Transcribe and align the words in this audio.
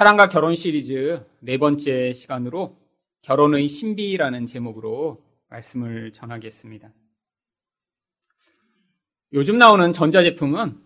사랑과 0.00 0.30
결혼 0.30 0.54
시리즈 0.54 1.22
네 1.40 1.58
번째 1.58 2.14
시간으로 2.14 2.74
결혼의 3.20 3.68
신비라는 3.68 4.46
제목으로 4.46 5.22
말씀을 5.50 6.10
전하겠습니다. 6.14 6.90
요즘 9.34 9.58
나오는 9.58 9.92
전자제품은 9.92 10.80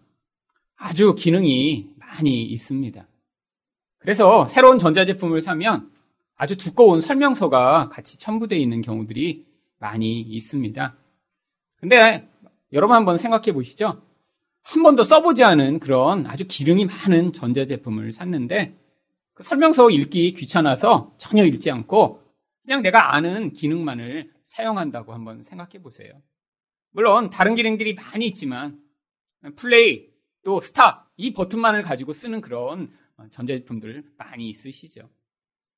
아주 0.74 1.14
기능이 1.14 1.94
많이 1.94 2.42
있습니다. 2.42 3.06
그래서 3.98 4.46
새로운 4.46 4.80
전자제품을 4.80 5.42
사면 5.42 5.92
아주 6.34 6.56
두꺼운 6.56 7.00
설명서가 7.00 7.90
같이 7.90 8.18
첨부되어 8.18 8.58
있는 8.58 8.82
경우들이 8.82 9.46
많이 9.78 10.22
있습니다. 10.22 10.96
근데 11.76 12.28
여러분 12.72 12.96
한번 12.96 13.16
생각해 13.16 13.52
보시죠. 13.52 14.02
한 14.62 14.82
번도 14.82 15.04
써보지 15.04 15.44
않은 15.44 15.78
그런 15.78 16.26
아주 16.26 16.48
기능이 16.48 16.86
많은 16.86 17.32
전자제품을 17.32 18.10
샀는데 18.10 18.82
그 19.34 19.42
설명서 19.42 19.90
읽기 19.90 20.32
귀찮아서 20.32 21.14
전혀 21.18 21.44
읽지 21.44 21.70
않고 21.70 22.22
그냥 22.62 22.82
내가 22.82 23.14
아는 23.14 23.52
기능만을 23.52 24.32
사용한다고 24.46 25.12
한번 25.12 25.42
생각해 25.42 25.82
보세요. 25.82 26.22
물론 26.90 27.30
다른 27.30 27.54
기능들이 27.54 27.94
많이 27.94 28.26
있지만 28.26 28.80
플레이 29.56 30.08
또 30.44 30.60
스탑 30.60 31.10
이 31.16 31.32
버튼만을 31.32 31.82
가지고 31.82 32.12
쓰는 32.12 32.40
그런 32.40 32.92
전자제품들 33.30 34.04
많이 34.16 34.48
있으시죠. 34.48 35.08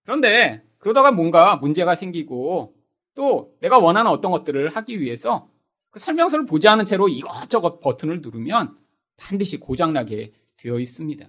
그런데 0.04 0.62
그러다가 0.78 1.10
뭔가 1.10 1.56
문제가 1.56 1.94
생기고 1.94 2.76
또 3.14 3.56
내가 3.60 3.78
원하는 3.78 4.10
어떤 4.10 4.30
것들을 4.30 4.68
하기 4.68 5.00
위해서 5.00 5.50
그 5.90 5.98
설명서를 5.98 6.44
보지 6.44 6.68
않은 6.68 6.84
채로 6.84 7.08
이것저것 7.08 7.80
버튼을 7.80 8.20
누르면 8.20 8.78
반드시 9.16 9.58
고장나게 9.58 10.32
되어 10.58 10.78
있습니다. 10.78 11.26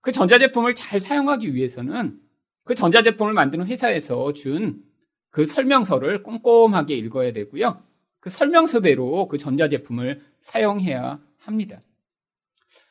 그 0.00 0.12
전자제품을 0.12 0.74
잘 0.74 1.00
사용하기 1.00 1.54
위해서는 1.54 2.20
그 2.64 2.74
전자제품을 2.74 3.32
만드는 3.32 3.66
회사에서 3.66 4.32
준 4.32 4.90
그 5.30 5.46
설명서를 5.46 6.22
꼼꼼하게 6.22 6.96
읽어야 6.96 7.32
되고요. 7.32 7.82
그 8.18 8.30
설명서대로 8.30 9.28
그 9.28 9.38
전자제품을 9.38 10.20
사용해야 10.40 11.20
합니다. 11.38 11.80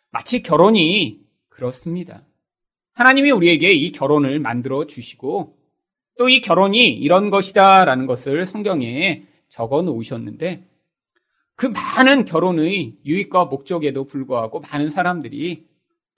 마치 0.10 0.42
결혼이 0.42 1.22
그렇습니다. 1.50 2.24
하나님이 2.94 3.32
우리에게 3.32 3.72
이 3.74 3.92
결혼을 3.92 4.40
만들어 4.40 4.86
주시고 4.86 5.58
또 6.18 6.30
이 6.30 6.42
결혼이 6.42 6.94
이런 6.94 7.30
것이다 7.30 7.86
라는 7.86 8.06
것을 8.06 8.46
성경에 8.46 9.26
적어 9.48 9.82
놓으셨는데 9.84 10.68
그 11.56 11.68
많은 11.68 12.26
결혼의 12.26 12.98
유익과 13.06 13.46
목적에도 13.46 14.06
불구하고 14.06 14.60
많은 14.60 14.90
사람들이 14.90 15.69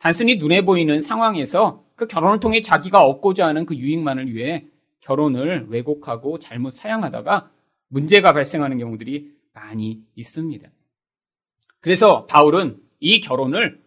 단순히 0.02 0.38
눈에 0.38 0.66
보이는 0.66 1.00
상황에서 1.00 1.86
그 1.96 2.08
결혼을 2.08 2.40
통해 2.40 2.60
자기가 2.60 3.06
얻고자 3.06 3.46
하는 3.46 3.68
그 3.68 3.76
유익만을 3.76 4.34
위해 4.34 4.66
결혼을 5.00 5.68
왜곡하고 5.70 6.40
잘못 6.40 6.72
사용하다가 6.74 7.52
문제가 7.88 8.34
발생하는 8.34 8.80
경우들이 8.80 9.32
많이 9.54 10.02
있습니다. 10.16 10.68
그래서 11.82 12.26
바울은 12.26 12.82
이 13.00 13.20
결혼을 13.22 13.80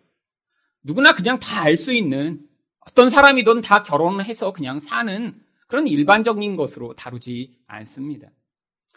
누구나 0.85 1.17
그냥 1.17 1.41
다 1.41 1.63
알 1.65 1.77
수 1.77 1.93
있는 1.93 2.41
어떤 2.79 3.11
사람이든 3.11 3.63
다 3.63 3.83
결혼을 3.83 4.25
해서 4.25 4.53
그냥 4.53 4.79
사는 4.79 5.35
그런 5.67 5.89
일반적인 5.89 6.55
것으로 6.55 6.95
다루지 6.95 7.59
않습니다. 7.67 8.29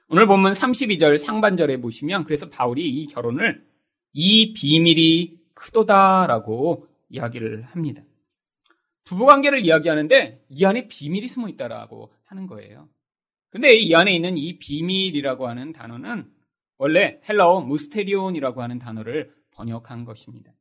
오늘 0.09 0.27
본문 0.27 0.51
32절 0.51 1.17
상반절에 1.17 1.81
보시면 1.81 2.25
그래서 2.25 2.47
바울이 2.49 2.87
이 2.87 3.07
결혼을 3.07 3.65
이 4.13 4.53
비밀이 4.53 5.39
크도다라고 5.55 6.86
이야기를 7.09 7.63
합니다. 7.63 8.03
부부관계를 9.05 9.59
이야기하는데 9.59 10.45
이 10.49 10.65
안에 10.65 10.87
비밀이 10.87 11.27
숨어 11.27 11.47
있다라고 11.49 12.13
하는 12.25 12.47
거예요. 12.47 12.89
근데 13.49 13.73
이 13.75 13.95
안에 13.95 14.13
있는 14.13 14.37
이 14.37 14.59
비밀이라고 14.59 15.47
하는 15.47 15.71
단어는 15.71 16.29
원래 16.77 17.21
헬라어 17.27 17.61
무스테리온이라고 17.61 18.61
하는 18.61 18.79
단어를 18.79 19.33
번역한 19.51 20.05
것입니다. 20.05 20.51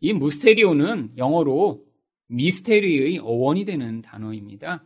이 0.00 0.12
무스테리온은 0.12 1.14
영어로 1.16 1.84
미스테리의 2.28 3.18
어원이 3.18 3.64
되는 3.64 4.02
단어입니다. 4.02 4.84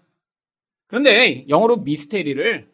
그런데 0.86 1.46
영어로 1.48 1.78
미스테리를 1.78 2.72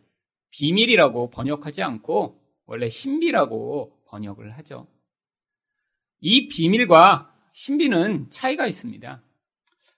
비밀이라고 0.50 1.30
번역하지 1.30 1.82
않고 1.82 2.40
원래 2.66 2.88
신비라고 2.88 4.02
번역을 4.06 4.56
하죠. 4.58 4.86
이 6.20 6.46
비밀과 6.46 7.31
신비는 7.52 8.26
차이가 8.30 8.66
있습니다. 8.66 9.22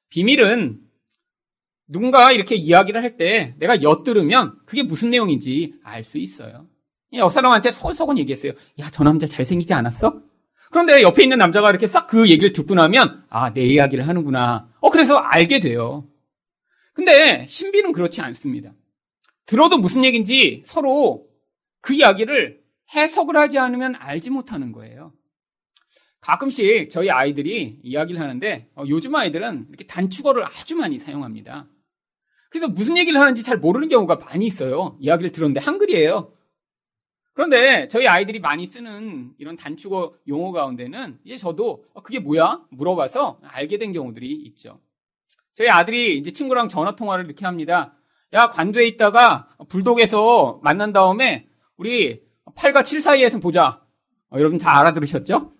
비밀은 0.08 0.80
누군가 1.88 2.32
이렇게 2.32 2.54
이야기를 2.56 3.02
할 3.02 3.16
때 3.16 3.54
내가 3.58 3.82
엿들으면 3.82 4.58
그게 4.66 4.82
무슨 4.82 5.10
내용인지 5.10 5.74
알 5.84 6.02
수 6.02 6.18
있어요. 6.18 6.66
옆 7.12 7.30
사람한테 7.30 7.70
소속은 7.70 8.18
얘기했어요. 8.18 8.52
야, 8.80 8.90
저 8.90 9.04
남자 9.04 9.26
잘생기지 9.26 9.72
않았어? 9.74 10.20
그런데 10.70 11.02
옆에 11.02 11.22
있는 11.22 11.38
남자가 11.38 11.70
이렇게 11.70 11.86
싹 11.86 12.08
그 12.08 12.28
얘기를 12.28 12.50
듣고 12.52 12.74
나면, 12.74 13.24
아, 13.28 13.52
내 13.52 13.62
이야기를 13.62 14.08
하는구나. 14.08 14.68
어, 14.80 14.90
그래서 14.90 15.16
알게 15.16 15.60
돼요. 15.60 16.08
근데 16.92 17.46
신비는 17.48 17.92
그렇지 17.92 18.20
않습니다. 18.20 18.72
들어도 19.46 19.78
무슨 19.78 20.04
얘기인지 20.04 20.62
서로 20.64 21.28
그 21.80 21.94
이야기를 21.94 22.60
해석을 22.94 23.36
하지 23.36 23.58
않으면 23.58 23.94
알지 23.96 24.30
못하는 24.30 24.72
거예요. 24.72 25.12
가끔씩 26.24 26.88
저희 26.88 27.10
아이들이 27.10 27.78
이야기를 27.82 28.18
하는데 28.18 28.66
어, 28.76 28.84
요즘 28.88 29.14
아이들은 29.14 29.66
이렇게 29.68 29.86
단축어를 29.86 30.42
아주 30.44 30.74
많이 30.74 30.98
사용합니다. 30.98 31.66
그래서 32.48 32.66
무슨 32.66 32.96
얘기를 32.96 33.20
하는지 33.20 33.42
잘 33.42 33.58
모르는 33.58 33.88
경우가 33.88 34.16
많이 34.16 34.46
있어요. 34.46 34.96
이야기를 35.00 35.32
들었는데 35.32 35.60
한글이에요. 35.60 36.32
그런데 37.34 37.88
저희 37.88 38.06
아이들이 38.06 38.38
많이 38.38 38.64
쓰는 38.64 39.34
이런 39.36 39.56
단축어 39.56 40.14
용어 40.28 40.52
가운데는 40.52 41.18
이제 41.24 41.36
저도 41.36 41.84
어, 41.92 42.02
그게 42.02 42.20
뭐야? 42.20 42.62
물어봐서 42.70 43.40
알게 43.42 43.76
된 43.76 43.92
경우들이 43.92 44.32
있죠. 44.46 44.80
저희 45.52 45.68
아들이 45.68 46.16
이제 46.16 46.30
친구랑 46.30 46.68
전화 46.68 46.96
통화를 46.96 47.26
이렇게 47.26 47.44
합니다. 47.44 47.96
야, 48.32 48.48
관두에 48.48 48.86
있다가 48.86 49.50
불독에서 49.68 50.60
만난 50.62 50.94
다음에 50.94 51.48
우리 51.76 52.22
8과 52.56 52.82
7 52.82 53.02
사이에서 53.02 53.40
보자. 53.40 53.82
어, 54.30 54.38
여러분 54.38 54.56
다 54.56 54.78
알아들으셨죠? 54.80 55.52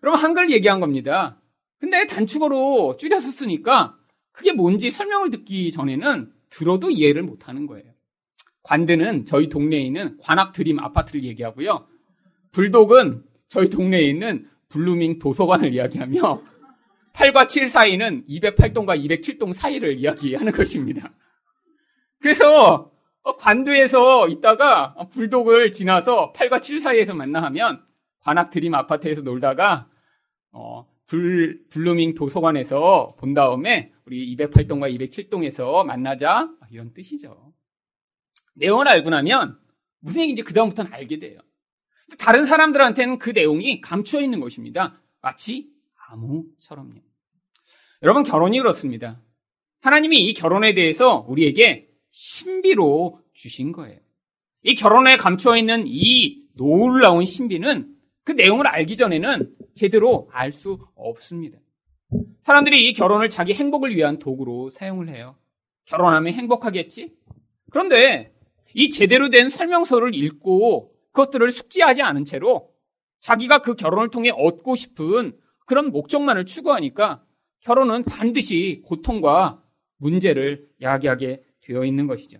그러면 0.00 0.20
한글 0.20 0.50
얘기한 0.50 0.80
겁니다. 0.80 1.40
근데 1.78 2.06
단축어로 2.06 2.96
줄여서 2.98 3.30
쓰니까 3.30 3.96
그게 4.32 4.52
뭔지 4.52 4.90
설명을 4.90 5.30
듣기 5.30 5.70
전에는 5.72 6.32
들어도 6.48 6.90
이해를 6.90 7.22
못 7.22 7.48
하는 7.48 7.66
거예요. 7.66 7.92
관드는 8.62 9.24
저희 9.24 9.48
동네에 9.48 9.80
있는 9.80 10.16
관악 10.20 10.52
드림 10.52 10.78
아파트를 10.78 11.24
얘기하고요. 11.24 11.86
블도는 12.52 13.24
저희 13.48 13.68
동네에 13.68 14.02
있는 14.02 14.48
블루밍 14.68 15.18
도서관을 15.18 15.74
이야기하며 15.74 16.42
8과 17.14 17.48
7 17.48 17.68
사이는 17.68 18.24
208동과 18.28 19.04
207동 19.04 19.52
사이를 19.52 19.98
이야기하는 19.98 20.52
것입니다. 20.52 21.12
그래서 22.20 22.92
관드에서 23.38 24.28
있다가 24.28 24.94
블도를 25.10 25.72
지나서 25.72 26.32
8과 26.34 26.60
7 26.60 26.80
사이에서 26.80 27.14
만나 27.14 27.42
하면 27.44 27.82
관악 28.20 28.50
드림 28.50 28.74
아파트에서 28.74 29.22
놀다가 29.22 29.89
어, 30.52 30.86
불, 31.06 31.64
블루밍 31.70 32.14
도서관에서 32.14 33.14
본 33.18 33.34
다음에 33.34 33.92
우리 34.04 34.36
208동과 34.36 34.96
207동에서 34.96 35.84
만나자 35.84 36.50
이런 36.70 36.92
뜻이죠. 36.92 37.52
내용을 38.54 38.88
알고 38.88 39.10
나면 39.10 39.58
무슨 40.00 40.22
얘기인지 40.22 40.42
그다음부터는 40.42 40.92
알게 40.92 41.18
돼요. 41.18 41.40
다른 42.18 42.44
사람들한테는 42.44 43.18
그 43.18 43.30
내용이 43.30 43.80
감추어 43.80 44.20
있는 44.20 44.40
것입니다. 44.40 45.00
마치 45.20 45.72
암호처럼요. 46.08 47.00
여러분 48.02 48.22
결혼이 48.22 48.58
그렇습니다. 48.58 49.20
하나님이 49.80 50.24
이 50.24 50.34
결혼에 50.34 50.74
대해서 50.74 51.24
우리에게 51.28 51.88
신비로 52.10 53.20
주신 53.32 53.72
거예요. 53.72 53.98
이 54.62 54.74
결혼에 54.74 55.16
감추어 55.16 55.56
있는 55.56 55.84
이 55.86 56.44
놀라운 56.54 57.24
신비는 57.24 57.94
그 58.24 58.32
내용을 58.32 58.66
알기 58.66 58.96
전에는 58.96 59.56
제대로 59.80 60.28
알 60.30 60.52
수 60.52 60.78
없습니다. 60.94 61.58
사람들이 62.42 62.86
이 62.86 62.92
결혼을 62.92 63.30
자기 63.30 63.54
행복을 63.54 63.96
위한 63.96 64.18
도구로 64.18 64.68
사용을 64.68 65.08
해요. 65.08 65.36
결혼하면 65.86 66.34
행복하겠지? 66.34 67.16
그런데 67.70 68.34
이 68.74 68.90
제대로 68.90 69.30
된 69.30 69.48
설명서를 69.48 70.14
읽고 70.14 70.92
그것들을 71.12 71.50
숙지하지 71.50 72.02
않은 72.02 72.26
채로 72.26 72.74
자기가 73.20 73.62
그 73.62 73.74
결혼을 73.74 74.10
통해 74.10 74.28
얻고 74.28 74.76
싶은 74.76 75.38
그런 75.64 75.90
목적만을 75.92 76.44
추구하니까 76.44 77.24
결혼은 77.60 78.04
반드시 78.04 78.82
고통과 78.84 79.62
문제를 79.96 80.68
야기하게 80.82 81.42
되어 81.62 81.86
있는 81.86 82.06
것이죠. 82.06 82.38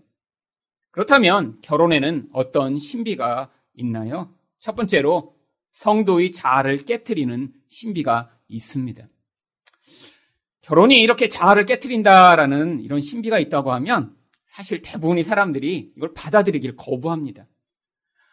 그렇다면 0.90 1.58
결혼에는 1.62 2.28
어떤 2.34 2.78
신비가 2.78 3.50
있나요? 3.76 4.34
첫 4.58 4.76
번째로 4.76 5.39
성도의 5.72 6.30
자아를 6.30 6.84
깨뜨리는 6.84 7.52
신비가 7.68 8.30
있습니다. 8.48 9.08
결혼이 10.62 11.00
이렇게 11.00 11.28
자아를 11.28 11.66
깨뜨린다라는 11.66 12.82
이런 12.82 13.00
신비가 13.00 13.38
있다고 13.38 13.72
하면 13.72 14.14
사실 14.50 14.82
대부분의 14.82 15.24
사람들이 15.24 15.92
이걸 15.96 16.12
받아들이길 16.14 16.76
거부합니다. 16.76 17.46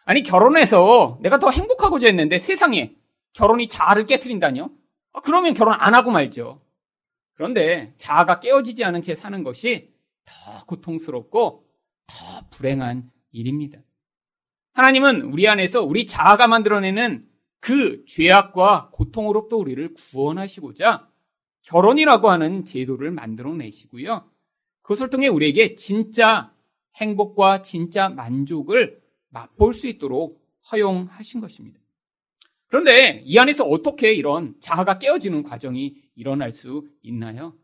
아니, 0.04 0.22
결혼해서 0.22 1.18
내가 1.22 1.38
더 1.38 1.50
행복하고자 1.50 2.06
했는데 2.06 2.38
세상에 2.38 2.94
결혼이 3.32 3.68
자아를 3.68 4.06
깨뜨린다뇨? 4.06 4.70
아, 5.12 5.20
그러면 5.20 5.54
결혼 5.54 5.74
안 5.78 5.94
하고 5.94 6.10
말죠. 6.10 6.62
그런데 7.34 7.94
자아가 7.98 8.40
깨어지지 8.40 8.84
않은 8.84 9.02
채 9.02 9.14
사는 9.14 9.42
것이 9.42 9.92
더 10.24 10.64
고통스럽고 10.66 11.64
더 12.06 12.48
불행한 12.50 13.10
일입니다. 13.30 13.78
하나님은 14.78 15.22
우리 15.22 15.48
안에서 15.48 15.82
우리 15.82 16.06
자아가 16.06 16.46
만들어내는 16.46 17.26
그 17.58 18.04
죄악과 18.06 18.90
고통으로부터 18.92 19.56
우리를 19.56 19.92
구원하시고자 19.92 21.08
결혼이라고 21.62 22.30
하는 22.30 22.64
제도를 22.64 23.10
만들어 23.10 23.52
내시고요. 23.54 24.30
그것을 24.82 25.10
통해 25.10 25.26
우리에게 25.26 25.74
진짜 25.74 26.52
행복과 26.94 27.62
진짜 27.62 28.08
만족을 28.08 29.00
맛볼 29.30 29.74
수 29.74 29.88
있도록 29.88 30.40
허용하신 30.70 31.40
것입니다. 31.40 31.80
그런데 32.68 33.24
이 33.24 33.36
안에서 33.36 33.64
어떻게 33.64 34.12
이런 34.12 34.54
자아가 34.60 35.00
깨어지는 35.00 35.42
과정이 35.42 35.96
일어날 36.14 36.52
수 36.52 36.86
있나요? 37.02 37.56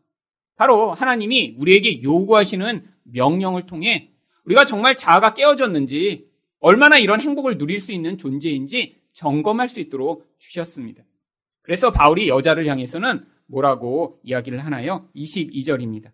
바로 0.57 0.93
하나님이 0.93 1.55
우리에게 1.59 2.03
요구하시는 2.03 2.85
명령을 3.03 3.67
통해 3.67 4.11
우리가 4.43 4.65
정말 4.65 4.97
자아가 4.97 5.33
깨어졌는지 5.33 6.34
얼마나 6.65 6.97
이런 6.97 7.21
행복을 7.21 7.59
누릴 7.59 7.79
수 7.79 7.91
있는 7.91 8.17
존재인지 8.17 8.99
점검할 9.13 9.69
수 9.69 9.79
있도록 9.79 10.35
주셨습니다. 10.39 11.03
그래서 11.61 11.91
바울이 11.91 12.27
여자를 12.27 12.65
향해서는 12.65 13.23
뭐라고 13.45 14.19
이야기를 14.23 14.65
하나요? 14.65 15.07
22절입니다. 15.15 16.11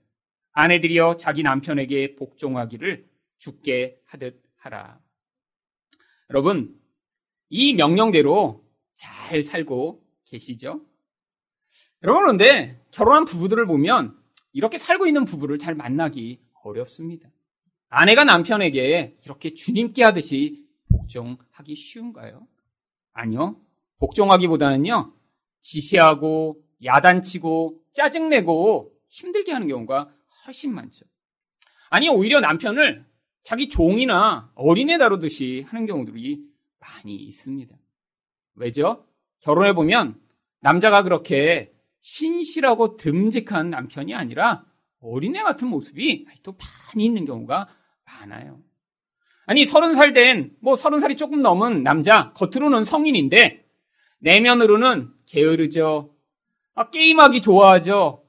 아내들이여 0.51 1.15
자기 1.15 1.41
남편에게 1.43 2.17
복종하기를 2.17 3.07
죽게 3.37 4.01
하듯 4.03 4.43
하라. 4.57 4.99
여러분, 6.29 6.77
이 7.47 7.73
명령대로 7.73 8.61
잘 8.93 9.45
살고 9.45 10.03
계시죠? 10.25 10.81
여러분, 12.03 12.23
그런데 12.23 12.83
결혼한 12.91 13.23
부부들을 13.23 13.65
보면 13.67 14.17
이렇게 14.51 14.77
살고 14.77 15.07
있는 15.07 15.23
부부를 15.23 15.59
잘 15.59 15.75
만나기 15.75 16.41
어렵습니다. 16.61 17.29
아내가 17.93 18.23
남편에게 18.23 19.17
이렇게 19.25 19.53
주님께 19.53 20.01
하듯이 20.01 20.65
복종하기 20.89 21.75
쉬운가요? 21.75 22.47
아니요. 23.11 23.59
복종하기보다는요, 23.99 25.13
지시하고, 25.59 26.63
야단치고, 26.83 27.81
짜증내고, 27.91 28.93
힘들게 29.09 29.51
하는 29.51 29.67
경우가 29.67 30.09
훨씬 30.45 30.73
많죠. 30.73 31.05
아니, 31.89 32.07
오히려 32.07 32.39
남편을 32.39 33.05
자기 33.43 33.67
종이나 33.67 34.51
어린애 34.55 34.97
다루듯이 34.97 35.65
하는 35.67 35.85
경우들이 35.85 36.45
많이 36.79 37.15
있습니다. 37.15 37.75
왜죠? 38.55 39.05
결혼해 39.41 39.73
보면 39.73 40.17
남자가 40.61 41.03
그렇게 41.03 41.73
신실하고 41.99 42.95
듬직한 42.95 43.69
남편이 43.69 44.15
아니라 44.15 44.65
어린애 45.01 45.43
같은 45.43 45.67
모습이 45.67 46.27
또 46.41 46.55
많이 46.57 47.05
있는 47.05 47.25
경우가 47.25 47.67
많아요. 48.19 48.59
아니, 49.45 49.65
서른 49.65 49.93
살 49.93 50.13
된, 50.13 50.55
뭐 50.61 50.75
서른 50.75 50.99
살이 50.99 51.15
조금 51.15 51.41
넘은 51.41 51.83
남자, 51.83 52.31
겉으로는 52.33 52.83
성인인데, 52.83 53.65
내면으로는 54.19 55.11
게으르죠. 55.25 56.15
아, 56.75 56.89
게임하기 56.89 57.41
좋아하죠. 57.41 58.23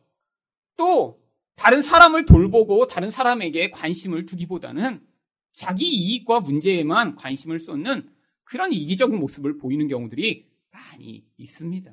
또, 0.76 1.20
다른 1.54 1.82
사람을 1.82 2.24
돌보고 2.24 2.86
다른 2.86 3.10
사람에게 3.10 3.70
관심을 3.70 4.26
두기보다는 4.26 5.00
자기 5.52 5.86
이익과 5.86 6.40
문제에만 6.40 7.14
관심을 7.14 7.60
쏟는 7.60 8.08
그런 8.42 8.72
이기적인 8.72 9.18
모습을 9.18 9.58
보이는 9.58 9.86
경우들이 9.86 10.48
많이 10.70 11.24
있습니다. 11.36 11.92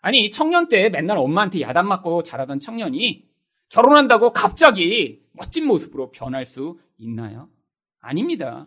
아니, 0.00 0.30
청년 0.30 0.68
때 0.68 0.88
맨날 0.88 1.18
엄마한테 1.18 1.60
야단 1.60 1.86
맞고 1.88 2.22
자라던 2.22 2.60
청년이 2.60 3.28
결혼한다고 3.68 4.32
갑자기 4.32 5.20
멋진 5.32 5.66
모습으로 5.66 6.12
변할 6.12 6.46
수 6.46 6.78
있나요? 6.98 7.48
아닙니다. 8.00 8.66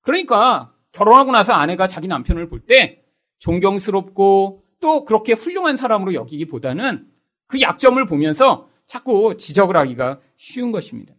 그러니까 0.00 0.74
결혼하고 0.92 1.32
나서 1.32 1.52
아내가 1.52 1.86
자기 1.86 2.08
남편을 2.08 2.48
볼 2.48 2.66
때 2.66 3.02
존경스럽고 3.38 4.64
또 4.80 5.04
그렇게 5.04 5.32
훌륭한 5.32 5.76
사람으로 5.76 6.14
여기기보다는 6.14 7.08
그 7.46 7.60
약점을 7.60 8.04
보면서 8.06 8.68
자꾸 8.86 9.36
지적을 9.36 9.76
하기가 9.76 10.20
쉬운 10.36 10.72
것입니다. 10.72 11.14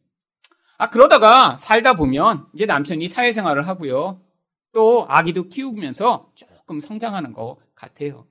아, 0.77 0.89
그러다가 0.89 1.57
살다 1.57 1.95
보면 1.95 2.47
이제 2.53 2.65
남편이 2.65 3.07
사회생활을 3.07 3.67
하고요. 3.67 4.21
또 4.73 5.05
아기도 5.07 5.47
키우면서 5.47 6.31
조금 6.35 6.79
성장하는 6.79 7.33
것 7.33 7.57
같아요. 7.75 8.25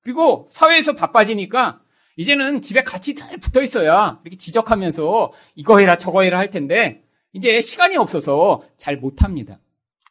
그리고 0.00 0.48
사회에서 0.50 0.94
바빠지니까 0.94 1.80
이제는 2.16 2.62
집에 2.62 2.82
같이 2.82 3.14
잘 3.14 3.38
붙어 3.38 3.62
있어야 3.62 4.20
이렇게 4.22 4.36
지적하면서 4.36 5.32
이거 5.56 5.78
해라 5.78 5.96
저거 5.96 6.22
해라 6.22 6.38
할 6.38 6.50
텐데 6.50 7.03
이제 7.34 7.60
시간이 7.60 7.96
없어서 7.96 8.62
잘 8.76 8.96
못합니다. 8.96 9.60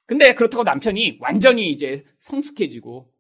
근데 0.06 0.36
그렇다고 0.36 0.64
남편이 0.64 1.18
완전히 1.22 1.70
이제 1.70 2.06
성숙해지고 2.20 3.12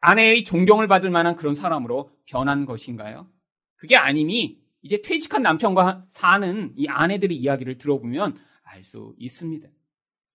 아내의 0.00 0.44
존경을 0.44 0.88
받을 0.88 1.10
만한 1.10 1.36
그런 1.36 1.54
사람으로 1.54 2.10
변한 2.26 2.66
것인가요? 2.66 3.28
그게 3.76 3.96
아님이 3.96 4.58
이제 4.82 5.00
퇴직한 5.00 5.42
남편과 5.42 6.06
사는 6.10 6.72
이 6.76 6.88
아내들의 6.88 7.36
이야기를 7.36 7.78
들어보면 7.78 8.36
알 8.64 8.84
수 8.84 9.14
있습니다. 9.18 9.66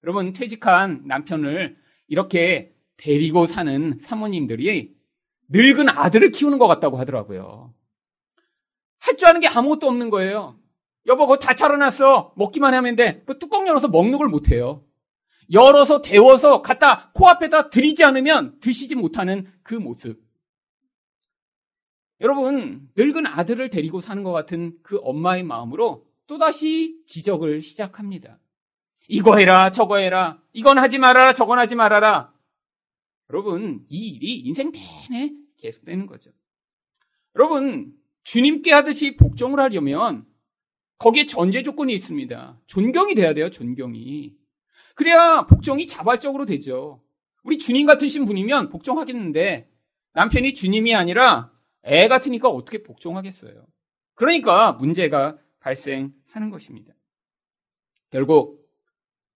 여러분, 0.03 0.33
퇴직한 0.33 1.03
남편을 1.05 1.77
이렇게 2.07 2.73
데리고 2.97 3.45
사는 3.45 3.99
사모님들이 3.99 4.95
늙은 5.49 5.89
아들을 5.89 6.31
키우는 6.31 6.57
것 6.57 6.67
같다고 6.67 6.97
하더라고요. 6.97 7.73
할 8.99 9.17
줄 9.17 9.27
아는 9.27 9.41
게 9.41 9.47
아무것도 9.47 9.87
없는 9.87 10.09
거예요. 10.09 10.57
여보, 11.07 11.25
그거 11.25 11.37
다 11.37 11.55
차려놨어. 11.55 12.33
먹기만 12.35 12.73
하면 12.73 12.95
돼. 12.95 13.23
그 13.25 13.39
뚜껑 13.39 13.67
열어서 13.67 13.87
먹는 13.87 14.17
걸 14.17 14.27
못해요. 14.27 14.85
열어서 15.51 16.01
데워서 16.01 16.61
갖다 16.61 17.11
코앞에다 17.13 17.69
들이지 17.69 18.03
않으면 18.03 18.59
드시지 18.59 18.95
못하는 18.95 19.51
그 19.63 19.75
모습. 19.75 20.21
여러분, 22.21 22.87
늙은 22.95 23.25
아들을 23.25 23.69
데리고 23.69 23.99
사는 23.99 24.21
것 24.23 24.31
같은 24.31 24.77
그 24.83 24.99
엄마의 25.01 25.43
마음으로 25.43 26.05
또다시 26.27 27.01
지적을 27.07 27.61
시작합니다. 27.61 28.39
이거 29.07 29.37
해라, 29.37 29.71
저거 29.71 29.97
해라, 29.97 30.41
이건 30.53 30.77
하지 30.77 30.99
말아라, 30.99 31.33
저건 31.33 31.57
하지 31.57 31.75
말아라. 31.75 32.31
여러분, 33.29 33.85
이 33.89 34.09
일이 34.09 34.35
인생 34.37 34.71
내내 34.71 35.33
계속되는 35.57 36.05
거죠. 36.05 36.31
여러분, 37.35 37.93
주님께 38.23 38.71
하듯이 38.71 39.17
복종을 39.17 39.59
하려면 39.59 40.25
거기에 41.01 41.25
전제 41.25 41.63
조건이 41.63 41.95
있습니다. 41.95 42.59
존경이 42.67 43.15
돼야 43.15 43.33
돼요, 43.33 43.49
존경이. 43.49 44.35
그래야 44.93 45.47
복종이 45.47 45.87
자발적으로 45.87 46.45
되죠. 46.45 47.01
우리 47.41 47.57
주님 47.57 47.87
같으신 47.87 48.23
분이면 48.23 48.69
복종하겠는데 48.69 49.67
남편이 50.13 50.53
주님이 50.53 50.93
아니라 50.93 51.51
애 51.85 52.07
같으니까 52.07 52.49
어떻게 52.49 52.83
복종하겠어요? 52.83 53.65
그러니까 54.13 54.73
문제가 54.73 55.39
발생하는 55.59 56.51
것입니다. 56.51 56.93
결국 58.11 58.69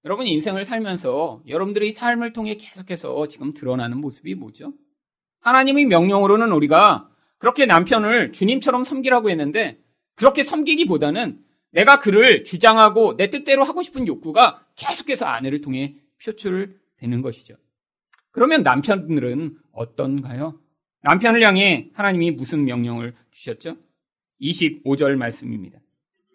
여러분 0.03 0.27
인생을 0.27 0.65
살면서 0.65 1.41
여러분들의 1.47 1.89
삶을 1.89 2.33
통해 2.33 2.57
계속해서 2.57 3.27
지금 3.27 3.55
드러나는 3.55 3.99
모습이 4.01 4.35
뭐죠? 4.35 4.73
하나님의 5.39 5.85
명령으로는 5.85 6.51
우리가 6.51 7.09
그렇게 7.39 7.65
남편을 7.65 8.33
주님처럼 8.33 8.83
섬기라고 8.83 9.31
했는데 9.31 9.79
그렇게 10.13 10.43
섬기기보다는 10.43 11.44
내가 11.75 11.99
그를 11.99 12.45
주장하고 12.45 13.17
내 13.17 13.29
뜻대로 13.29 13.65
하고 13.65 13.81
싶은 13.81 14.07
욕구가 14.07 14.65
계속해서 14.75 15.25
아내를 15.25 15.59
통해 15.59 15.95
표출되는 16.23 17.21
것이죠. 17.21 17.55
그러면 18.31 18.63
남편들은 18.63 19.57
어떤가요? 19.73 20.59
남편을 21.01 21.43
향해 21.43 21.89
하나님이 21.93 22.31
무슨 22.31 22.63
명령을 22.63 23.13
주셨죠? 23.29 23.75
25절 24.41 25.17
말씀입니다. 25.17 25.79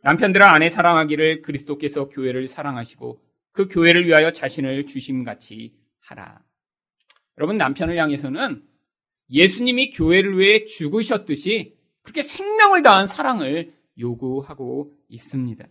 남편들아 0.02 0.52
아내 0.52 0.68
사랑하기를 0.68 1.40
그리스도께서 1.40 2.10
교회를 2.10 2.46
사랑하시고 2.46 3.22
그 3.52 3.66
교회를 3.66 4.06
위하여 4.06 4.32
자신을 4.32 4.86
주심같이 4.86 5.74
하라. 6.00 6.42
여러분 7.38 7.56
남편을 7.56 7.96
향해서는 7.96 8.62
예수님이 9.30 9.90
교회를 9.90 10.38
위해 10.38 10.64
죽으셨듯이 10.66 11.76
그렇게 12.02 12.22
생명을 12.22 12.82
다한 12.82 13.06
사랑을 13.06 13.79
요구하고 14.00 14.92
있습니다. 15.08 15.64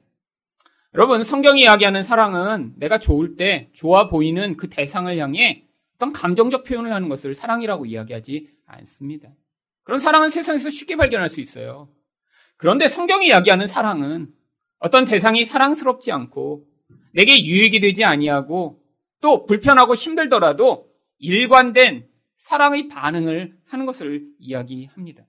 여러분, 0.95 1.23
성경이 1.23 1.61
이야기하는 1.61 2.03
사랑은 2.03 2.73
내가 2.77 2.99
좋을 2.99 3.35
때 3.35 3.69
좋아 3.73 4.07
보이는 4.09 4.57
그 4.57 4.69
대상을 4.69 5.15
향해 5.17 5.65
어떤 5.95 6.13
감정적 6.13 6.63
표현을 6.63 6.93
하는 6.93 7.09
것을 7.09 7.35
사랑이라고 7.35 7.85
이야기하지 7.85 8.49
않습니다. 8.65 9.29
그런 9.83 9.99
사랑은 9.99 10.29
세상에서 10.29 10.69
쉽게 10.69 10.95
발견할 10.95 11.29
수 11.29 11.41
있어요. 11.41 11.89
그런데 12.57 12.87
성경이 12.87 13.27
이야기하는 13.27 13.67
사랑은 13.67 14.33
어떤 14.79 15.05
대상이 15.05 15.45
사랑스럽지 15.45 16.11
않고 16.11 16.65
내게 17.13 17.43
유익이 17.45 17.79
되지 17.79 18.03
아니하고 18.05 18.81
또 19.21 19.45
불편하고 19.45 19.95
힘들더라도 19.95 20.89
일관된 21.19 22.07
사랑의 22.37 22.87
반응을 22.87 23.57
하는 23.65 23.85
것을 23.85 24.25
이야기합니다. 24.39 25.23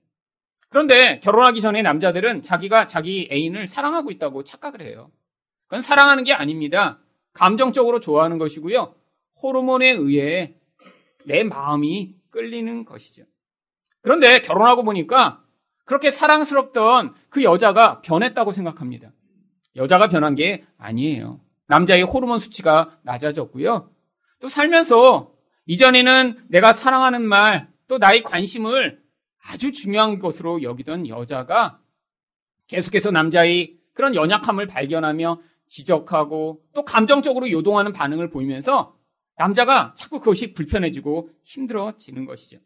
그런데 0.71 1.19
결혼하기 1.19 1.59
전에 1.59 1.81
남자들은 1.81 2.41
자기가 2.43 2.87
자기 2.87 3.27
애인을 3.29 3.67
사랑하고 3.67 4.09
있다고 4.09 4.45
착각을 4.45 4.81
해요. 4.81 5.11
그건 5.67 5.81
사랑하는 5.81 6.23
게 6.23 6.33
아닙니다. 6.33 6.99
감정적으로 7.33 7.99
좋아하는 7.99 8.37
것이고요. 8.37 8.95
호르몬에 9.43 9.89
의해 9.89 10.55
내 11.25 11.43
마음이 11.43 12.15
끌리는 12.29 12.85
것이죠. 12.85 13.23
그런데 14.01 14.39
결혼하고 14.39 14.83
보니까 14.83 15.43
그렇게 15.83 16.09
사랑스럽던 16.09 17.15
그 17.29 17.43
여자가 17.43 18.01
변했다고 18.01 18.53
생각합니다. 18.53 19.11
여자가 19.75 20.07
변한 20.07 20.35
게 20.35 20.63
아니에요. 20.77 21.41
남자의 21.67 22.03
호르몬 22.03 22.39
수치가 22.39 22.97
낮아졌고요. 23.03 23.91
또 24.39 24.47
살면서 24.47 25.33
이전에는 25.65 26.45
내가 26.47 26.71
사랑하는 26.71 27.23
말, 27.23 27.67
또 27.89 27.97
나의 27.97 28.23
관심을 28.23 29.01
아주 29.47 29.71
중요한 29.71 30.19
것으로 30.19 30.61
여기던 30.63 31.07
여자가 31.07 31.81
계속해서 32.67 33.11
남자의 33.11 33.77
그런 33.93 34.15
연약함을 34.15 34.67
발견하며 34.67 35.41
지적하고 35.67 36.63
또 36.73 36.85
감정적으로 36.85 37.49
요동하는 37.49 37.93
반응을 37.93 38.29
보이면서 38.29 38.97
남자가 39.37 39.93
자꾸 39.95 40.19
그것이 40.19 40.53
불편해지고 40.53 41.29
힘들어지는 41.43 42.25
것이죠. 42.25 42.59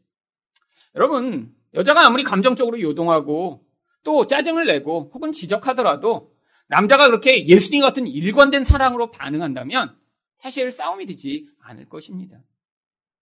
여러분, 0.95 1.55
여자가 1.73 2.05
아무리 2.05 2.23
감정적으로 2.23 2.81
요동하고 2.81 3.65
또 4.03 4.27
짜증을 4.27 4.65
내고 4.65 5.11
혹은 5.13 5.31
지적하더라도 5.31 6.33
남자가 6.67 7.07
그렇게 7.07 7.47
예수님 7.47 7.81
같은 7.81 8.07
일관된 8.07 8.63
사랑으로 8.63 9.11
반응한다면 9.11 9.97
사실 10.37 10.71
싸움이 10.71 11.05
되지 11.05 11.47
않을 11.59 11.87
것입니다. 11.89 12.39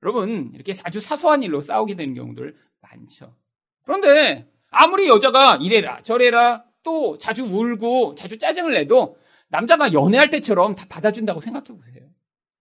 여러분, 0.02 0.52
이렇게 0.54 0.74
아주 0.84 1.00
사소한 1.00 1.44
일로 1.44 1.62
싸우게 1.62 1.96
되는 1.96 2.14
경우들 2.14 2.58
많죠. 2.82 3.36
그런데 3.84 4.50
아무리 4.70 5.08
여자가 5.08 5.58
이래라 5.58 6.02
저래라 6.04 6.64
또 6.84 7.18
자주 7.18 7.44
울고 7.44 8.16
자주 8.16 8.38
짜증을 8.38 8.74
내도 8.74 9.18
남자가 9.50 9.94
연애할 9.94 10.30
때처럼 10.30 10.76
다 10.76 10.86
받아준다고 10.90 11.40
생각해 11.40 11.66
보세요. 11.68 12.04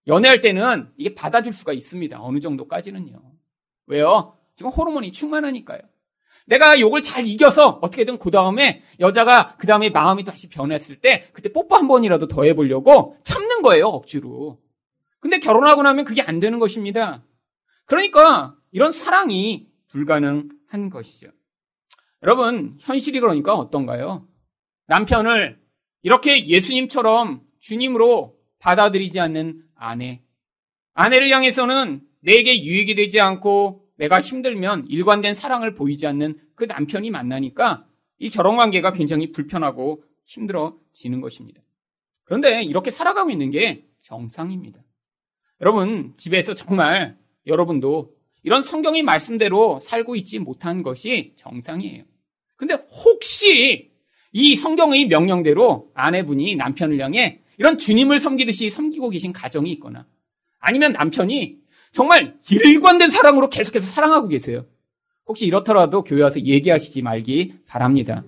연애할 0.07 0.41
때는 0.41 0.91
이게 0.97 1.15
받아줄 1.15 1.53
수가 1.53 1.73
있습니다. 1.73 2.21
어느 2.21 2.41
정도까지는요. 2.41 3.21
왜요? 3.87 4.37
지금 4.57 4.71
호르몬이 4.71 5.13
충만하니까요. 5.13 5.81
내가 6.47 6.81
욕을 6.81 7.03
잘 7.03 7.27
이겨서 7.27 7.79
어떻게든 7.83 8.19
그 8.19 8.31
다음에 8.31 8.83
여자가 9.01 9.57
그 9.59 9.67
다음에 9.67 9.91
마음이 9.91 10.25
다시 10.25 10.49
변했을 10.49 10.97
때 11.01 11.29
그때 11.33 11.53
뽀뽀 11.53 11.77
한 11.77 11.89
번이라도 11.89 12.27
더 12.27 12.45
해보려고 12.45 13.17
참는 13.23 13.63
거예요, 13.63 13.87
억지로. 13.87 14.59
근데 15.21 15.39
결혼하고 15.39 15.83
나면 15.83 16.05
그게 16.05 16.21
안 16.21 16.41
되는 16.41 16.59
것입니다. 16.59 17.23
그러니까 17.87 18.57
이런 18.73 18.91
사랑이 18.91 19.69
불가능 19.89 20.49
한 20.73 20.89
것이죠. 20.89 21.29
여러분, 22.23 22.79
현실이 22.81 23.21
그러니까 23.21 23.55
어떤가요? 23.55 24.27
남편을 24.87 25.61
이렇게 26.03 26.47
예수님처럼 26.47 27.43
주님으로 27.61 28.39
받아들이지 28.59 29.21
않는 29.21 29.65
아내. 29.75 30.23
아내를 30.95 31.31
향해서는 31.31 32.07
내게 32.21 32.65
유익이 32.65 32.95
되지 32.95 33.21
않고 33.21 33.87
내가 33.97 34.21
힘들면 34.21 34.87
일관된 34.89 35.35
사랑을 35.35 35.75
보이지 35.75 36.07
않는 36.07 36.39
그 36.55 36.65
남편이 36.65 37.11
만나니까 37.11 37.87
이 38.19 38.31
결혼 38.31 38.57
관계가 38.57 38.93
굉장히 38.93 39.33
불편하고 39.33 40.05
힘들어지는 40.27 41.21
것입니다. 41.21 41.61
그런데 42.25 42.63
이렇게 42.63 42.91
살아가고 42.91 43.31
있는 43.31 43.51
게 43.51 43.87
정상입니다. 44.01 44.81
여러분, 45.61 46.15
집에서 46.17 46.55
정말 46.55 47.19
여러분도 47.47 48.15
이런 48.43 48.63
성경의 48.63 49.03
말씀대로 49.03 49.81
살고 49.81 50.17
있지 50.17 50.39
못한 50.39 50.83
것이 50.83 51.33
정상이에요. 51.37 52.05
근데 52.57 52.75
혹시 52.75 53.91
이 54.33 54.57
성경의 54.57 55.07
명령대로 55.07 55.91
아내분이 55.95 56.57
남편을 56.57 57.01
향해 57.01 57.41
이런 57.59 57.79
주님을 57.79 58.19
섬기듯이 58.19 58.71
섬기고 58.71 59.11
계신 59.11 59.33
가정이 59.33 59.71
있거나 59.73 60.07
아니면 60.59 60.93
남편이 60.93 61.59
정말 61.93 62.37
일관된 62.49 63.11
사랑으로 63.11 63.49
계속해서 63.49 63.87
사랑하고 63.87 64.29
계세요. 64.29 64.65
혹시 65.27 65.47
이렇더라도 65.47 66.03
교회 66.03 66.23
와서 66.23 66.41
얘기하시지 66.41 67.03
말기 67.03 67.55
바랍니다. 67.67 68.25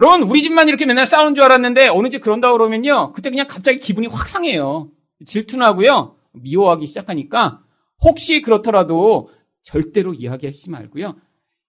여러분, 0.00 0.22
우리 0.22 0.42
집만 0.42 0.68
이렇게 0.68 0.86
맨날 0.86 1.06
싸우는 1.06 1.34
줄 1.34 1.44
알았는데 1.44 1.88
어느 1.88 2.08
집 2.08 2.22
그런다 2.22 2.50
그러면요. 2.52 3.12
그때 3.12 3.30
그냥 3.30 3.46
갑자기 3.46 3.78
기분이 3.78 4.06
확 4.08 4.26
상해요. 4.26 4.90
질투나고요. 5.24 6.16
미워하기 6.32 6.86
시작하니까 6.86 7.62
혹시 8.02 8.40
그렇더라도 8.40 9.30
절대로 9.62 10.14
이야기하시지 10.14 10.70
말고요. 10.70 11.16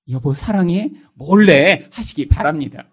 여보 0.10 0.34
사랑해 0.34 0.92
몰래 1.14 1.88
하시기 1.92 2.28
바랍니다. 2.28 2.90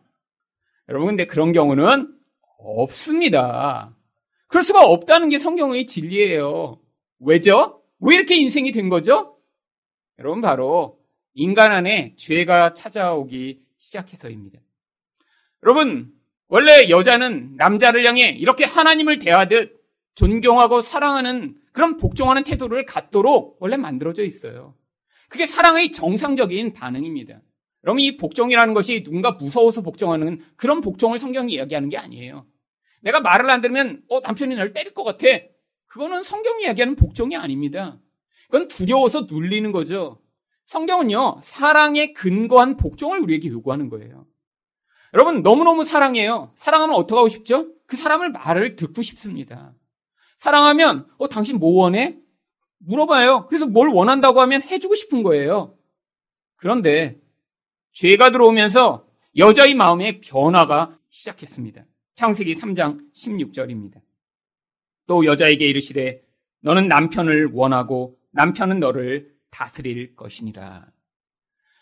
여러분 0.88 1.08
근데 1.08 1.26
그런 1.26 1.52
경우는 1.52 2.14
없습니다. 2.58 3.96
그럴 4.46 4.62
수가 4.62 4.84
없다는 4.84 5.28
게 5.28 5.38
성경의 5.38 5.86
진리예요. 5.86 6.80
왜죠? 7.20 7.82
왜 8.00 8.16
이렇게 8.16 8.36
인생이 8.36 8.72
된 8.72 8.88
거죠? 8.88 9.36
여러분 10.18 10.40
바로 10.40 10.98
인간 11.34 11.72
안에 11.72 12.14
죄가 12.16 12.74
찾아오기 12.74 13.62
시작해서입니다. 13.78 14.58
여러분 15.62 16.12
원래 16.48 16.88
여자는 16.88 17.56
남자를 17.56 18.04
향해 18.04 18.30
이렇게 18.30 18.64
하나님을 18.64 19.18
대하듯 19.18 19.80
존경하고 20.14 20.82
사랑하는 20.82 21.54
그런 21.80 21.96
복종하는 21.96 22.44
태도를 22.44 22.84
갖도록 22.84 23.56
원래 23.58 23.78
만들어져 23.78 24.22
있어요. 24.22 24.74
그게 25.30 25.46
사랑의 25.46 25.92
정상적인 25.92 26.74
반응입니다. 26.74 27.40
그럼 27.80 27.98
이 28.00 28.18
복종이라는 28.18 28.74
것이 28.74 29.02
누군가 29.02 29.30
무서워서 29.30 29.80
복종하는 29.80 30.42
그런 30.56 30.82
복종을 30.82 31.18
성경이 31.18 31.54
이야기하는 31.54 31.88
게 31.88 31.96
아니에요. 31.96 32.46
내가 33.00 33.20
말을 33.20 33.48
안 33.48 33.62
들으면 33.62 34.02
어 34.10 34.20
남편이 34.20 34.56
날 34.56 34.74
때릴 34.74 34.92
것 34.92 35.04
같아. 35.04 35.26
그거는 35.86 36.22
성경이 36.22 36.64
이야기하는 36.64 36.96
복종이 36.96 37.34
아닙니다. 37.34 37.98
그건 38.50 38.68
두려워서 38.68 39.22
눌리는 39.22 39.72
거죠. 39.72 40.20
성경은요 40.66 41.40
사랑에 41.42 42.12
근거한 42.12 42.76
복종을 42.76 43.20
우리에게 43.20 43.48
요구하는 43.48 43.88
거예요. 43.88 44.26
여러분 45.14 45.40
너무너무 45.40 45.84
사랑해요. 45.84 46.52
사랑하면 46.56 46.94
어떻게 46.94 47.16
하고 47.16 47.28
싶죠? 47.28 47.72
그 47.86 47.96
사람을 47.96 48.32
말을 48.32 48.76
듣고 48.76 49.00
싶습니다. 49.00 49.72
사랑하면 50.40 51.06
어 51.18 51.28
당신 51.28 51.58
뭐 51.58 51.82
원해? 51.82 52.16
물어봐요. 52.78 53.46
그래서 53.48 53.66
뭘 53.66 53.88
원한다고 53.88 54.40
하면 54.40 54.62
해주고 54.62 54.94
싶은 54.94 55.22
거예요. 55.22 55.76
그런데 56.56 57.20
죄가 57.92 58.30
들어오면서 58.30 59.06
여자의 59.36 59.74
마음에 59.74 60.18
변화가 60.22 60.98
시작했습니다. 61.10 61.84
창세기 62.14 62.54
3장 62.54 63.12
16절입니다. 63.14 64.00
또 65.06 65.26
여자에게 65.26 65.68
이르시되 65.68 66.22
너는 66.62 66.88
남편을 66.88 67.50
원하고 67.52 68.16
남편은 68.30 68.80
너를 68.80 69.34
다스릴 69.50 70.16
것이니라. 70.16 70.86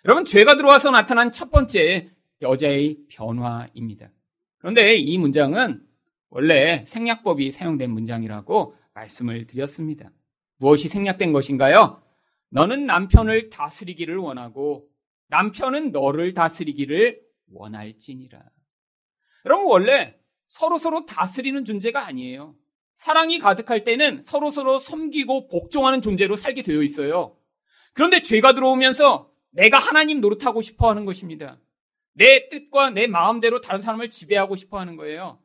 여러분 0.05 0.25
죄가 0.25 0.57
들어와서 0.57 0.91
나타난 0.91 1.31
첫 1.31 1.53
번째 1.53 2.11
여자의 2.43 2.99
변화입니다. 3.09 4.11
그런데 4.59 4.97
이 4.97 5.17
문장은 5.17 5.88
원래 6.31 6.85
생략법이 6.87 7.51
사용된 7.51 7.91
문장이라고 7.91 8.77
말씀을 8.95 9.47
드렸습니다. 9.47 10.11
무엇이 10.59 10.89
생략된 10.89 11.33
것인가요? 11.33 12.03
너는 12.51 12.87
남편을 12.87 13.51
다스리기를 13.51 14.17
원하고 14.17 14.89
남편은 15.29 15.93
너를 15.93 16.35
다스리기를 16.35 17.21
원할지니라. 17.53 18.43
여러분 19.45 19.67
원래 19.67 20.17
서로서로 20.49 21.07
다스리는 21.07 21.65
존재가 21.65 22.07
아니에요. 22.07 22.55
사랑이 22.97 23.39
가득할 23.39 23.85
때는 23.85 24.21
서로서로 24.23 24.79
섬기고 24.79 25.49
복종하는 25.49 26.03
존재로 26.03 26.37
살게 26.37 26.63
되어 26.63 26.83
있어요. 26.83 27.37
그런데 27.93 28.23
죄가 28.23 28.55
들어오면서 28.55 29.31
내가 29.51 29.79
하나님 29.79 30.21
노릇하고 30.21 30.61
싶어 30.61 30.91
하는 30.91 31.05
것입니다. 31.05 31.59
내 32.13 32.49
뜻과 32.49 32.91
내 32.91 33.07
마음대로 33.07 33.61
다른 33.61 33.81
사람을 33.81 34.11
지배하고 34.11 34.57
싶어 34.57 34.79
하는 34.81 34.97
거예요. 34.97 35.39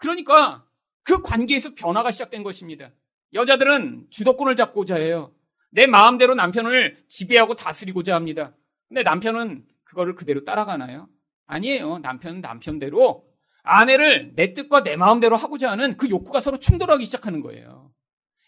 그러니까 0.00 0.66
그 1.04 1.22
관계에서 1.22 1.74
변화가 1.74 2.10
시작된 2.10 2.42
것입니다. 2.42 2.90
여자들은 3.34 4.06
주도권을 4.10 4.56
잡고자 4.56 4.96
해요. 4.96 5.32
내 5.70 5.86
마음대로 5.86 6.34
남편을 6.34 7.04
지배하고 7.08 7.54
다스리고자 7.54 8.14
합니다. 8.14 8.56
근데 8.88 9.02
남편은 9.02 9.64
그거를 9.84 10.14
그대로 10.14 10.44
따라가나요? 10.44 11.08
아니에요. 11.46 11.98
남편은 11.98 12.40
남편대로 12.40 13.24
아내를 13.62 14.32
내 14.34 14.54
뜻과 14.54 14.82
내 14.82 14.96
마음대로 14.96 15.36
하고자 15.36 15.70
하는 15.70 15.96
그 15.96 16.08
욕구가 16.08 16.40
서로 16.40 16.58
충돌하기 16.58 17.04
시작하는 17.04 17.40
거예요. 17.40 17.92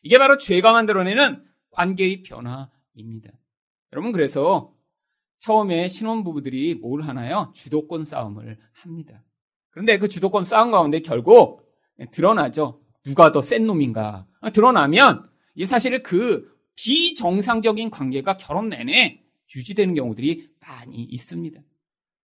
이게 0.03 0.19
바로 0.19 0.39
죄가 0.39 0.73
만들어내는 0.73 1.45
관계의 1.71 2.23
변화입니다. 2.23 3.31
여러분, 3.93 4.13
그래서 4.13 4.75
처음에 5.39 5.89
신혼부부들이 5.89 6.77
뭘 6.77 7.03
하나요? 7.03 7.53
주도권 7.55 8.05
싸움을 8.05 8.59
합니다. 8.73 9.23
그런데 9.73 9.99
그 9.99 10.09
주도권 10.09 10.45
싸움 10.45 10.71
가운데 10.71 11.01
결국 11.01 11.67
드러나죠. 12.13 12.81
누가 13.05 13.33
더 13.33 13.41
센 13.43 13.67
놈인가. 13.67 14.27
드러나면 14.53 15.29
이 15.55 15.67
사실 15.67 16.03
그 16.03 16.51
비정상적인 16.77 17.91
관계가 17.91 18.37
결혼 18.37 18.69
내내 18.69 19.23
유지되는 19.55 19.95
경우들이 19.95 20.49
많이 20.61 21.03
있습니다. 21.03 21.61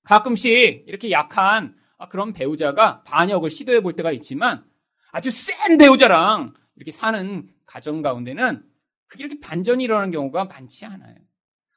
가끔씩 0.05 0.85
이렇게 0.87 1.11
약한 1.11 1.75
그런 2.11 2.33
배우자가 2.33 3.03
반역을 3.03 3.51
시도해 3.51 3.83
볼 3.83 3.95
때가 3.95 4.13
있지만 4.13 4.65
아주 5.11 5.31
센 5.31 5.77
배우자랑 5.79 6.55
이렇게 6.77 6.93
사는 6.93 7.49
가정 7.67 8.03
가운데는 8.03 8.63
그게 9.07 9.25
이렇게 9.25 9.41
반전이 9.41 9.85
일어나는 9.85 10.11
경우가 10.11 10.45
많지 10.45 10.85
않아요. 10.87 11.17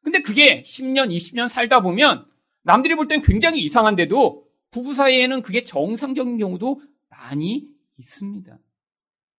근데 0.04 0.22
그게 0.22 0.64
10년, 0.64 1.10
20년 1.16 1.48
살다 1.48 1.82
보면 1.82 2.26
남들이 2.64 2.96
볼 2.96 3.08
땐 3.08 3.22
굉장히 3.22 3.62
이상한데도 3.62 4.46
부부 4.72 4.94
사이에는 4.94 5.42
그게 5.42 5.64
정상적인 5.64 6.38
경우도 6.38 6.82
많이 7.10 7.68
있습니다. 7.98 8.58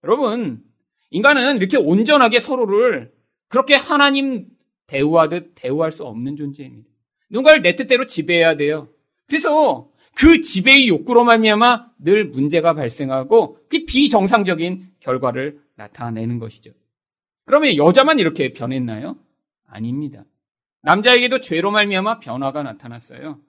여러분, 0.05 0.63
인간은 1.11 1.57
이렇게 1.57 1.77
온전하게 1.77 2.39
서로를 2.41 3.13
그렇게 3.49 3.75
하나님 3.75 4.47
대우하듯 4.87 5.53
대우할 5.55 5.91
수 5.93 6.05
없는 6.05 6.37
존재입니다. 6.37 6.89
누군가를 7.31 7.63
내 7.63 7.77
뜻대로 7.77 8.07
지배해야 8.07 8.57
돼요. 8.57 8.89
그래서 9.27 9.91
그 10.15 10.43
지배의 10.43 10.89
욕구로 10.89 11.25
말미암아 11.25 11.93
늘 11.99 12.27
문제가 12.27 12.75
발생하고 12.75 13.59
그 13.69 13.85
비정상적인 13.87 14.93
결과를 15.01 15.61
나타내는 15.77 16.39
것이죠. 16.39 16.73
그러면 17.45 17.77
여자만 17.77 18.19
이렇게 18.19 18.53
변했나요? 18.53 19.17
아닙니다. 19.67 20.25
남자에게도 20.83 21.41
죄로 21.41 21.71
말미암아 21.71 22.21
변화가 22.21 22.63
나타났어요. 22.63 23.41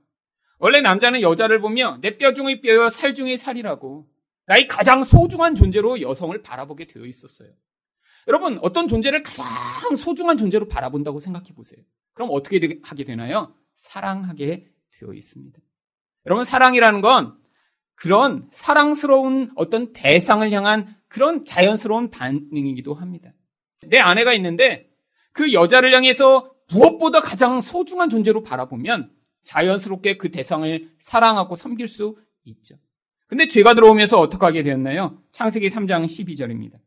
원래 0.64 0.80
남자는 0.80 1.22
여자를 1.22 1.60
보며 1.60 1.98
내 2.02 2.18
뼈 2.18 2.32
중의 2.32 2.62
뼈여 2.62 2.90
살 2.90 3.14
중의 3.14 3.36
살이라고 3.36 4.08
나의 4.46 4.66
가장 4.66 5.04
소중한 5.04 5.56
존재로 5.56 6.00
여성을 6.00 6.42
바라보게 6.42 6.86
되어 6.86 7.04
있었어요. 7.04 7.50
여러분 8.30 8.60
어떤 8.62 8.88
존재를 8.88 9.24
가장 9.24 9.98
소중한 9.98 10.38
존재로 10.38 10.70
바라본다고 10.70 11.20
생각해 11.20 11.48
보세요. 11.54 11.84
그럼 12.14 12.30
어떻게 12.32 12.80
하게 12.82 13.04
되나요? 13.04 13.54
사랑하게 13.76 14.70
되어 14.92 15.12
있습니다. 15.14 15.60
여러분 16.28 16.46
사랑이라는 16.46 17.02
건 17.02 17.38
그런 17.96 18.48
사랑스러운 18.54 19.52
어떤 19.58 19.92
대상을 19.92 20.50
향한 20.52 20.96
그런 21.10 21.44
자연스러운 21.44 22.10
반응이기도 22.10 22.94
합니다. 22.94 23.34
내 23.88 24.00
아내가 24.00 24.32
있는데 24.36 24.90
그 25.34 25.52
여자를 25.52 25.94
향해서 25.94 26.54
무엇보다 26.72 27.20
가장 27.20 27.60
소중한 27.60 28.10
존재로 28.10 28.44
바라보면 28.44 29.12
자연스럽게 29.44 30.18
그 30.18 30.32
대상을 30.32 30.90
사랑하고 31.00 31.56
섬길 31.56 31.88
수 31.88 32.18
있죠. 32.46 32.76
근데 33.28 33.48
죄가 33.48 33.74
들어오면서 33.74 34.20
어떻게 34.20 34.46
하게 34.46 34.64
되었나요? 34.64 35.22
창세기 35.32 35.68
3장 35.70 36.06
12절입니다. 36.06 36.80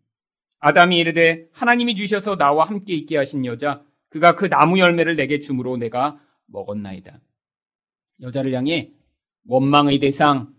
아담이 0.59 0.99
이르되 0.99 1.49
하나님이 1.53 1.95
주셔서 1.95 2.37
나와 2.37 2.65
함께 2.65 2.95
있게 2.95 3.17
하신 3.17 3.45
여자 3.45 3.83
그가 4.09 4.35
그 4.35 4.49
나무 4.49 4.79
열매를 4.79 5.17
내게 5.17 5.39
주므로 5.39 5.77
내가 5.77 6.19
먹었나이다. 6.47 7.21
여자를 8.23 8.53
향해 8.55 8.93
원망의 9.47 9.99
대상, 9.99 10.55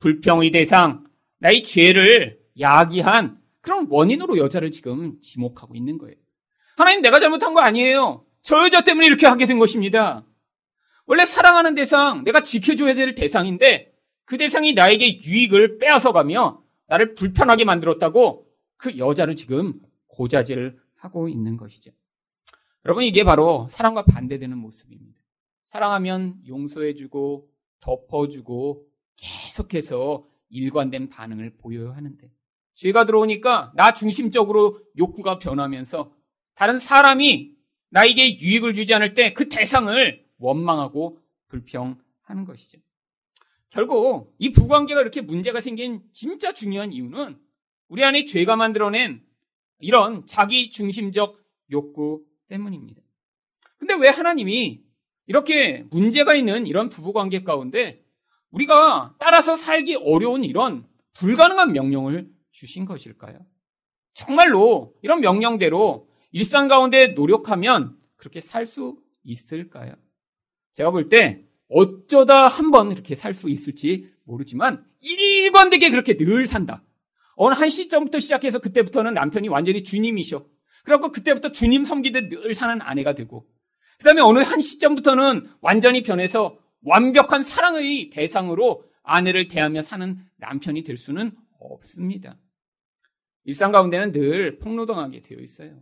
불평의 0.00 0.50
대상, 0.50 1.04
나의 1.38 1.62
죄를 1.62 2.40
야기한 2.58 3.38
그런 3.60 3.86
원인으로 3.88 4.38
여자를 4.38 4.70
지금 4.70 5.20
지목하고 5.20 5.74
있는 5.74 5.98
거예요. 5.98 6.16
하나님 6.76 7.00
내가 7.02 7.20
잘못한 7.20 7.54
거 7.54 7.60
아니에요. 7.60 8.24
저 8.42 8.64
여자 8.64 8.82
때문에 8.82 9.06
이렇게 9.06 9.26
하게 9.26 9.46
된 9.46 9.58
것입니다. 9.58 10.24
원래 11.06 11.24
사랑하는 11.24 11.74
대상, 11.74 12.24
내가 12.24 12.42
지켜줘야 12.42 12.94
될 12.94 13.14
대상인데 13.14 13.92
그 14.24 14.36
대상이 14.36 14.74
나에게 14.74 15.22
유익을 15.22 15.78
빼앗아가며 15.78 16.62
나를 16.88 17.14
불편하게 17.14 17.64
만들었다고 17.64 18.46
그 18.76 18.98
여자를 18.98 19.36
지금 19.36 19.80
고자질을 20.08 20.78
하고 20.96 21.28
있는 21.28 21.56
것이죠. 21.56 21.92
여러분 22.84 23.04
이게 23.04 23.24
바로 23.24 23.66
사랑과 23.70 24.04
반대되는 24.04 24.56
모습입니다. 24.58 25.20
사랑하면 25.66 26.40
용서해주고 26.46 27.48
덮어주고 27.80 28.86
계속해서 29.16 30.26
일관된 30.50 31.08
반응을 31.08 31.56
보여야 31.58 31.94
하는데 31.94 32.30
죄가 32.74 33.04
들어오니까 33.04 33.72
나 33.74 33.92
중심적으로 33.92 34.80
욕구가 34.98 35.38
변하면서 35.38 36.12
다른 36.54 36.78
사람이 36.78 37.54
나에게 37.90 38.38
유익을 38.38 38.74
주지 38.74 38.92
않을 38.94 39.14
때 39.14 39.32
그 39.34 39.48
대상을 39.48 40.25
원망하고 40.38 41.20
불평하는 41.48 42.44
것이죠. 42.46 42.78
결국 43.70 44.34
이 44.38 44.50
부관계가 44.50 45.00
이렇게 45.00 45.20
문제가 45.20 45.60
생긴 45.60 46.02
진짜 46.12 46.52
중요한 46.52 46.92
이유는 46.92 47.38
우리 47.88 48.04
안에 48.04 48.24
죄가 48.24 48.56
만들어낸 48.56 49.24
이런 49.78 50.26
자기 50.26 50.70
중심적 50.70 51.38
욕구 51.70 52.24
때문입니다. 52.48 53.02
근데 53.78 53.94
왜 53.94 54.08
하나님이 54.08 54.82
이렇게 55.26 55.84
문제가 55.90 56.34
있는 56.34 56.66
이런 56.66 56.88
부부 56.88 57.12
관계 57.12 57.42
가운데 57.42 58.04
우리가 58.50 59.16
따라서 59.18 59.56
살기 59.56 59.96
어려운 59.96 60.44
이런 60.44 60.86
불가능한 61.14 61.72
명령을 61.72 62.30
주신 62.52 62.84
것일까요? 62.86 63.38
정말로 64.14 64.94
이런 65.02 65.20
명령대로 65.20 66.08
일상 66.30 66.68
가운데 66.68 67.08
노력하면 67.08 67.98
그렇게 68.16 68.40
살 68.40 68.66
수 68.66 68.98
있을까요? 69.24 69.94
제가 70.76 70.90
볼 70.90 71.08
때 71.08 71.42
어쩌다 71.68 72.46
한 72.48 72.70
번 72.70 72.92
이렇게 72.92 73.16
살 73.16 73.34
수 73.34 73.48
있을지 73.48 74.08
모르지만 74.24 74.84
일관되게 75.00 75.90
그렇게 75.90 76.16
늘 76.16 76.46
산다. 76.46 76.84
어느 77.34 77.54
한 77.54 77.68
시점부터 77.68 78.18
시작해서 78.20 78.60
그때부터는 78.60 79.14
남편이 79.14 79.48
완전히 79.48 79.82
주님이셔. 79.82 80.46
그래갖고 80.84 81.10
그때부터 81.10 81.50
주님 81.50 81.84
섬기듯 81.84 82.28
늘 82.28 82.54
사는 82.54 82.80
아내가 82.80 83.14
되고 83.14 83.46
그 83.98 84.04
다음에 84.04 84.20
어느 84.20 84.38
한 84.40 84.60
시점부터는 84.60 85.48
완전히 85.60 86.02
변해서 86.02 86.58
완벽한 86.82 87.42
사랑의 87.42 88.10
대상으로 88.10 88.84
아내를 89.02 89.48
대하며 89.48 89.82
사는 89.82 90.18
남편이 90.36 90.82
될 90.84 90.96
수는 90.96 91.32
없습니다. 91.58 92.36
일상 93.44 93.72
가운데는 93.72 94.12
늘 94.12 94.58
폭로당하게 94.58 95.22
되어 95.22 95.38
있어요. 95.38 95.80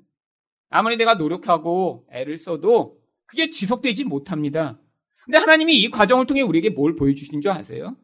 아무리 0.71 0.97
내가 0.97 1.15
노력하고 1.15 2.07
애를 2.11 2.39
써도 2.39 2.99
그게 3.27 3.51
지속되지 3.51 4.05
못합니다. 4.05 4.79
근데 5.25 5.39
하나님이 5.39 5.77
이 5.77 5.91
과정을 5.91 6.27
통해 6.27 6.43
우리에게 6.43 6.71
뭘 6.71 6.97
보여주신 6.97 7.41
줄 7.41 7.51
아세요? 7.51 7.97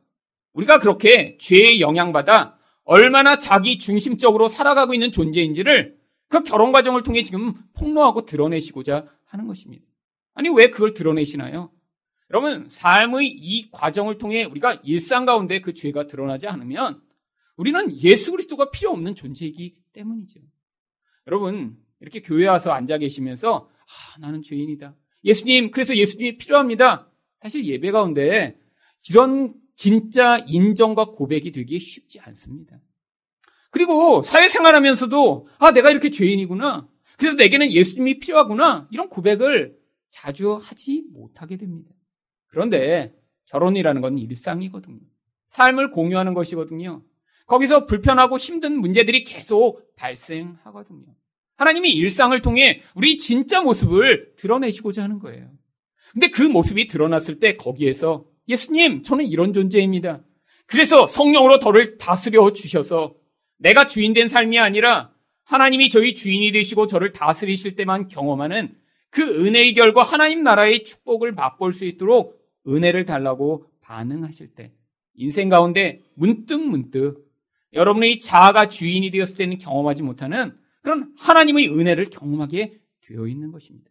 우리가 0.53 0.79
그렇게 0.79 1.37
죄에 1.39 1.81
영향받아 1.81 2.59
얼마나 2.85 3.39
자기 3.39 3.79
중심적으로 3.79 4.49
살아가고 4.49 4.95
있는 4.95 5.13
존재인지를 5.13 5.97
그 6.29 6.43
결혼 6.43 6.73
과정을 6.73 7.03
통해 7.03 7.23
지금 7.23 7.55
폭로하고 7.75 8.25
드러내시고자 8.25 9.07
하는 9.27 9.47
것입니다. 9.47 9.85
아니, 10.35 10.49
왜 10.49 10.71
그걸 10.71 10.95
드러내시나요? 10.95 11.71
여러분, 12.31 12.69
삶의 12.69 13.29
이 13.29 13.71
과정을 13.71 14.19
통해 14.19 14.45
우리가 14.45 14.81
일상 14.85 15.25
가운데 15.25 15.61
그 15.61 15.75
죄가 15.75 16.07
드러나지 16.07 16.47
않으면 16.47 17.03
우리는 17.57 18.01
예수 18.01 18.31
그리스도가 18.31 18.71
필요 18.71 18.91
없는 18.91 19.15
존재이기 19.15 19.77
때문이죠. 19.93 20.41
여러분, 21.27 21.77
이렇게 22.01 22.23
교회 22.23 22.47
와서 22.47 22.71
앉아 22.71 22.99
계시면서 22.99 23.69
아, 23.69 24.21
나는 24.21 24.43
죄인이다. 24.43 24.95
예수님, 25.25 25.71
그래서 25.71 25.97
예수님이 25.97 26.39
필요합니다. 26.39 27.10
사실 27.41 27.65
예배 27.65 27.91
가운데 27.91 28.59
이런 29.09 29.55
진짜 29.75 30.39
인정과 30.47 31.13
고백이 31.13 31.53
되기 31.53 31.79
쉽지 31.79 32.21
않습니다. 32.21 32.79
그리고 33.71 34.21
사회생활 34.23 34.75
하면서도 34.75 35.49
아, 35.59 35.73
내가 35.73 35.91
이렇게 35.91 36.11
죄인이구나. 36.11 36.87
그래서 37.19 37.37
내게는 37.37 37.73
예수님이 37.73 38.19
필요하구나. 38.19 38.89
이런 38.91 39.09
고백을 39.09 39.79
자주 40.11 40.59
하지 40.61 41.05
못하게 41.11 41.57
됩니다. 41.57 41.91
그런데 42.49 43.15
결혼이라는 43.47 44.01
건 44.01 44.19
일상이거든요. 44.19 45.01
삶을 45.49 45.93
공유하는 45.93 46.35
것이거든요. 46.35 47.03
거기서 47.47 47.87
불편하고 47.87 48.39
힘든 48.39 48.81
문제들이 48.81 49.25
계속 49.25 49.95
발생하거든요. 49.97 51.07
하나님이 51.57 51.91
일상을 51.93 52.41
통해 52.43 52.81
우리 52.95 53.19
진짜 53.19 53.61
모습을 53.61 54.35
드러내시고자 54.37 55.03
하는 55.03 55.19
거예요. 55.19 55.51
근데 56.13 56.29
그 56.29 56.43
모습이 56.43 56.87
드러났을 56.87 57.39
때 57.39 57.57
거기에서 57.57 58.25
예수님, 58.49 59.03
저는 59.03 59.27
이런 59.27 59.53
존재입니다. 59.53 60.23
그래서 60.67 61.07
성령으로 61.07 61.59
저를 61.59 61.99
다스려 61.99 62.53
주셔서 62.53 63.15
내가 63.59 63.87
주인된 63.87 64.29
삶이 64.29 64.59
아니라 64.59 65.13
하나님이 65.45 65.89
저희 65.89 66.15
주인이 66.15 66.53
되시고 66.53 66.87
저를 66.87 67.13
다스리실 67.13 67.77
때만 67.77 68.09
경험하는 68.09 68.75
그 69.11 69.23
은혜의 69.23 69.75
결과 69.75 70.03
하나님 70.03 70.43
나라의 70.43 70.85
축복을 70.85 71.33
맛볼 71.33 71.73
수 71.73 71.85
있도록 71.85 72.41
은혜를 72.67 73.05
달라고 73.05 73.67
반응하실 73.81 74.55
때 74.55 74.73
인생 75.15 75.49
가운데 75.49 76.03
문득 76.15 76.61
문득 76.61 77.29
여러분의 77.73 78.21
자아가 78.21 78.69
주인이 78.69 79.11
되었을 79.11 79.37
때는 79.37 79.59
경험하지 79.59 80.03
못하는 80.03 80.57
그런 80.83 81.13
하나님의 81.19 81.69
은혜를 81.69 82.07
경험하게 82.07 82.79
되어 83.01 83.27
있는 83.27 83.51
것입니다. 83.53 83.91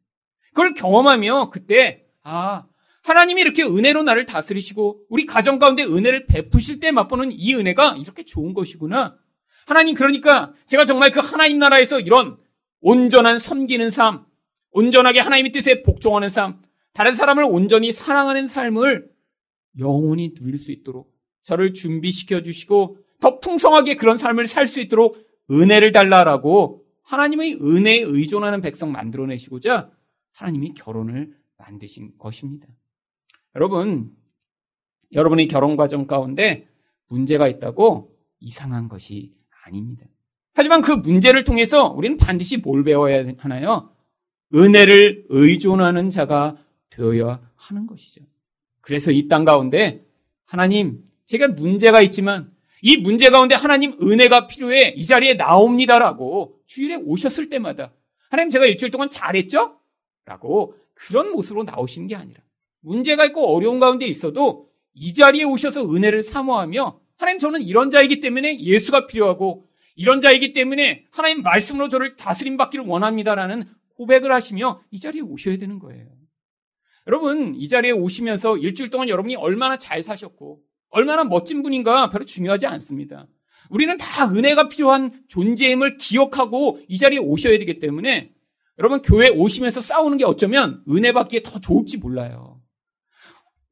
그걸 0.50 0.74
경험하며 0.74 1.50
그때 1.50 2.06
아, 2.30 2.68
하나님이 3.04 3.42
이렇게 3.42 3.64
은혜로 3.64 4.04
나를 4.04 4.26
다스리시고 4.26 5.06
우리 5.10 5.26
가정 5.26 5.58
가운데 5.58 5.84
은혜를 5.84 6.28
베푸실 6.28 6.80
때 6.80 6.92
맛보는 6.92 7.32
이 7.32 7.56
은혜가 7.56 7.98
이렇게 7.98 8.24
좋은 8.24 8.54
것이구나. 8.54 9.18
하나님 9.66 9.96
그러니까 9.96 10.54
제가 10.68 10.86
정말 10.86 11.12
그 11.12 11.20
하나님 11.20 11.58
나라에서 11.60 12.00
이런 12.00 12.38
온전한 12.82 13.40
섬기는 13.40 13.90
삶, 13.90 14.26
온전하게 14.72 15.20
하나님의 15.20 15.52
뜻에 15.52 15.82
복종하는 15.82 16.30
삶, 16.30 16.62
다른 16.94 17.16
사람을 17.16 17.44
온전히 17.44 17.92
사랑하는 17.92 18.46
삶을 18.46 19.10
영원히 19.80 20.34
누릴 20.34 20.58
수 20.58 20.72
있도록 20.72 21.12
저를 21.42 21.74
준비시켜 21.74 22.44
주시고 22.44 22.98
더 23.22 23.40
풍성하게 23.40 23.96
그런 23.96 24.18
삶을 24.18 24.48
살 24.48 24.68
수 24.68 24.80
있도록 24.82 25.18
은혜를 25.50 25.92
달라라고 25.92 26.84
하나님의 27.04 27.56
은혜에 27.56 28.02
의존하는 28.02 28.62
백성 28.62 28.92
만들어내시고자 28.92 29.90
하나님이 30.34 30.74
결혼을 30.76 31.39
만드신 31.70 32.18
것입니다. 32.18 32.68
여러분, 33.56 34.16
여러분의 35.14 35.48
결혼 35.48 35.76
과정 35.76 36.08
가운데 36.08 36.68
문제가 37.08 37.48
있다고 37.48 38.16
이상한 38.40 38.88
것이 38.88 39.34
아닙니다. 39.66 40.06
하지만 40.54 40.82
그 40.82 40.92
문제를 40.92 41.44
통해서 41.44 41.88
우리는 41.90 42.18
반드시 42.18 42.58
뭘 42.58 42.84
배워야 42.84 43.26
하나요? 43.38 43.94
은혜를 44.54 45.26
의존하는 45.30 46.10
자가 46.10 46.58
되어야 46.90 47.40
하는 47.56 47.88
것이죠. 47.88 48.22
그래서 48.82 49.12
이 49.12 49.28
땅 49.28 49.46
가운데 49.46 50.06
하나님, 50.46 51.04
제가 51.26 51.50
문제가 51.50 52.02
있지만 52.02 52.52
이 52.82 52.98
문제 52.98 53.30
가운데 53.30 53.54
하나님 53.56 53.94
은혜가 54.02 54.48
필요해 54.48 54.94
이 54.96 55.06
자리에 55.06 55.36
나옵니다라고 55.36 56.60
주일에 56.66 56.96
오셨을 56.96 57.50
때마다 57.50 57.94
하나님 58.30 58.50
제가 58.50 58.66
일주일 58.66 58.90
동안 58.90 59.10
잘했죠? 59.10 59.78
라고 60.26 60.76
그런 61.08 61.32
모습으로 61.32 61.64
나오시는 61.64 62.08
게 62.08 62.16
아니라 62.16 62.42
문제가 62.82 63.26
있고 63.26 63.56
어려운 63.56 63.80
가운데 63.80 64.06
있어도 64.06 64.70
이 64.94 65.14
자리에 65.14 65.44
오셔서 65.44 65.94
은혜를 65.94 66.24
사모하며 66.24 67.00
하나님 67.18 67.40
저는 67.40 67.62
이런 67.62 67.90
자이기 67.90 68.20
때문에 68.20 68.60
예수가 68.60 69.08
필요하고 69.08 69.66
이런 69.96 70.22
자이기 70.22 70.54
때문에 70.54 71.06
하나님 71.12 71.42
말씀으로 71.42 71.90
저를 71.90 72.16
다스림 72.16 72.58
받기를 72.58 72.86
원합니다라는 72.86 73.66
고백을 73.96 74.32
하시며 74.32 74.82
이 74.92 75.00
자리에 75.00 75.22
오셔야 75.22 75.58
되는 75.58 75.78
거예요. 75.80 76.08
여러분, 77.08 77.56
이 77.56 77.68
자리에 77.68 77.92
오시면서 77.92 78.58
일주일 78.58 78.90
동안 78.90 79.10
여러분이 79.10 79.36
얼마나 79.36 79.78
잘 79.78 80.04
사셨고 80.04 80.62
얼마나 80.90 81.24
멋진 81.24 81.64
분인가 81.64 82.10
별로 82.10 82.24
중요하지 82.24 82.68
않습니다. 82.68 83.28
우리는 83.70 83.98
다 83.98 84.30
은혜가 84.32 84.70
필요한 84.70 85.12
존재임을 85.28 85.98
기억하고 85.98 86.80
이 86.88 86.98
자리에 86.98 87.20
오셔야 87.20 87.58
되기 87.58 87.80
때문에 87.80 88.32
여러분 88.80 89.02
교회 89.02 89.30
오시면서 89.30 89.82
싸우는 89.82 90.18
게 90.18 90.24
어쩌면 90.26 90.84
은혜 90.90 91.12
받기에 91.12 91.44
더 91.44 91.60
좋을지 91.60 91.98
몰라요. 91.98 92.62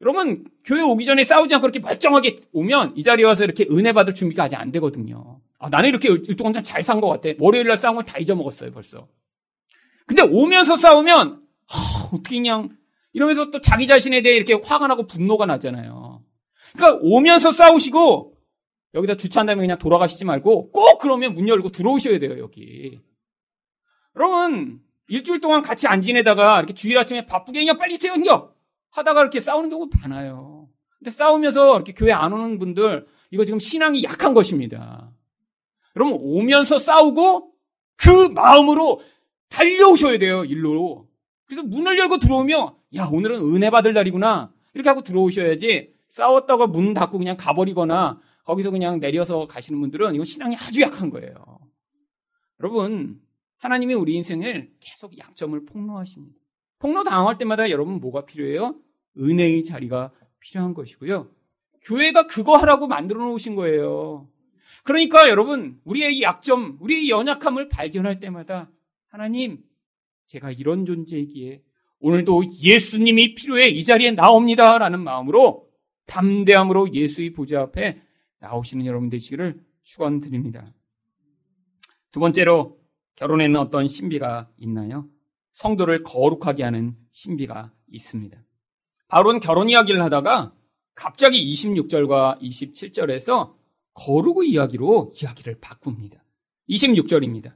여러분 0.02 0.46
교회 0.64 0.82
오기 0.82 1.06
전에 1.06 1.24
싸우지 1.24 1.56
않고 1.56 1.68
이렇게 1.68 1.80
멀쩡하게 1.80 2.36
오면 2.52 2.94
이 2.98 3.04
자리에 3.04 3.26
와서 3.26 3.44
이렇게 3.44 3.66
은혜 3.72 3.94
받을 3.94 4.14
준비가 4.14 4.44
아직 4.44 4.58
안 4.58 4.72
되거든요. 4.74 5.42
아, 5.60 5.70
나는 5.70 5.90
이렇게 5.90 6.10
일동안 6.10 6.54
잘 6.64 6.84
산 6.84 7.00
것 7.02 7.08
같아. 7.10 7.30
월요일 7.40 7.68
날 7.68 7.78
싸운 7.78 7.96
걸 7.96 8.04
다 8.04 8.20
잊어먹었어요 8.20 8.72
벌써. 8.72 9.08
근데 10.06 10.22
오면서 10.22 10.76
싸우면 10.76 11.42
하, 11.68 12.06
어떻게 12.14 12.36
그냥 12.38 12.78
이러면서 13.14 13.50
또 13.50 13.60
자기 13.62 13.88
자신에 13.88 14.22
대해 14.22 14.36
이렇게 14.36 14.54
화가 14.54 14.88
나고 14.88 15.08
분노가 15.08 15.46
나잖아요. 15.46 16.22
그러니까 16.76 17.00
오면서 17.02 17.52
싸우시고 17.52 18.36
여기다 18.94 19.16
주차한 19.16 19.48
다음에 19.48 19.62
그냥 19.62 19.78
돌아가시지 19.80 20.26
말고 20.26 20.72
꼭 20.72 21.00
그러면 21.00 21.34
문 21.34 21.48
열고 21.48 21.70
들어오셔야 21.70 22.20
돼요 22.20 22.38
여기. 22.40 23.00
여러분 24.16 24.80
일주일 25.08 25.40
동안 25.40 25.62
같이 25.62 25.88
안 25.88 26.02
지내다가 26.02 26.58
이렇게 26.60 26.74
주일 26.74 26.98
아침에 26.98 27.26
바쁘게 27.26 27.60
그냥 27.60 27.78
빨리 27.78 27.98
챙겨 27.98 28.54
하다가 28.92 29.22
이렇게 29.22 29.40
싸우는 29.40 29.70
경우 29.70 29.90
많아요. 30.02 30.68
근데 31.00 31.12
싸우면서 31.12 31.76
이렇게 31.76 31.94
교회 31.94 32.12
안 32.12 32.34
오는 32.34 32.60
분들 32.60 33.08
이거 33.32 33.46
지금 33.46 33.60
신앙이 33.60 34.04
약한 34.04 34.34
것입니다. 34.34 35.12
여러분 35.96 36.18
오면서 36.20 36.78
싸우고 36.80 37.52
그 37.96 38.10
마음으로 38.30 39.02
달려오셔야 39.50 40.18
돼요 40.18 40.44
일로. 40.44 41.08
그래서 41.46 41.64
문을 41.64 41.98
열고 41.98 42.20
들어오면 42.20 42.74
야 42.96 43.06
오늘은 43.06 43.40
은혜 43.56 43.70
받을 43.70 43.94
날이구나 43.94 44.52
이렇게 44.74 44.90
하고 44.90 45.02
들어오셔야지 45.02 45.94
싸웠다가 46.10 46.68
문 46.68 46.94
닫고 46.94 47.18
그냥 47.18 47.38
가버리거나 47.38 48.20
거기서 48.44 48.72
그냥 48.72 49.00
내려서 49.00 49.48
가시는 49.48 49.80
분들은 49.80 50.16
이건 50.16 50.26
신앙이 50.26 50.56
아주 50.56 50.82
약한 50.82 51.10
거예요. 51.10 51.34
여러분 52.60 53.20
하나님이 53.58 53.94
우리 53.94 54.14
인생을 54.16 54.72
계속 54.80 55.18
약점을 55.18 55.66
폭로하십니다. 55.66 56.38
폭로 56.80 57.04
당할 57.04 57.38
때마다 57.38 57.70
여러분 57.70 58.00
뭐가 58.00 58.26
필요해요? 58.26 58.76
은혜의 59.18 59.64
자리가 59.64 60.12
필요한 60.40 60.74
것이고요. 60.74 61.32
교회가 61.82 62.28
그거 62.28 62.58
하라고 62.58 62.88
만들어 62.88 63.22
놓으신 63.26 63.56
거예요. 63.56 64.30
그러니까 64.84 65.30
여러분, 65.30 65.80
우리의 65.84 66.22
약점, 66.22 66.78
우리의 66.80 67.10
연약함을 67.10 67.70
발견할 67.70 68.20
때마다 68.20 68.72
하나님, 69.08 69.64
제가 70.28 70.52
이런 70.52 70.86
존재이기에 70.86 71.62
오늘도 72.00 72.54
예수님이 72.62 73.34
필요해 73.34 73.70
이 73.70 73.84
자리에 73.84 74.12
나옵니다. 74.12 74.78
라는 74.78 75.04
마음으로 75.04 75.68
담대함으로 76.06 76.94
예수의 76.94 77.32
보좌 77.32 77.62
앞에 77.62 78.02
나오시는 78.40 78.86
여러분 78.86 79.10
되시기를 79.10 79.60
축원드립니다. 79.84 80.74
두 82.12 82.20
번째로 82.20 82.80
결혼에는 83.18 83.60
어떤 83.60 83.88
신비가 83.88 84.48
있나요? 84.58 85.08
성도를 85.52 86.04
거룩하게 86.04 86.64
하는 86.64 86.96
신비가 87.12 87.72
있습니다. 87.92 88.38
바울은 89.08 89.40
결혼 89.40 89.70
이야기를 89.70 90.02
하다가 90.04 90.54
갑자기 90.94 91.52
26절과 91.54 92.40
27절에서 92.42 93.56
거룩의 93.94 94.50
이야기로 94.50 95.14
이야기를 95.20 95.60
바꿉니다. 95.60 96.24
26절입니다. 96.70 97.56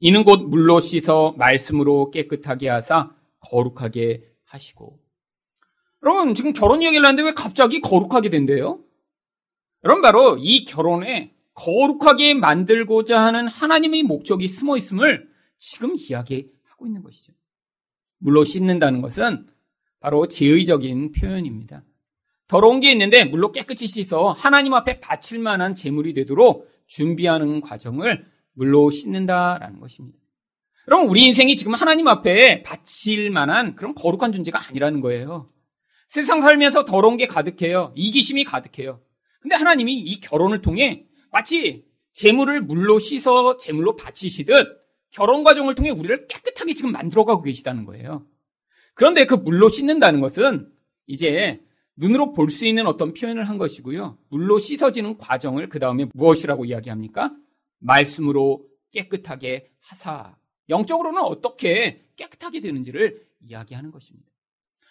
이는 0.00 0.24
곧 0.24 0.48
물로 0.48 0.80
씻어 0.80 1.34
말씀으로 1.36 2.10
깨끗하게 2.10 2.68
하사 2.68 3.14
거룩하게 3.40 4.32
하시고. 4.44 4.98
여러분, 6.02 6.34
지금 6.34 6.52
결혼 6.52 6.82
이야기를 6.82 7.04
하는데 7.04 7.22
왜 7.22 7.32
갑자기 7.34 7.80
거룩하게 7.80 8.30
된대요? 8.30 8.80
여러분, 9.84 10.00
바로 10.00 10.38
이 10.38 10.64
결혼에 10.64 11.34
거룩하게 11.54 12.34
만들고자 12.34 13.24
하는 13.24 13.46
하나님의 13.48 14.04
목적이 14.04 14.48
숨어 14.48 14.76
있음을 14.76 15.28
지금 15.58 15.94
이야기하고 15.96 16.86
있는 16.86 17.02
것이죠. 17.02 17.32
물로 18.18 18.44
씻는다는 18.44 19.02
것은 19.02 19.46
바로 20.00 20.26
제의적인 20.26 21.12
표현입니다. 21.12 21.84
더러운 22.48 22.80
게 22.80 22.90
있는데 22.92 23.24
물로 23.24 23.52
깨끗이 23.52 23.86
씻어 23.86 24.32
하나님 24.32 24.74
앞에 24.74 25.00
바칠 25.00 25.38
만한 25.38 25.74
제물이 25.74 26.14
되도록 26.14 26.68
준비하는 26.86 27.60
과정을 27.60 28.26
물로 28.52 28.90
씻는다라는 28.90 29.80
것입니다. 29.80 30.18
여러분, 30.88 31.08
우리 31.08 31.24
인생이 31.26 31.54
지금 31.56 31.74
하나님 31.74 32.08
앞에 32.08 32.62
바칠 32.62 33.30
만한 33.30 33.76
그런 33.76 33.94
거룩한 33.94 34.32
존재가 34.32 34.68
아니라는 34.68 35.00
거예요. 35.00 35.48
세상 36.08 36.40
살면서 36.40 36.84
더러운 36.84 37.16
게 37.16 37.26
가득해요. 37.26 37.92
이기심이 37.94 38.44
가득해요. 38.44 39.00
근데 39.40 39.56
하나님이 39.56 39.94
이 39.94 40.20
결혼을 40.20 40.60
통해 40.60 41.06
마치 41.32 41.84
재물을 42.12 42.60
물로 42.60 42.98
씻어 42.98 43.56
재물로 43.56 43.96
바치시듯 43.96 44.80
결혼 45.10 45.42
과정을 45.44 45.74
통해 45.74 45.90
우리를 45.90 46.26
깨끗하게 46.28 46.74
지금 46.74 46.92
만들어가고 46.92 47.42
계시다는 47.42 47.84
거예요. 47.84 48.26
그런데 48.94 49.24
그 49.26 49.34
물로 49.34 49.68
씻는다는 49.68 50.20
것은 50.20 50.70
이제 51.06 51.60
눈으로 51.96 52.32
볼 52.32 52.48
수 52.50 52.66
있는 52.66 52.86
어떤 52.86 53.12
표현을 53.12 53.48
한 53.48 53.58
것이고요. 53.58 54.18
물로 54.28 54.58
씻어지는 54.58 55.18
과정을 55.18 55.68
그 55.68 55.78
다음에 55.78 56.06
무엇이라고 56.14 56.64
이야기합니까? 56.66 57.34
말씀으로 57.78 58.66
깨끗하게 58.92 59.70
하사. 59.80 60.36
영적으로는 60.68 61.22
어떻게 61.22 62.04
깨끗하게 62.16 62.60
되는지를 62.60 63.26
이야기하는 63.40 63.90
것입니다. 63.90 64.30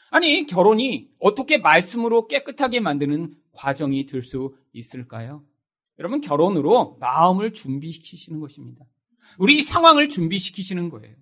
아니, 0.10 0.45
결혼이 0.45 1.10
어떻게 1.19 1.58
말씀으로 1.58 2.27
깨끗하게 2.27 2.80
만드는 2.82 3.34
과정이 3.54 4.06
될 4.06 4.21
수 4.23 4.54
있을까요? 4.73 5.43
여러분 6.02 6.20
결혼으로 6.20 6.98
마음을 7.00 7.54
준비시키시는 7.54 8.40
것입니다. 8.40 8.84
우리 9.38 9.62
상황을 9.62 10.10
준비시키시는 10.10 10.90
거예요. 10.90 11.16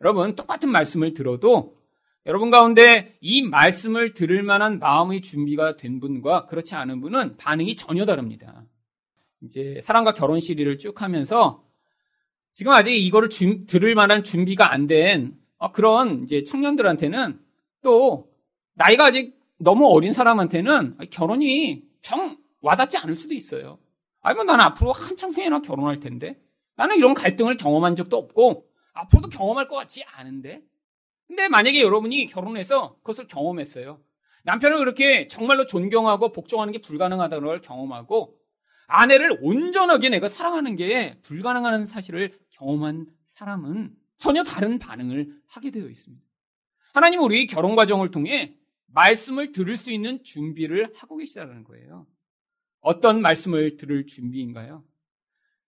여러분 0.00 0.34
똑같은 0.34 0.72
말씀을 0.72 1.14
들어도 1.14 1.78
여러분 2.26 2.50
가운데 2.50 3.16
이 3.20 3.42
말씀을 3.42 4.14
들을 4.14 4.42
만한 4.42 4.80
마음의 4.80 5.22
준비가 5.22 5.76
된 5.76 6.00
분과 6.00 6.46
그렇지 6.46 6.74
않은 6.74 7.00
분은 7.00 7.36
반응이 7.36 7.76
전혀 7.76 8.04
다릅니다. 8.06 8.66
이제 9.44 9.80
사랑과 9.84 10.12
결혼 10.12 10.40
시리를 10.40 10.78
쭉 10.78 11.00
하면서 11.00 11.64
지금 12.52 12.72
아직 12.72 12.96
이거를 12.96 13.28
주, 13.28 13.66
들을 13.66 13.94
만한 13.94 14.24
준비가 14.24 14.72
안된 14.72 15.38
어, 15.58 15.70
그런 15.70 16.24
이제 16.24 16.42
청년들한테는 16.42 17.38
또 17.84 18.32
나이가 18.74 19.06
아직 19.06 19.38
너무 19.60 19.86
어린 19.86 20.12
사람한테는 20.12 20.96
결혼이 21.10 21.84
정 22.02 22.36
와닿지 22.62 22.98
않을 22.98 23.14
수도 23.14 23.34
있어요. 23.34 23.78
아니면 24.28 24.44
나는 24.44 24.62
앞으로 24.66 24.92
한참 24.92 25.30
후에나 25.30 25.62
결혼할 25.62 26.00
텐데 26.00 26.38
나는 26.76 26.96
이런 26.96 27.14
갈등을 27.14 27.56
경험한 27.56 27.96
적도 27.96 28.18
없고 28.18 28.68
앞으로도 28.92 29.30
경험할 29.30 29.68
것 29.68 29.76
같지 29.76 30.04
않은데 30.04 30.62
근데 31.26 31.48
만약에 31.48 31.80
여러분이 31.80 32.26
결혼해서 32.26 32.96
그것을 32.98 33.26
경험했어요. 33.26 34.02
남편을 34.44 34.78
그렇게 34.78 35.28
정말로 35.28 35.66
존경하고 35.66 36.32
복종하는 36.32 36.74
게 36.74 36.80
불가능하다는 36.80 37.46
걸 37.46 37.60
경험하고 37.62 38.38
아내를 38.86 39.38
온전하게 39.40 40.10
내가 40.10 40.28
사랑하는 40.28 40.76
게 40.76 41.18
불가능한 41.22 41.86
사실을 41.86 42.38
경험한 42.50 43.06
사람은 43.28 43.94
전혀 44.18 44.42
다른 44.44 44.78
반응을 44.78 45.40
하게 45.46 45.70
되어 45.70 45.88
있습니다. 45.88 46.22
하나님은 46.92 47.24
우리 47.24 47.46
결혼 47.46 47.76
과정을 47.76 48.10
통해 48.10 48.56
말씀을 48.88 49.52
들을 49.52 49.78
수 49.78 49.90
있는 49.90 50.22
준비를 50.22 50.92
하고 50.96 51.16
계시다는 51.16 51.64
거예요. 51.64 52.06
어떤 52.80 53.20
말씀을 53.20 53.76
들을 53.76 54.06
준비인가요? 54.06 54.84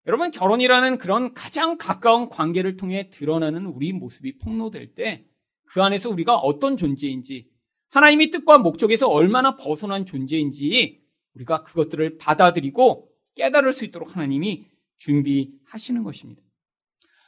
여러분, 0.07 0.31
결혼이라는 0.31 0.99
그런 0.99 1.35
가장 1.35 1.77
가까운 1.77 2.29
관계를 2.29 2.77
통해 2.77 3.11
드러나는 3.11 3.66
우리 3.66 3.92
모습이 3.92 4.38
폭로될 4.38 4.94
때 4.94 5.31
그 5.70 5.83
안에서 5.83 6.11
우리가 6.11 6.37
어떤 6.37 6.77
존재인지 6.77 7.49
하나님의 7.90 8.31
뜻과 8.31 8.59
목적에서 8.59 9.09
얼마나 9.09 9.57
벗어난 9.57 10.05
존재인지 10.05 11.01
우리가 11.35 11.62
그것들을 11.62 12.18
받아들이고 12.18 13.09
깨달을 13.37 13.73
수 13.73 13.85
있도록 13.85 14.16
하나님이 14.16 14.66
준비하시는 14.99 16.03
것입니다. 16.03 16.42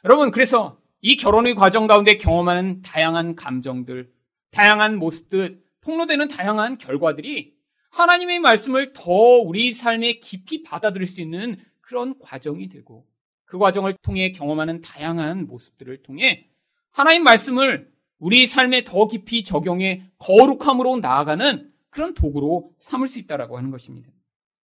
여러분, 0.03 0.29
그래서 0.29 0.77
이 0.99 1.15
결혼의 1.15 1.55
과정 1.55 1.87
가운데 1.87 2.17
경험하는 2.17 2.81
다양한 2.81 3.35
감정들, 3.35 4.11
다양한 4.51 4.97
모습들, 4.97 5.63
폭로되는 5.81 6.27
다양한 6.27 6.77
결과들이 6.77 7.52
하나님의 7.93 8.39
말씀을 8.39 8.93
더 8.93 9.11
우리 9.11 9.71
삶에 9.71 10.13
깊이 10.13 10.63
받아들일 10.63 11.07
수 11.07 11.21
있는 11.21 11.57
그런 11.79 12.17
과정이 12.19 12.67
되고 12.67 13.05
그 13.45 13.59
과정을 13.59 13.95
통해 14.01 14.31
경험하는 14.31 14.81
다양한 14.81 15.45
모습들을 15.45 16.01
통해 16.01 16.49
하나님 16.91 17.23
말씀을 17.23 17.91
우리 18.17 18.47
삶에 18.47 18.83
더 18.83 19.07
깊이 19.07 19.43
적용해 19.43 20.11
거룩함으로 20.17 20.97
나아가는 20.97 21.71
그런 21.89 22.13
도구로 22.15 22.73
삼을 22.79 23.07
수 23.07 23.19
있다라고 23.19 23.57
하는 23.57 23.69
것입니다. 23.69 24.09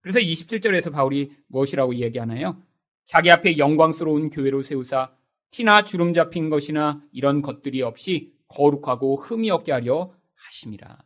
그래서 0.00 0.20
27절에서 0.20 0.90
바울이 0.90 1.32
무엇이라고 1.48 1.92
이야기하나요? 1.92 2.62
자기 3.04 3.30
앞에 3.30 3.58
영광스러운 3.58 4.30
교회로 4.30 4.62
세우사 4.62 5.12
티나 5.50 5.84
주름 5.84 6.14
잡힌 6.14 6.48
것이나 6.48 7.02
이런 7.12 7.42
것들이 7.42 7.82
없이 7.82 8.32
거룩하고 8.48 9.16
흠이 9.16 9.50
없게 9.50 9.72
하려 9.72 10.14
하심이라. 10.34 10.98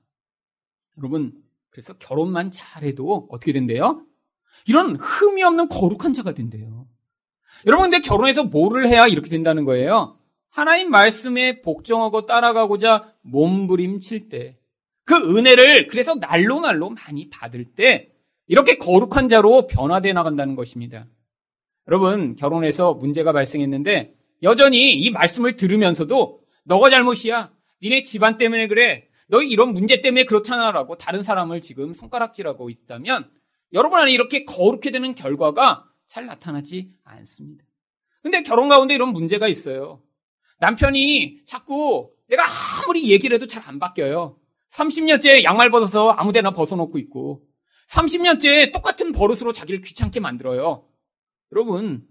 여러분, 0.99 1.42
그래서 1.73 1.95
결혼만 1.95 2.51
잘해도 2.51 3.29
어떻게 3.31 3.53
된대요? 3.53 4.05
이런 4.67 4.97
흠이 4.97 5.43
없는 5.43 5.69
거룩한 5.69 6.13
자가 6.13 6.35
된대요. 6.35 6.87
여러분, 7.67 7.91
근데 7.91 8.07
결혼해서 8.07 8.45
뭐를 8.45 8.89
해야 8.89 9.07
이렇게 9.09 9.29
된다는 9.31 9.65
거예요? 9.65 10.19
하나님 10.51 10.91
말씀에 10.91 11.63
복종하고 11.63 12.27
따라가고자 12.27 13.15
몸부림칠 13.23 14.29
때, 14.29 14.59
그 15.05 15.15
은혜를 15.17 15.87
그래서 15.87 16.15
날로 16.15 16.61
날로 16.61 16.91
많이 16.91 17.31
받을 17.31 17.65
때, 17.65 18.13
이렇게 18.47 18.77
거룩한 18.77 19.29
자로 19.29 19.67
변화되어 19.67 20.13
나간다는 20.13 20.55
것입니다. 20.55 21.07
여러분, 21.89 22.37
결혼해서 22.37 22.95
문제가 22.95 23.33
발생했는데, 23.33 24.15
여전히 24.43 24.93
이 24.95 25.11
말씀을 25.11 25.57
들으면서도, 25.57 26.41
너가 26.65 26.91
잘못이야. 26.91 27.51
니네 27.83 28.03
집안 28.03 28.37
때문에 28.37 28.69
그래. 28.69 29.09
너희 29.33 29.49
이런 29.49 29.73
문제 29.73 30.03
때문에 30.03 30.25
그렇잖아라고 30.27 30.99
다른 30.99 31.23
사람을 31.23 31.63
지금 31.63 31.95
손가락질하고 31.95 32.69
있다면, 32.69 33.31
여러분 33.73 33.99
안에 33.99 34.13
이렇게 34.13 34.45
거룩해 34.45 34.91
되는 34.93 35.15
결과가 35.15 35.87
잘 36.07 36.27
나타나지 36.27 36.93
않습니다. 37.03 37.65
근데 38.23 38.43
결혼 38.43 38.69
가운데 38.69 38.95
이런 38.95 39.15
문제가 39.15 39.49
있어요. 39.49 40.03
남편이 40.61 41.41
자꾸 41.47 42.13
내가 42.29 42.45
아무리 42.85 43.11
얘기를 43.11 43.35
해도 43.35 43.47
잘 43.47 43.67
안 43.67 43.79
바뀌어요. 43.79 44.37
30년째 44.71 45.45
양말 45.45 45.71
벗어서 45.71 46.11
아무 46.11 46.33
데나 46.33 46.51
벗어놓고 46.51 46.99
있고, 46.99 47.43
30년째 47.89 48.71
똑같은 48.71 49.13
버릇으로 49.13 49.53
자기를 49.53 49.81
귀찮게 49.81 50.21
만들어요. 50.21 50.87
여러분, 51.53 52.07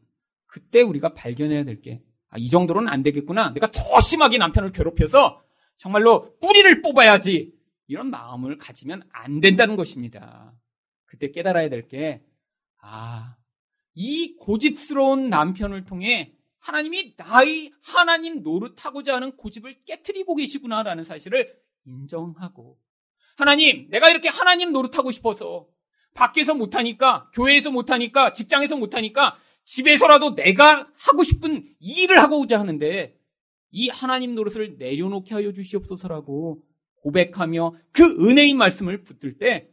그때 0.47 0.81
우리가 0.81 1.13
발견해야 1.13 1.65
될 1.65 1.81
게, 1.81 2.01
아, 2.29 2.38
이 2.39 2.47
정도로는 2.47 2.91
안 2.91 3.03
되겠구나. 3.03 3.53
내가 3.53 3.69
더 3.69 3.99
심하게 3.99 4.39
남편을 4.39 4.71
괴롭혀서 4.71 5.39
정말로 5.81 6.37
뿌리를 6.37 6.83
뽑아야지. 6.83 7.55
이런 7.87 8.11
마음을 8.11 8.59
가지면 8.59 9.01
안 9.11 9.41
된다는 9.41 9.75
것입니다. 9.75 10.53
그때 11.05 11.31
깨달아야 11.31 11.69
될 11.69 11.87
게, 11.87 12.21
아, 12.81 13.35
이 13.95 14.35
고집스러운 14.35 15.29
남편을 15.29 15.85
통해 15.85 16.35
하나님이 16.59 17.15
나의 17.17 17.71
하나님 17.81 18.43
노릇하고자 18.43 19.15
하는 19.15 19.35
고집을 19.35 19.83
깨뜨리고 19.85 20.35
계시구나라는 20.35 21.03
사실을 21.03 21.51
인정하고, 21.85 22.77
하나님, 23.35 23.89
내가 23.89 24.11
이렇게 24.11 24.29
하나님 24.29 24.71
노릇하고 24.71 25.09
싶어서 25.09 25.67
밖에서 26.13 26.53
못하니까, 26.53 27.31
교회에서 27.33 27.71
못하니까, 27.71 28.33
직장에서 28.33 28.77
못하니까, 28.77 29.35
집에서라도 29.65 30.35
내가 30.35 30.87
하고 30.95 31.23
싶은 31.23 31.67
일을 31.79 32.19
하고자 32.21 32.59
하는데, 32.59 33.19
이 33.71 33.89
하나님 33.89 34.36
노릇을 34.36 34.77
내려놓게 34.77 35.34
하여 35.34 35.51
주시옵소서라고 35.51 36.63
고백하며 36.95 37.75
그 37.91 38.03
은혜인 38.03 38.57
말씀을 38.57 39.03
붙들 39.03 39.38
때, 39.38 39.69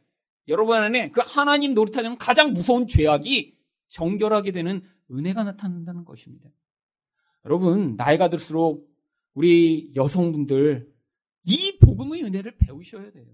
여러분 0.47 0.79
안에 0.79 1.11
그 1.11 1.21
하나님 1.25 1.75
노릇하는 1.75 2.17
가장 2.17 2.53
무서운 2.53 2.87
죄악이 2.87 3.57
정결하게 3.89 4.53
되는 4.53 4.83
은혜가 5.11 5.45
나타난다는 5.45 6.05
것입니다. 6.05 6.49
여러분, 7.45 7.97
나이가 7.97 8.29
들수록 8.29 8.89
우리 9.35 9.93
여성분들 9.95 10.91
이 11.45 11.79
복음의 11.79 12.25
은혜를 12.25 12.57
배우셔야 12.59 13.11
돼요. 13.11 13.27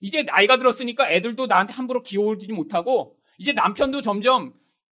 이제 0.00 0.22
나이가 0.22 0.58
들었으니까 0.58 1.10
애들도 1.10 1.46
나한테 1.46 1.72
함부로 1.72 2.02
기어오지 2.02 2.52
못하고 2.52 3.16
이제 3.38 3.52
남편도 3.52 4.02
점점 4.02 4.54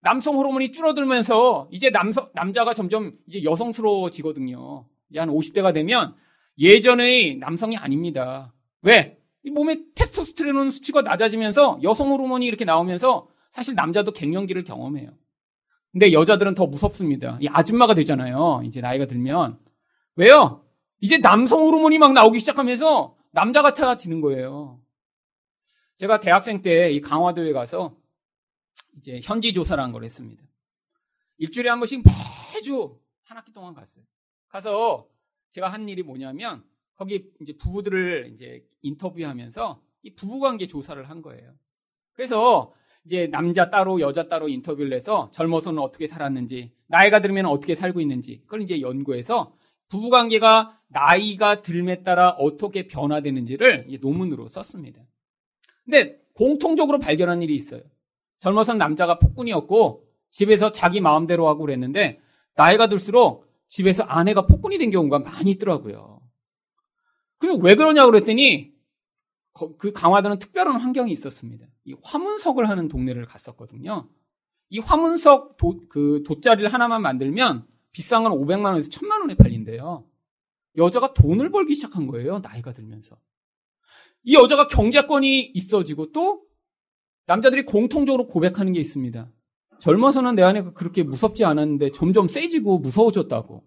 남성 0.04 0.36
호르몬이 0.36 0.70
줄어들면서 0.70 1.68
이제 1.72 1.90
남성, 1.90 2.30
남자가 2.34 2.74
점점 2.74 3.12
이제 3.26 3.42
여성스러워지거든요. 3.42 4.86
이제 5.10 5.18
한 5.18 5.30
50대가 5.30 5.72
되면 5.72 6.14
예전의 6.58 7.36
남성이 7.36 7.76
아닙니다. 7.76 8.52
왜? 8.82 9.18
이 9.42 9.50
몸에 9.50 9.80
테스토스테론 9.94 10.70
수치가 10.70 11.02
낮아지면서 11.02 11.80
여성 11.82 12.10
호르몬이 12.10 12.46
이렇게 12.46 12.64
나오면서 12.64 13.28
사실 13.50 13.74
남자도 13.74 14.12
갱년기를 14.12 14.64
경험해요. 14.64 15.10
근데 15.92 16.12
여자들은 16.12 16.54
더 16.54 16.66
무섭습니다. 16.66 17.38
이 17.40 17.48
아줌마가 17.48 17.94
되잖아요. 17.94 18.62
이제 18.64 18.80
나이가 18.80 19.06
들면. 19.06 19.58
왜요? 20.16 20.64
이제 21.00 21.18
남성 21.18 21.60
호르몬이 21.60 21.98
막 21.98 22.12
나오기 22.12 22.40
시작하면서 22.40 23.16
남자 23.32 23.62
같아지는 23.62 24.20
거예요. 24.20 24.80
제가 25.96 26.20
대학생 26.20 26.60
때 26.62 26.90
이 26.90 27.00
강화도에 27.00 27.52
가서 27.52 27.96
이제 28.96 29.20
현지 29.22 29.52
조사를 29.52 29.82
한걸 29.82 30.04
했습니다. 30.04 30.42
일주일에 31.38 31.68
한 31.68 31.80
번씩 31.80 32.02
매주 32.54 32.98
한 33.24 33.36
학기 33.36 33.52
동안 33.52 33.74
갔어요. 33.74 34.04
가서 34.48 35.08
제가 35.50 35.68
한 35.68 35.88
일이 35.88 36.02
뭐냐면 36.02 36.64
거기 36.94 37.30
이제 37.40 37.56
부부들을 37.56 38.30
이제 38.32 38.64
인터뷰하면서 38.82 39.82
이 40.02 40.14
부부관계 40.14 40.66
조사를 40.66 41.08
한 41.08 41.22
거예요. 41.22 41.54
그래서 42.12 42.72
이제 43.04 43.26
남자 43.26 43.70
따로 43.70 44.00
여자 44.00 44.28
따로 44.28 44.48
인터뷰를 44.48 44.92
해서 44.92 45.30
젊어서는 45.32 45.80
어떻게 45.80 46.06
살았는지 46.06 46.72
나이가 46.86 47.20
들면 47.20 47.46
어떻게 47.46 47.74
살고 47.74 48.00
있는지 48.00 48.40
그걸 48.42 48.62
이제 48.62 48.80
연구해서 48.80 49.54
부부관계가 49.88 50.80
나이가 50.88 51.62
들에 51.62 52.02
따라 52.02 52.30
어떻게 52.30 52.86
변화되는지를 52.86 53.88
논문으로 54.00 54.48
썼습니다. 54.48 55.02
근데 55.84 56.20
공통적으로 56.34 56.98
발견한 56.98 57.42
일이 57.42 57.54
있어요. 57.54 57.82
젊어선 58.38 58.78
남자가 58.78 59.18
폭군이었고 59.18 60.06
집에서 60.30 60.72
자기 60.72 61.00
마음대로 61.00 61.48
하고 61.48 61.60
그랬는데 61.60 62.20
나이가 62.54 62.88
들수록 62.88 63.46
집에서 63.68 64.02
아내가 64.04 64.46
폭군이 64.46 64.78
된 64.78 64.90
경우가 64.90 65.20
많이 65.20 65.52
있더라고요. 65.52 66.20
그리고 67.38 67.58
왜 67.58 67.74
그러냐고 67.74 68.10
그랬더니 68.10 68.72
그 69.78 69.92
강화도는 69.92 70.38
특별한 70.38 70.80
환경이 70.80 71.12
있었습니다. 71.12 71.66
이 71.84 71.94
화문석을 72.02 72.68
하는 72.68 72.88
동네를 72.88 73.26
갔었거든요. 73.26 74.08
이 74.70 74.78
화문석 74.80 75.56
도, 75.56 75.80
그 75.88 76.22
돗자리를 76.26 76.72
하나만 76.72 77.02
만들면 77.02 77.66
비싼 77.92 78.24
건 78.24 78.32
500만 78.32 78.64
원에서 78.64 78.90
1000만 78.90 79.20
원에 79.20 79.36
팔린대요. 79.36 80.04
여자가 80.76 81.14
돈을 81.14 81.50
벌기 81.50 81.74
시작한 81.74 82.08
거예요. 82.08 82.40
나이가 82.40 82.72
들면서. 82.72 83.16
이 84.24 84.34
여자가 84.34 84.66
경제권이 84.66 85.52
있어지고 85.54 86.10
또 86.10 86.42
남자들이 87.26 87.64
공통적으로 87.64 88.26
고백하는 88.26 88.72
게 88.72 88.80
있습니다. 88.80 89.30
젊어서는 89.78 90.34
내 90.34 90.42
안에 90.42 90.62
그렇게 90.74 91.02
무섭지 91.02 91.44
않았는데 91.44 91.90
점점 91.90 92.28
세지고 92.28 92.78
무서워졌다고. 92.78 93.64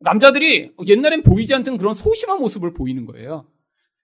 남자들이 0.00 0.72
옛날엔 0.86 1.22
보이지 1.22 1.54
않던 1.54 1.78
그런 1.78 1.94
소심한 1.94 2.38
모습을 2.40 2.74
보이는 2.74 3.06
거예요. 3.06 3.46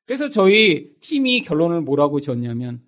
그래서 0.07 0.29
저희 0.29 0.90
팀이 1.01 1.42
결론을 1.42 1.81
뭐라고 1.83 2.21
지었냐면 2.21 2.83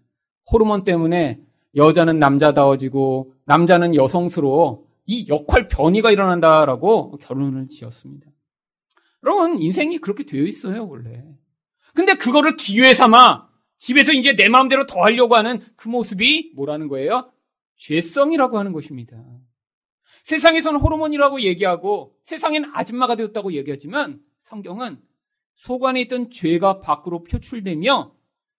호르몬 0.50 0.85
때문에 0.85 1.40
여자는 1.76 2.18
남자다워지고 2.18 3.35
남자는 3.44 3.94
여성스러워 3.94 4.85
이 5.07 5.26
역할 5.28 5.68
변이가 5.68 6.11
일어난다라고 6.11 7.18
결론을 7.18 7.68
지었습니다. 7.68 8.26
여러분, 9.22 9.61
인생이 9.61 9.98
그렇게 9.98 10.24
되어 10.24 10.42
있어요, 10.42 10.87
원래. 10.87 11.24
근데 11.94 12.14
그거를 12.14 12.57
기회 12.57 12.94
삼아 12.94 13.48
집에서 13.78 14.12
이제 14.12 14.34
내 14.34 14.48
마음대로 14.48 14.87
더 14.87 15.02
하려고 15.02 15.37
하는 15.37 15.60
그 15.76 15.88
모습이 15.88 16.52
뭐라는 16.54 16.88
거예요? 16.88 17.32
죄성이라고 17.76 18.58
하는 18.58 18.72
것입니다. 18.72 19.22
세상에서는 20.22 20.80
호르몬이라고 20.80 21.42
얘기하고 21.42 22.16
세상엔 22.22 22.70
아줌마가 22.72 23.14
되었다고 23.14 23.52
얘기하지만 23.52 24.20
성경은 24.40 25.00
속 25.54 25.84
안에 25.84 26.00
있던 26.02 26.30
죄가 26.30 26.80
밖으로 26.80 27.24
표출되며 27.24 28.14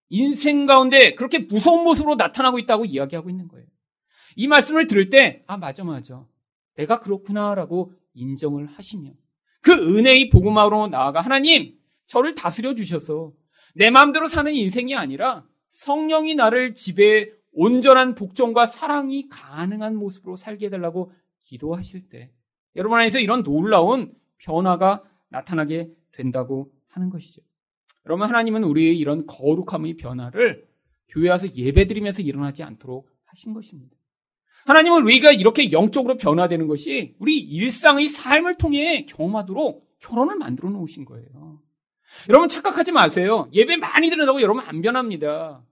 인생 0.09 0.65
가운데 0.65 1.15
그렇게 1.15 1.39
무서운 1.39 1.83
모습으로 1.83 2.15
나타나고 2.15 2.59
있다고 2.59 2.85
이야기하고 2.85 3.29
있는 3.29 3.47
거예요. 3.47 3.67
이 4.35 4.47
말씀을 4.47 4.87
들을 4.87 5.09
때, 5.09 5.43
아, 5.47 5.57
맞아, 5.57 5.83
맞아. 5.83 6.25
내가 6.75 6.99
그렇구나라고 6.99 7.93
인정을 8.13 8.67
하시며 8.67 9.11
그 9.61 9.71
은혜의 9.71 10.29
복음으로 10.29 10.87
나아가 10.87 11.21
하나님, 11.21 11.79
저를 12.05 12.35
다스려 12.35 12.75
주셔서 12.75 13.33
내 13.77 13.89
마음대로 13.89 14.29
사는 14.29 14.53
인생이 14.53 14.95
아니라 14.95 15.45
성령이 15.71 16.35
나를 16.35 16.75
집에 16.75 17.29
온전한 17.51 18.15
복종과 18.15 18.65
사랑이 18.65 19.27
가능한 19.27 19.97
모습으로 19.97 20.37
살게 20.37 20.67
해달라고 20.67 21.11
기도하실 21.41 22.07
때 22.07 22.31
여러분 22.77 22.99
안에서 22.99 23.19
이런 23.19 23.43
놀라운 23.43 24.13
변화가 24.37 25.03
나타나게 25.27 25.91
된다고 26.13 26.71
하는 26.87 27.09
것이죠. 27.09 27.41
여러분 28.05 28.27
하나님은 28.27 28.63
우리의 28.63 28.97
이런 28.97 29.25
거룩함의 29.25 29.97
변화를 29.97 30.67
교회 31.09 31.29
와서 31.29 31.47
예배드리면서 31.53 32.21
일어나지 32.21 32.63
않도록 32.63 33.09
하신 33.25 33.53
것입니다. 33.53 33.95
하나님은 34.65 35.03
우리가 35.03 35.33
이렇게 35.33 35.73
영적으로 35.73 36.15
변화되는 36.15 36.67
것이 36.67 37.15
우리 37.19 37.37
일상의 37.37 38.07
삶을 38.07 38.57
통해 38.57 39.05
경험하도록 39.05 39.97
결혼을 39.99 40.37
만들어 40.37 40.69
놓으신 40.69 41.03
거예요. 41.03 41.61
여러분 42.29 42.47
착각하지 42.47 42.91
마세요. 42.91 43.49
예배 43.53 43.77
많이 43.77 44.09
드린다고 44.09 44.41
여러분 44.41 44.63
안 44.65 44.81
변합니다. 44.81 45.63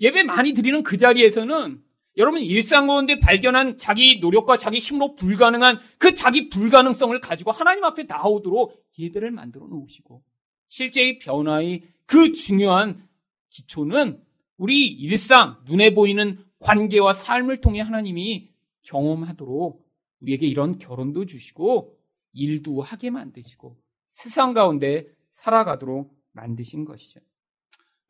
예배 0.00 0.22
많이 0.24 0.52
드리는 0.52 0.82
그 0.82 0.96
자리에서는 0.96 1.82
여러분 2.16 2.40
일상 2.40 2.86
가운데 2.86 3.20
발견한 3.20 3.76
자기 3.76 4.18
노력과 4.20 4.56
자기 4.56 4.78
힘으로 4.78 5.14
불가능한 5.14 5.78
그 5.98 6.14
자기 6.14 6.48
불가능성을 6.48 7.18
가지고 7.20 7.52
하나님 7.52 7.84
앞에 7.84 8.04
나오도록 8.04 8.84
예배를 8.98 9.30
만들어 9.30 9.66
놓으시고 9.66 10.22
실제의 10.68 11.18
변화의 11.18 11.82
그 12.06 12.32
중요한 12.32 13.06
기초는 13.50 14.22
우리 14.56 14.86
일상 14.86 15.58
눈에 15.64 15.94
보이는 15.94 16.44
관계와 16.58 17.12
삶을 17.12 17.60
통해 17.60 17.80
하나님이 17.80 18.50
경험하도록 18.82 19.86
우리에게 20.20 20.46
이런 20.46 20.78
결혼도 20.78 21.26
주시고 21.26 21.96
일도 22.32 22.82
하게 22.82 23.10
만드시고 23.10 23.76
세상 24.10 24.52
가운데 24.52 25.06
살아가도록 25.32 26.16
만드신 26.32 26.84
것이죠. 26.84 27.20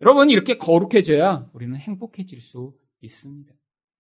여러분, 0.00 0.30
이렇게 0.30 0.56
거룩해져야 0.56 1.50
우리는 1.52 1.76
행복해질 1.76 2.40
수 2.40 2.74
있습니다. 3.00 3.54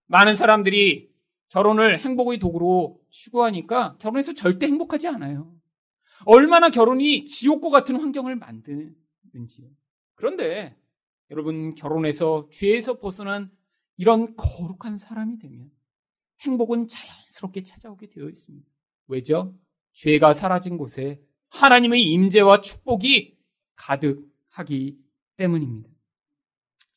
많은 0.06 0.36
사람들이 0.36 1.10
결혼을 1.48 1.98
행복의 1.98 2.38
도구로 2.38 3.00
추구하니까 3.10 3.96
결혼해서 3.98 4.34
절대 4.34 4.66
행복하지 4.66 5.08
않아요. 5.08 5.54
얼마나 6.24 6.70
결혼이 6.70 7.24
지옥과 7.24 7.70
같은 7.70 7.96
환경을 7.96 8.36
만드는지요. 8.36 9.68
그런데 10.14 10.76
여러분, 11.30 11.74
결혼해서 11.74 12.48
죄에서 12.50 12.98
벗어난 12.98 13.50
이런 13.96 14.34
거룩한 14.36 14.98
사람이 14.98 15.38
되면 15.38 15.70
행복은 16.40 16.88
자연스럽게 16.88 17.62
찾아오게 17.62 18.08
되어 18.08 18.28
있습니다. 18.28 18.66
왜죠? 19.08 19.54
죄가 19.92 20.32
사라진 20.32 20.76
곳에 20.76 21.22
하나님의 21.50 22.02
임재와 22.02 22.60
축복이 22.60 23.36
가득하기 23.76 24.98
때문입니다. 25.36 25.90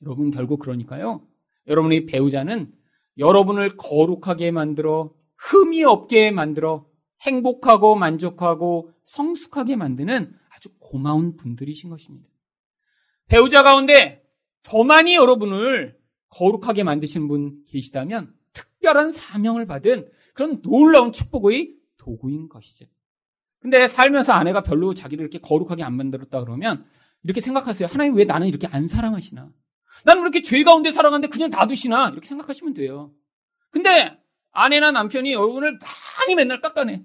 여러분 0.03 0.31
결국 0.31 0.59
그러니까요. 0.59 1.25
여러분의 1.67 2.05
배우자는 2.05 2.73
여러분을 3.17 3.77
거룩하게 3.77 4.51
만들어 4.51 5.13
흠이 5.37 5.83
없게 5.83 6.31
만들어 6.31 6.85
행복하고 7.21 7.95
만족하고 7.95 8.91
성숙하게 9.05 9.75
만드는 9.75 10.33
아주 10.49 10.69
고마운 10.79 11.35
분들이신 11.35 11.89
것입니다. 11.89 12.27
배우자 13.27 13.63
가운데 13.63 14.23
더 14.61 14.83
많이 14.83 15.15
여러분을 15.15 15.97
거룩하게 16.29 16.83
만드신 16.83 17.27
분 17.27 17.63
계시다면 17.67 18.33
특별한 18.53 19.11
사명을 19.11 19.65
받은 19.65 20.09
그런 20.33 20.61
놀라운 20.61 21.11
축복의 21.11 21.75
도구인 21.97 22.49
것이죠. 22.49 22.85
근데 23.63 23.87
살면서 23.87 24.33
아내가 24.33 24.61
별로 24.61 24.93
자기를 24.93 25.23
이렇게 25.23 25.39
거룩하게 25.39 25.83
안 25.83 25.95
만들었다 25.95 26.41
그러면 26.41 26.83
이렇게 27.23 27.39
생각하세요. 27.39 27.87
하나님 27.89 28.13
왜 28.15 28.25
나는 28.25 28.47
이렇게 28.47 28.67
안 28.67 28.89
사랑하시나? 28.89 29.49
나는 30.03 30.21
왜 30.21 30.25
이렇게 30.25 30.41
죄 30.41 30.61
가운데 30.65 30.91
살아가는데 30.91 31.29
그냥 31.29 31.49
놔두시나? 31.49 32.09
이렇게 32.09 32.27
생각하시면 32.27 32.73
돼요. 32.73 33.13
근데 33.69 34.19
아내나 34.51 34.91
남편이 34.91 35.31
여러분을 35.31 35.79
많이 35.79 36.35
맨날 36.35 36.59
깎아내. 36.59 37.03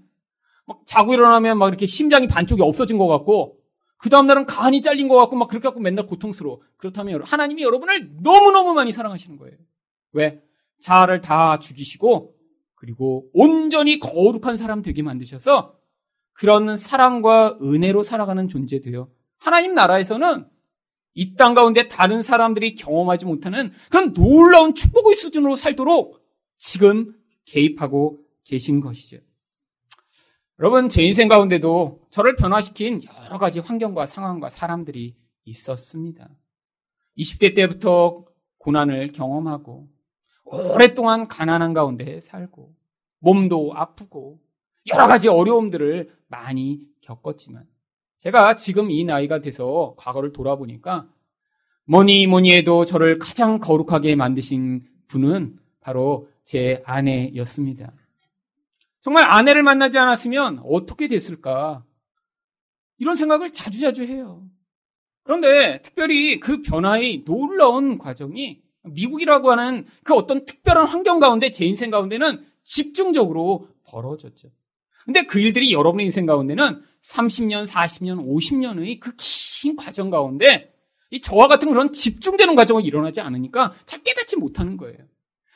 막 0.67 0.81
자고 0.85 1.15
일어나면 1.15 1.59
막 1.59 1.69
이렇게 1.69 1.87
심장이 1.87 2.27
반쪽이 2.27 2.61
없어진 2.61 2.99
것 2.99 3.07
같고 3.07 3.61
그 3.97 4.11
다음날은 4.11 4.45
간이 4.47 4.83
잘린 4.83 5.07
것 5.07 5.15
같고 5.17 5.37
막 5.37 5.47
그렇게 5.47 5.63
갖고 5.63 5.79
맨날 5.79 6.07
고통스러워. 6.07 6.61
그렇다면 6.77 7.23
하나님이 7.23 7.63
여러분을 7.63 8.11
너무너무 8.21 8.75
많이 8.75 8.91
사랑하시는 8.91 9.39
거예요. 9.39 9.57
왜? 10.11 10.43
자아를 10.81 11.21
다 11.21 11.61
죽이시고 11.61 12.35
그리고 12.75 13.31
온전히 13.33 14.01
거룩한 14.01 14.57
사람 14.57 14.83
되게 14.83 15.03
만드셔서 15.03 15.78
그런 16.39 16.77
사랑과 16.77 17.59
은혜로 17.61 18.05
살아가는 18.05 18.47
존재 18.47 18.81
되요. 18.81 19.11
하나님 19.39 19.75
나라에서는 19.75 20.49
이 21.15 21.35
땅 21.35 21.55
가운데 21.55 21.89
다른 21.89 22.23
사람들이 22.23 22.77
경험하지 22.77 23.25
못하는 23.25 23.73
그런 23.91 24.13
놀라운 24.13 24.73
축복의 24.73 25.17
수준으로 25.17 25.57
살도록 25.57 26.25
지금 26.57 27.13
개입하고 27.45 28.21
계신 28.45 28.79
것이죠. 28.79 29.19
여러분, 30.61 30.89
제 30.89 31.03
인생 31.03 31.27
가운데도 31.27 32.03
저를 32.11 32.37
변화시킨 32.37 33.01
여러 33.25 33.39
가지 33.39 33.59
환경과 33.59 34.07
상황과 34.07 34.49
사람들이 34.49 35.17
있었습니다. 35.45 36.29
20대 37.17 37.55
때부터 37.57 38.25
고난을 38.59 39.11
경험하고, 39.13 39.89
오랫동안 40.45 41.27
가난한 41.27 41.75
가운데 41.75 42.21
살고, 42.21 42.75
몸도 43.19 43.73
아프고, 43.75 44.41
여러 44.93 45.07
가지 45.07 45.29
어려움들을 45.29 46.11
많이 46.29 46.81
겪었지만 47.01 47.67
제가 48.19 48.57
지금 48.57 48.91
이 48.91 49.05
나이가 49.05 49.41
돼서 49.41 49.95
과거를 49.97 50.33
돌아보니까 50.33 51.09
뭐니 51.85 52.27
뭐니 52.27 52.53
해도 52.53 52.85
저를 52.85 53.19
가장 53.19 53.59
거룩하게 53.59 54.17
만드신 54.17 54.87
분은 55.09 55.59
바로 55.81 56.29
제 56.45 56.83
아내였습니다. 56.85 57.93
정말 59.01 59.25
아내를 59.25 59.63
만나지 59.63 59.99
않았으면 59.99 60.63
어떻게 60.65 61.09
됐을까? 61.09 61.85
이런 62.99 63.17
생각을 63.17 63.51
자주자주 63.51 64.03
해요. 64.05 64.43
그런데 65.23 65.81
특별히 65.83 66.41
그 66.41 66.63
변화의 66.63 67.25
놀라운 67.25 67.97
과정이 67.97 68.61
미국이라고 68.83 69.51
하는 69.51 69.87
그 70.03 70.15
어떤 70.15 70.45
특별한 70.45 70.87
환경 70.87 71.19
가운데 71.19 71.51
제 71.51 71.65
인생 71.65 71.91
가운데는 71.91 72.45
집중적으로 72.65 73.69
벌어졌죠. 73.85 74.49
근데 75.09 75.23
그 75.23 75.41
일들이 75.41 75.73
여러분의 75.73 76.05
인생 76.05 76.27
가운데는 76.27 76.83
30년, 77.03 77.67
40년, 77.67 78.27
50년의 78.27 79.01
그 79.01 79.13
긴 79.17 79.75
과정 79.75 80.11
가운데 80.11 80.75
이 81.11 81.23
저와 81.23 81.49
같은 81.49 81.71
그런 81.71 81.95
집중되는 81.95 82.55
과정이 82.55 82.85
일어나지 82.85 83.23
않으니까 83.23 83.75
잘 83.87 84.03
깨닫지 84.03 84.37
못하는 84.37 84.77
거예요. 84.77 84.99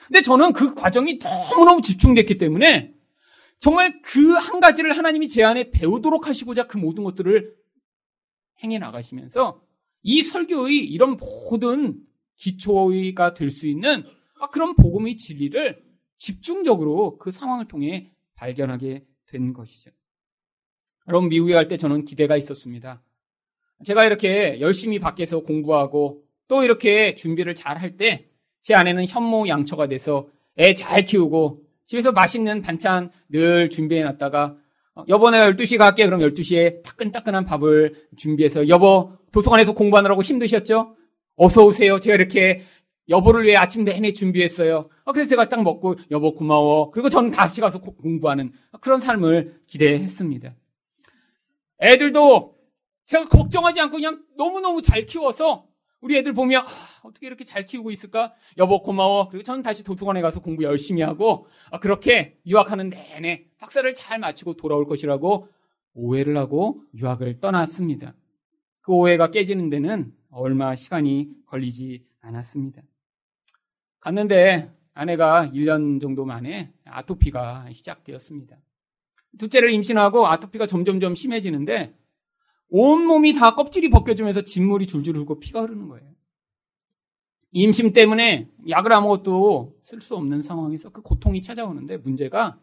근데 0.07 0.23
저는 0.23 0.55
그 0.55 0.75
과정이 0.75 1.19
너무너무 1.19 1.83
집중됐기 1.83 2.39
때문에 2.39 2.95
정말 3.61 4.01
그 4.01 4.39
한 4.39 4.59
가지를 4.59 4.97
하나님이 4.97 5.29
제 5.29 5.43
안에 5.45 5.71
배우도록 5.71 6.27
하시고자 6.29 6.67
그 6.67 6.79
모든 6.79 7.05
것들을 7.05 7.55
행해 8.65 8.79
나가시면서 8.79 9.61
이 10.03 10.23
설교의 10.23 10.79
이런 10.79 11.19
모든 11.19 12.01
기초가 12.37 13.35
될 13.35 13.51
수 13.51 13.67
있는 13.67 14.05
그런 14.51 14.75
복음의 14.77 15.19
진리를 15.19 15.79
집중적으로 16.17 17.19
그 17.19 17.31
상황을 17.31 17.69
통해 17.69 18.13
발견하게 18.37 19.05
된 19.33 19.53
것이죠. 19.53 19.91
여러분, 21.09 21.29
미국에 21.29 21.55
갈 21.55 21.67
때 21.69 21.77
저는 21.77 22.05
기대가 22.05 22.37
있었습니다. 22.37 23.03
제가 23.85 24.05
이렇게 24.05 24.61
열심히 24.61 24.99
밖에서 25.01 25.41
공부하고 25.41 26.23
또 26.47 26.63
이렇게 26.63 27.15
준비를 27.17 27.55
잘 27.55 27.79
할 27.79 27.97
때 27.97 28.29
제 28.63 28.75
아내는 28.77 29.07
현모양처가 29.09 29.89
돼서 29.89 30.29
애 30.57 30.75
잘 30.75 31.05
키우고 31.05 31.63
집에서 31.85 32.13
맛있는 32.13 32.63
반찬 32.63 33.11
늘 33.29 33.69
준비해 33.71 34.05
놨다가 34.05 34.57
어, 34.95 35.05
여보 35.09 35.31
내가 35.31 35.51
12시에 35.51 35.79
갈게 35.79 36.05
그럼 36.05 36.21
12시에 36.21 36.83
따끈따끈한 36.85 37.45
밥을 37.45 38.07
준비해서 38.17 38.69
여보 38.69 39.17
도서관에서 39.33 39.73
공부하느라고 39.73 40.23
힘드셨죠? 40.23 40.95
어서 41.35 41.65
오세요. 41.65 41.99
제가 41.99 42.15
이렇게 42.15 42.63
여보를 43.09 43.45
위해 43.45 43.57
아침 43.57 43.85
내내 43.85 44.13
준비했어요. 44.13 44.89
어, 45.05 45.13
그래서 45.13 45.29
제가 45.31 45.49
딱 45.49 45.63
먹고 45.63 45.97
여보 46.11 46.35
고마워. 46.35 46.91
그리고 46.91 47.09
저는 47.09 47.31
다시 47.31 47.61
가서 47.61 47.81
공부하는 47.81 48.53
그런 48.81 49.01
삶을 49.01 49.63
기대했습니다. 49.67 50.55
애들도 51.81 52.57
제가 53.07 53.25
걱정하지 53.25 53.81
않고 53.81 53.97
그냥 53.97 54.23
너무너무 54.37 54.83
잘 54.83 55.05
키워서 55.05 55.67
우리 56.01 56.17
애들 56.17 56.33
보면 56.33 56.65
아, 56.67 56.69
어떻게 57.05 57.27
이렇게 57.27 57.45
잘 57.45 57.65
키우고 57.65 57.91
있을까? 57.91 58.35
여보 58.59 58.83
고마워. 58.83 59.29
그리고 59.29 59.43
저는 59.45 59.63
다시 59.63 59.85
도서관에 59.85 60.21
가서 60.21 60.41
공부 60.41 60.65
열심히 60.65 61.03
하고 61.03 61.47
아, 61.71 61.79
그렇게 61.79 62.39
유학하는 62.47 62.91
내내 62.91 63.47
박사를 63.59 63.93
잘 63.95 64.19
마치고 64.19 64.55
돌아올 64.55 64.87
것이라고 64.87 65.49
오해를 65.95 66.37
하고 66.37 66.83
유학을 66.95 67.41
떠났습니다. 67.41 68.15
그 68.81 68.93
오해가 68.93 69.31
깨지는 69.31 69.71
데는 69.71 70.13
얼마 70.31 70.75
시간이 70.75 71.29
걸리지 71.47 72.05
않았습니다. 72.21 72.83
갔는데 74.03 74.71
아내가 74.95 75.49
1년 75.55 76.01
정도 76.01 76.25
만에 76.25 76.73
아토피가 76.85 77.67
시작되었습니다. 77.73 78.57
둘째를 79.39 79.71
임신하고 79.71 80.27
아토피가 80.27 80.67
점점점 80.67 81.15
심해지는데 81.15 81.97
온몸이 82.69 83.33
다 83.33 83.55
껍질이 83.55 83.91
벗겨지면서 83.91 84.43
진물이 84.43 84.87
줄줄 84.87 85.15
흐르고 85.15 85.41
피가 85.41 85.63
흐르는 85.63 85.89
거예요. 85.89 86.11
임신 87.53 87.93
때문에 87.93 88.51
약을 88.69 88.93
아무것도 88.93 89.79
쓸 89.83 90.01
수 90.01 90.17
없는 90.17 90.43
상황에서 90.43 90.91
그 90.91 91.03
고통이 91.03 91.43
찾아오는데 91.43 91.99
문제가 91.99 92.59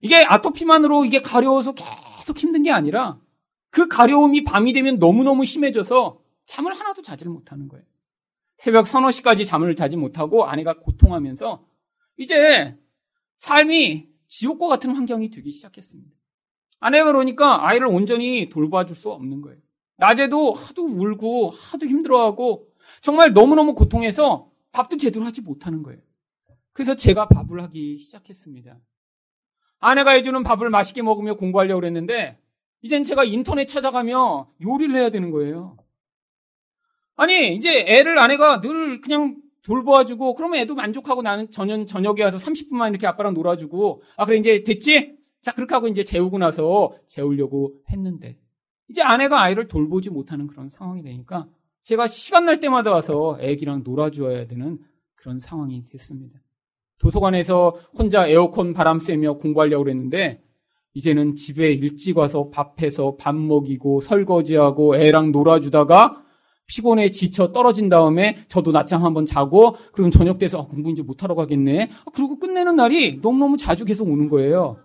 이게 0.00 0.16
아토피만으로 0.24 1.04
이게 1.04 1.22
가려워서 1.22 1.74
계속 1.74 2.36
힘든 2.36 2.64
게 2.64 2.72
아니라 2.72 3.20
그 3.70 3.88
가려움이 3.88 4.44
밤이 4.44 4.72
되면 4.72 4.98
너무너무 4.98 5.44
심해져서 5.44 6.20
잠을 6.44 6.74
하나도 6.74 7.02
자지를 7.02 7.32
못하는 7.32 7.68
거예요. 7.68 7.84
새벽 8.62 8.86
서너 8.86 9.10
시까지 9.10 9.44
잠을 9.44 9.74
자지 9.74 9.96
못하고 9.96 10.44
아내가 10.44 10.74
고통하면서 10.74 11.66
이제 12.16 12.78
삶이 13.38 14.08
지옥과 14.28 14.68
같은 14.68 14.94
환경이 14.94 15.30
되기 15.30 15.50
시작했습니다. 15.50 16.12
아내가 16.78 17.06
그러니까 17.06 17.66
아이를 17.66 17.88
온전히 17.88 18.48
돌봐줄 18.50 18.94
수 18.94 19.10
없는 19.10 19.40
거예요. 19.40 19.58
낮에도 19.96 20.52
하도 20.52 20.86
울고 20.86 21.50
하도 21.50 21.86
힘들어하고 21.86 22.68
정말 23.00 23.32
너무너무 23.32 23.74
고통해서 23.74 24.48
밥도 24.70 24.96
제대로 24.96 25.26
하지 25.26 25.40
못하는 25.40 25.82
거예요. 25.82 26.00
그래서 26.72 26.94
제가 26.94 27.26
밥을 27.26 27.60
하기 27.64 27.98
시작했습니다. 27.98 28.78
아내가 29.80 30.12
해주는 30.12 30.40
밥을 30.44 30.70
맛있게 30.70 31.02
먹으며 31.02 31.34
공부하려고 31.34 31.80
그랬는데 31.80 32.38
이젠 32.80 33.02
제가 33.02 33.24
인터넷 33.24 33.66
찾아가며 33.66 34.52
요리를 34.64 34.94
해야 34.94 35.10
되는 35.10 35.32
거예요. 35.32 35.81
아니 37.22 37.54
이제 37.54 37.84
애를 37.86 38.18
아내가 38.18 38.60
늘 38.60 39.00
그냥 39.00 39.36
돌보아주고 39.62 40.34
그러면 40.34 40.60
애도 40.60 40.74
만족하고 40.74 41.22
나는 41.22 41.50
저녁 41.50 41.86
저녁에 41.86 42.22
와서 42.22 42.36
30분만 42.36 42.90
이렇게 42.90 43.06
아빠랑 43.06 43.34
놀아주고 43.34 44.02
아 44.16 44.24
그래 44.24 44.38
이제 44.38 44.62
됐지? 44.62 45.22
자, 45.42 45.52
그렇게 45.52 45.74
하고 45.74 45.88
이제 45.88 46.04
재우고 46.04 46.38
나서 46.38 46.92
재우려고 47.06 47.74
했는데, 47.90 48.38
이제 48.88 49.02
아내가 49.02 49.42
아이를 49.42 49.66
돌보지 49.66 50.08
못하는 50.08 50.46
그런 50.46 50.68
상황이 50.68 51.02
되니까 51.02 51.48
제가 51.82 52.06
시간 52.06 52.44
날 52.44 52.60
때마다 52.60 52.92
와서 52.92 53.36
애기랑 53.40 53.82
놀아주어야 53.84 54.46
되는 54.46 54.78
그런 55.16 55.40
상황이 55.40 55.82
됐습니다. 55.90 56.40
도서관에서 56.98 57.74
혼자 57.98 58.28
에어컨 58.28 58.72
바람 58.72 59.00
쐬며 59.00 59.38
공부하려고 59.38 59.82
그랬는데, 59.82 60.44
이제는 60.94 61.34
집에 61.34 61.72
일찍 61.72 62.18
와서 62.18 62.48
밥해서 62.50 63.16
밥 63.16 63.34
먹이고 63.34 64.00
설거지하고 64.00 64.96
애랑 64.96 65.32
놀아주다가 65.32 66.21
피곤해 66.72 67.10
지쳐 67.10 67.52
떨어진 67.52 67.90
다음에 67.90 68.46
저도 68.48 68.72
낮잠 68.72 69.04
한번 69.04 69.26
자고 69.26 69.76
그럼 69.92 70.10
저녁 70.10 70.38
돼서 70.38 70.62
아, 70.62 70.66
공부 70.66 70.90
이제 70.90 71.02
못하러 71.02 71.34
가겠네. 71.34 71.90
아, 71.92 72.10
그리고 72.14 72.38
끝내는 72.38 72.76
날이 72.76 73.18
너무너무 73.20 73.58
자주 73.58 73.84
계속 73.84 74.08
오는 74.08 74.30
거예요. 74.30 74.82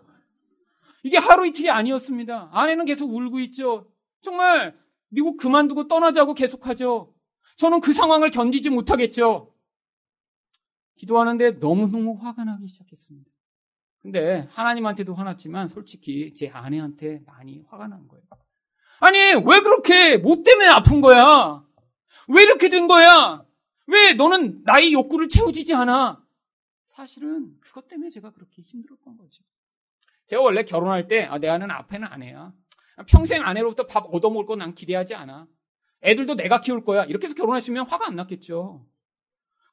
이게 1.03 1.17
하루 1.17 1.47
이틀이 1.47 1.69
아니었습니다. 1.69 2.49
아내는 2.51 2.83
계속 2.83 3.09
울고 3.13 3.39
있죠. 3.39 3.87
정말 4.21 4.75
미국 5.07 5.37
그만두고 5.37 5.87
떠나자고 5.87 6.33
계속하죠. 6.33 7.13
저는 7.55 7.79
그 7.79 7.93
상황을 7.93 8.31
견디지 8.31 8.69
못하겠죠. 8.69 9.53
기도하는데 10.97 11.51
너무너무 11.51 12.17
화가 12.19 12.43
나기 12.43 12.67
시작했습니다. 12.67 13.31
근데 14.01 14.47
하나님한테도 14.51 15.13
화났지만 15.13 15.69
솔직히 15.69 16.33
제 16.33 16.49
아내한테 16.49 17.21
많이 17.25 17.63
화가 17.69 17.87
난 17.87 18.05
거예요. 18.09 18.23
아니, 18.99 19.17
왜 19.17 19.61
그렇게 19.61 20.17
뭐 20.17 20.43
때문에 20.43 20.67
아픈 20.67 20.99
거야? 20.99 21.66
왜 22.29 22.43
이렇게 22.43 22.69
된 22.69 22.87
거야? 22.87 23.45
왜 23.87 24.13
너는 24.13 24.63
나의 24.63 24.93
욕구를 24.93 25.27
채워지지 25.29 25.73
않아? 25.73 26.23
사실은 26.87 27.55
그것 27.59 27.87
때문에 27.87 28.09
제가 28.09 28.31
그렇게 28.31 28.61
힘들었던 28.61 29.17
거죠. 29.17 29.43
제가 30.27 30.41
원래 30.41 30.63
결혼할 30.63 31.07
때, 31.07 31.23
아, 31.23 31.37
내 31.37 31.47
아내는 31.47 31.73
앞에는 31.73 32.07
아내야. 32.07 32.53
평생 33.07 33.43
아내로부터 33.43 33.85
밥 33.85 34.13
얻어먹을 34.13 34.45
건난 34.45 34.73
기대하지 34.73 35.15
않아. 35.15 35.47
애들도 36.03 36.35
내가 36.35 36.59
키울 36.61 36.83
거야. 36.83 37.05
이렇게 37.05 37.25
해서 37.25 37.35
결혼했으면 37.35 37.87
화가 37.87 38.07
안 38.07 38.15
났겠죠. 38.15 38.85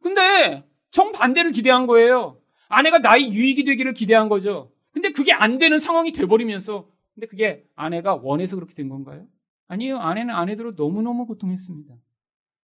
근데 0.03 0.69
정반대를 0.91 1.51
기대한 1.53 1.87
거예요. 1.87 2.41
아내가 2.69 2.99
나의 2.99 3.33
유익이 3.33 3.65
되기를 3.65 3.95
기대한 3.95 4.29
거죠. 4.29 4.73
근데 4.93 5.11
그게 5.11 5.33
안 5.33 5.59
되는 5.59 5.81
상황이 5.81 6.13
돼버리면서, 6.13 6.89
근데 7.15 7.27
그게 7.27 7.67
아내가 7.75 8.15
원해서 8.15 8.57
그렇게 8.57 8.75
된 8.75 8.89
건가요? 8.89 9.27
아니에요. 9.67 9.99
아내는 9.99 10.35
아내대로 10.35 10.73
너무너무 10.73 11.27
고통했습니다. 11.27 11.95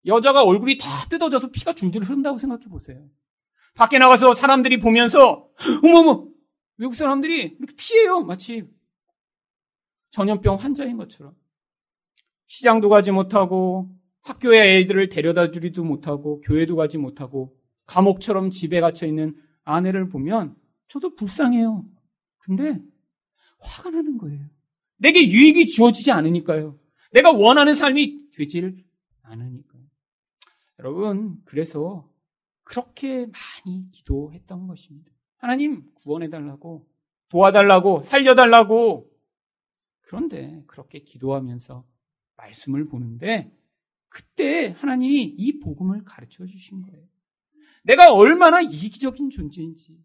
여자가 0.07 0.43
얼굴이 0.43 0.79
다 0.79 1.01
뜯어져서 1.09 1.51
피가 1.51 1.75
줄줄 1.75 2.03
흐른다고 2.05 2.39
생각해 2.39 2.65
보세요. 2.67 3.09
밖에 3.75 3.99
나가서 3.99 4.35
사람들이 4.35 4.79
보면서, 4.79 5.49
어머머, 5.85 6.27
외국 6.77 6.95
사람들이 6.95 7.57
이렇게 7.59 7.75
피해요. 7.77 8.23
마치 8.23 8.65
전염병 10.11 10.57
환자인 10.57 10.97
것처럼. 10.97 11.35
시장도 12.47 12.89
가지 12.89 13.11
못하고 13.13 13.91
학교에 14.23 14.79
애들을 14.79 15.09
데려다 15.09 15.51
주지도 15.51 15.85
못하고 15.85 16.41
교회도 16.41 16.77
가지 16.77 16.99
못하고 16.99 17.57
감옥처럼 17.87 18.51
집에 18.51 18.81
갇혀 18.81 19.07
있는 19.07 19.37
아내를 19.63 20.09
보면 20.09 20.57
저도 20.89 21.15
불쌍해요. 21.15 21.85
근데 22.39 22.81
화가 23.61 23.91
나는 23.91 24.19
거예요. 24.19 24.47
내게 24.97 25.29
유익이 25.29 25.69
주어지지 25.69 26.11
않으니까요. 26.11 26.79
내가 27.13 27.31
원하는 27.31 27.75
삶이 27.75 28.31
되지를 28.33 28.83
않으니까요. 29.23 29.70
여러분, 30.81 31.37
그래서 31.45 32.09
그렇게 32.64 33.26
많이 33.26 33.91
기도했던 33.91 34.66
것입니다. 34.66 35.11
하나님 35.37 35.93
구원해달라고, 35.95 36.89
도와달라고, 37.28 38.01
살려달라고. 38.01 39.11
그런데 40.01 40.62
그렇게 40.66 41.01
기도하면서 41.01 41.85
말씀을 42.37 42.89
보는데 42.89 43.55
그때 44.09 44.74
하나님이 44.78 45.22
이 45.37 45.61
복음을 45.61 46.03
가르쳐 46.05 46.47
주신 46.47 46.81
거예요. 46.83 47.05
내가 47.83 48.14
얼마나 48.14 48.62
이기적인 48.62 49.28
존재인지. 49.28 50.03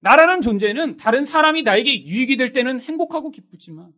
나라는 0.00 0.40
존재는 0.40 0.96
다른 0.96 1.26
사람이 1.26 1.62
나에게 1.62 2.06
유익이 2.06 2.38
될 2.38 2.52
때는 2.52 2.80
행복하고 2.80 3.30
기쁘지만 3.30 3.92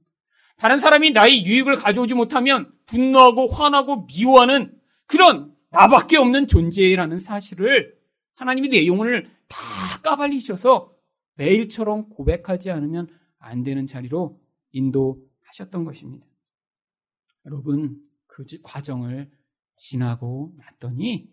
다른 0.57 0.81
사람이 0.81 1.13
나의 1.13 1.47
유익을 1.47 1.77
가져오지 1.77 2.15
못하면 2.15 2.73
분노하고 2.87 3.47
화나고 3.47 4.07
미워하는 4.07 4.77
그런 5.07 5.55
나밖에 5.73 6.19
없는 6.19 6.47
존재라는 6.47 7.19
사실을 7.19 7.99
하나님이 8.35 8.69
내 8.69 8.87
영혼을 8.87 9.31
다 9.49 9.59
까발리셔서 10.03 10.95
매일처럼 11.35 12.11
고백하지 12.11 12.71
않으면 12.71 13.09
안 13.39 13.63
되는 13.63 13.87
자리로 13.87 14.41
인도하셨던 14.73 15.85
것입니다. 15.85 16.27
여러분, 17.47 18.01
그 18.27 18.45
과정을 18.63 19.31
지나고 19.75 20.55
났더니 20.59 21.31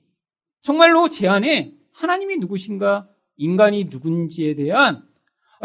정말로 0.61 1.09
제 1.09 1.27
안에 1.27 1.77
하나님이 1.93 2.37
누구신가, 2.37 3.09
인간이 3.35 3.85
누군지에 3.85 4.55
대한 4.55 5.07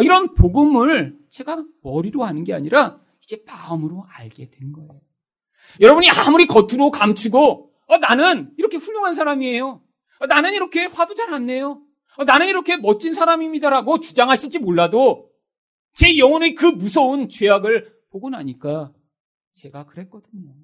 이런 0.01 0.35
복음을 0.35 1.18
제가 1.31 1.64
머리로 1.83 2.25
아는 2.25 2.45
게 2.45 2.53
아니라 2.53 3.01
이제 3.22 3.43
마음으로 3.47 4.05
알게 4.09 4.51
된 4.51 4.72
거예요. 4.72 5.01
여러분이 5.81 6.11
아무리 6.11 6.47
겉으로 6.47 6.91
감추고 6.91 7.74
어, 7.87 7.99
나는 7.99 8.53
이렇게 8.57 8.76
훌륭한 8.76 9.14
사람이에요. 9.14 9.82
어, 10.20 10.26
나는 10.26 10.53
이렇게 10.55 10.85
화도 10.87 11.14
잘 11.14 11.32
안 11.32 11.47
내요. 11.47 11.82
어, 12.16 12.24
나는 12.24 12.49
이렇게 12.49 12.76
멋진 12.76 13.14
사람입니다라고 13.14 14.01
주장하실지 14.01 14.61
몰라도 14.61 15.30
제 15.93 16.16
영혼의 16.18 16.55
그 16.55 16.66
무서운 16.66 17.28
죄악을 17.28 17.93
보고 18.11 18.30
나니까 18.30 18.93
제가 19.53 19.87
그랬거든요. 19.87 20.55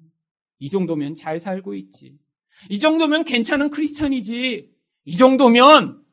이 0.59 0.69
정도면 0.69 1.15
잘 1.15 1.39
살고 1.39 1.75
있지. 1.75 2.17
이 2.69 2.79
정도면 2.79 3.23
괜찮은 3.23 3.69
크리스찬이지. 3.69 4.71
이 5.05 5.17
정도면 5.17 6.03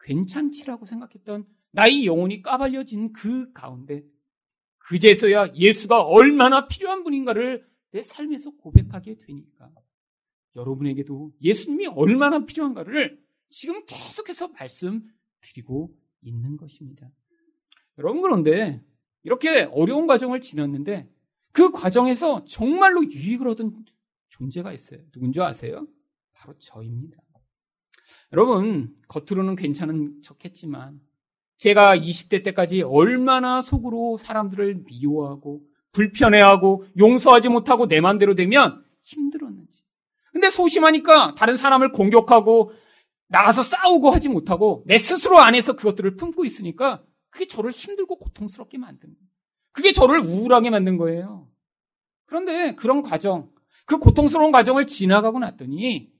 괜찮지라고 0.00 0.84
생각했던 0.86 1.46
나의 1.70 2.06
영혼이 2.06 2.42
까발려진 2.42 3.12
그 3.12 3.52
가운데 3.52 4.02
그제서야 4.78 5.54
예수가 5.54 6.02
얼마나 6.02 6.66
필요한 6.66 7.04
분인가를 7.04 7.64
내 7.92 8.02
삶에서 8.02 8.50
고백하게 8.56 9.16
되니까 9.18 9.70
여러분에게도 10.56 11.32
예수님이 11.42 11.86
얼마나 11.88 12.44
필요한가를 12.44 13.20
지금 13.48 13.84
계속해서 13.86 14.48
말씀드리고 14.48 15.94
있는 16.22 16.56
것입니다. 16.56 17.10
여러분 17.98 18.22
그런데 18.22 18.82
이렇게 19.22 19.68
어려운 19.72 20.06
과정을 20.06 20.40
지났는데 20.40 21.08
그 21.52 21.70
과정에서 21.70 22.44
정말로 22.46 23.04
유익을 23.04 23.48
얻은 23.48 23.84
존재가 24.30 24.72
있어요. 24.72 25.00
누군지 25.12 25.40
아세요? 25.40 25.86
바로 26.32 26.54
저입니다. 26.58 27.18
여러분, 28.32 28.96
겉으로는 29.08 29.56
괜찮은 29.56 30.22
척 30.22 30.44
했지만 30.44 31.00
제가 31.58 31.96
20대 31.96 32.42
때까지 32.42 32.82
얼마나 32.82 33.60
속으로 33.60 34.16
사람들을 34.16 34.84
미워하고 34.86 35.62
불편해하고 35.92 36.86
용서하지 36.98 37.50
못하고 37.50 37.86
내 37.86 38.00
맘대로 38.00 38.34
되면 38.34 38.82
힘들었는지. 39.02 39.82
근데 40.32 40.50
소심하니까 40.50 41.34
다른 41.34 41.56
사람을 41.56 41.92
공격하고 41.92 42.72
나가서 43.28 43.62
싸우고 43.62 44.10
하지 44.10 44.28
못하고 44.28 44.82
내 44.86 44.98
스스로 44.98 45.38
안에서 45.38 45.74
그것들을 45.74 46.16
품고 46.16 46.44
있으니까 46.44 47.02
그게 47.30 47.46
저를 47.46 47.70
힘들고 47.70 48.16
고통스럽게 48.18 48.78
만든 48.78 49.14
거예요. 49.14 49.28
그게 49.72 49.92
저를 49.92 50.20
우울하게 50.20 50.70
만든 50.70 50.96
거예요. 50.96 51.48
그런데 52.26 52.74
그런 52.74 53.02
과정, 53.02 53.50
그 53.86 53.98
고통스러운 53.98 54.52
과정을 54.52 54.86
지나가고 54.86 55.38
났더니 55.38 56.12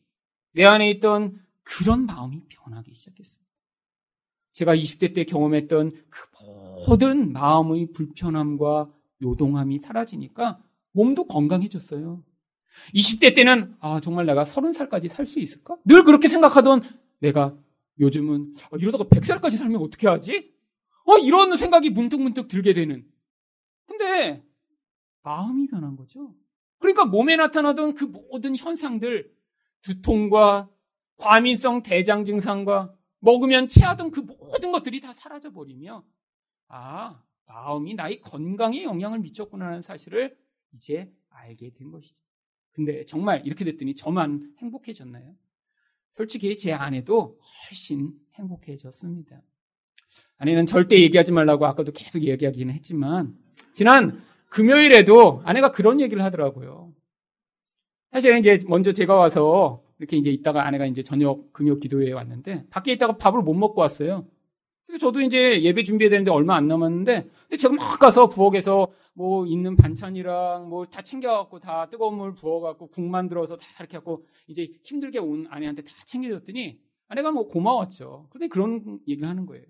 내 0.53 0.65
안에 0.65 0.91
있던 0.91 1.39
그런 1.63 2.07
마음이 2.07 2.43
변하기 2.49 2.95
시작했습니다. 2.95 3.53
제가 4.53 4.77
20대 4.77 5.15
때 5.15 5.25
경험했던 5.25 5.93
그 6.11 6.29
모든 6.87 7.33
마음의 7.33 7.93
불편함과 7.93 8.91
요동함이 9.23 9.79
사라지니까 9.79 10.63
몸도 10.93 11.27
건강해졌어요. 11.27 12.23
20대 12.95 13.35
때는 13.35 13.77
아 13.81 14.01
정말 14.01 14.27
내가 14.27 14.45
30살까지 14.45 15.09
살 15.09 15.27
수 15.27 15.41
있을까? 15.41 15.77
늘 15.85 16.05
그렇게 16.05 16.29
생각하던 16.29 16.83
내가 17.21 17.57
요즘은 18.01 18.55
어, 18.71 18.77
이러다가 18.77 19.05
100살까지 19.05 19.57
살면 19.57 19.81
어떻게 19.81 20.09
하지? 20.09 20.53
어 21.05 21.19
이런 21.19 21.57
생각이 21.57 21.91
문득문득 21.91 22.49
들게 22.49 22.75
되는. 22.75 23.07
근데 23.87 24.45
마음이 25.23 25.67
변한 25.69 25.97
거죠. 25.97 26.35
그러니까 26.79 27.05
몸에 27.05 27.37
나타나던 27.37 27.95
그 27.95 28.05
모든 28.05 28.57
현상들 28.57 29.33
두통과 29.83 30.69
과민성 31.17 31.83
대장 31.83 32.25
증상과 32.25 32.95
먹으면 33.21 33.69
체하던 33.69 34.11
그 34.11 34.21
모든 34.21 34.73
것들이 34.73 35.01
다 35.01 35.13
사라져 35.13 35.53
버리며 35.53 36.05
아 36.69 37.23
마음이 37.47 37.95
나의 37.95 38.21
건강에 38.21 38.83
영향을 38.83 39.21
미쳤구나라는 39.21 39.83
사실을 39.83 40.37
이제 40.73 41.13
알게 41.31 41.71
된 41.71 41.91
것이죠. 41.91 42.21
근데 42.73 43.05
정말 43.07 43.43
이렇게 43.45 43.65
됐더니 43.65 43.95
저만 43.95 44.55
행복해졌나요? 44.59 45.35
솔직히 46.15 46.57
제 46.57 46.73
아내도 46.73 47.39
훨씬 47.69 48.13
행복해졌습니다. 48.35 49.43
아내는 50.39 50.67
절대 50.67 51.01
얘기하지 51.01 51.33
말라고 51.33 51.67
아까도 51.67 51.93
계속 51.93 52.23
얘기하기는 52.25 52.73
했지만 52.75 53.37
지난 53.73 54.23
금요일에도 54.49 55.41
아내가 55.45 55.71
그런 55.71 56.01
얘기를 56.01 56.23
하더라고요. 56.23 56.93
사실은 58.11 58.41
이제 58.41 58.59
먼저 58.69 58.93
제가 58.93 59.15
와서 59.15 59.83
이렇게 59.99 60.17
이제 60.17 60.31
있다가 60.31 60.67
아내가 60.67 60.85
이제 60.85 61.03
저녁 61.03 61.53
금요 61.53 61.79
기도회에 61.79 62.13
왔는데 62.13 62.67
밖에 62.69 62.93
있다가 62.93 63.17
밥을 63.17 63.41
못 63.41 63.55
먹고 63.55 63.81
왔어요. 63.81 64.27
그래서 64.87 64.99
저도 64.99 65.23
이제 65.23 65.63
예배 65.63 65.85
준비해야 65.85 66.11
되는데 66.11 66.31
얼마 66.31 66.57
안 66.57 66.69
남았는데 66.69 67.23
근데 67.23 67.57
제가 67.57 67.75
막 67.75 67.99
가서 67.99 68.29
부엌에서 68.29 68.93
뭐 69.15 69.47
있는 69.47 69.77
반찬이랑 69.77 70.69
뭐 70.69 70.87
다 70.87 71.03
챙겨갖고 71.03 71.61
다 71.61 71.89
뜨거운 71.89 72.17
물 72.17 72.35
부어갖고 72.35 72.89
국 72.89 73.03
만들어서 73.05 73.57
다 73.57 73.67
이렇게 73.79 73.99
갖고 73.99 74.25
이제 74.47 74.69
힘들게 74.85 75.19
온 75.19 75.47
아내한테 75.51 75.83
다 75.83 75.93
챙겨줬더니 76.07 76.81
아내가 77.09 77.31
뭐 77.31 77.47
고마웠죠. 77.49 78.29
근데 78.31 78.49
그런 78.49 79.01
얘기를 79.07 79.29
하는 79.29 79.45
거예요. 79.47 79.65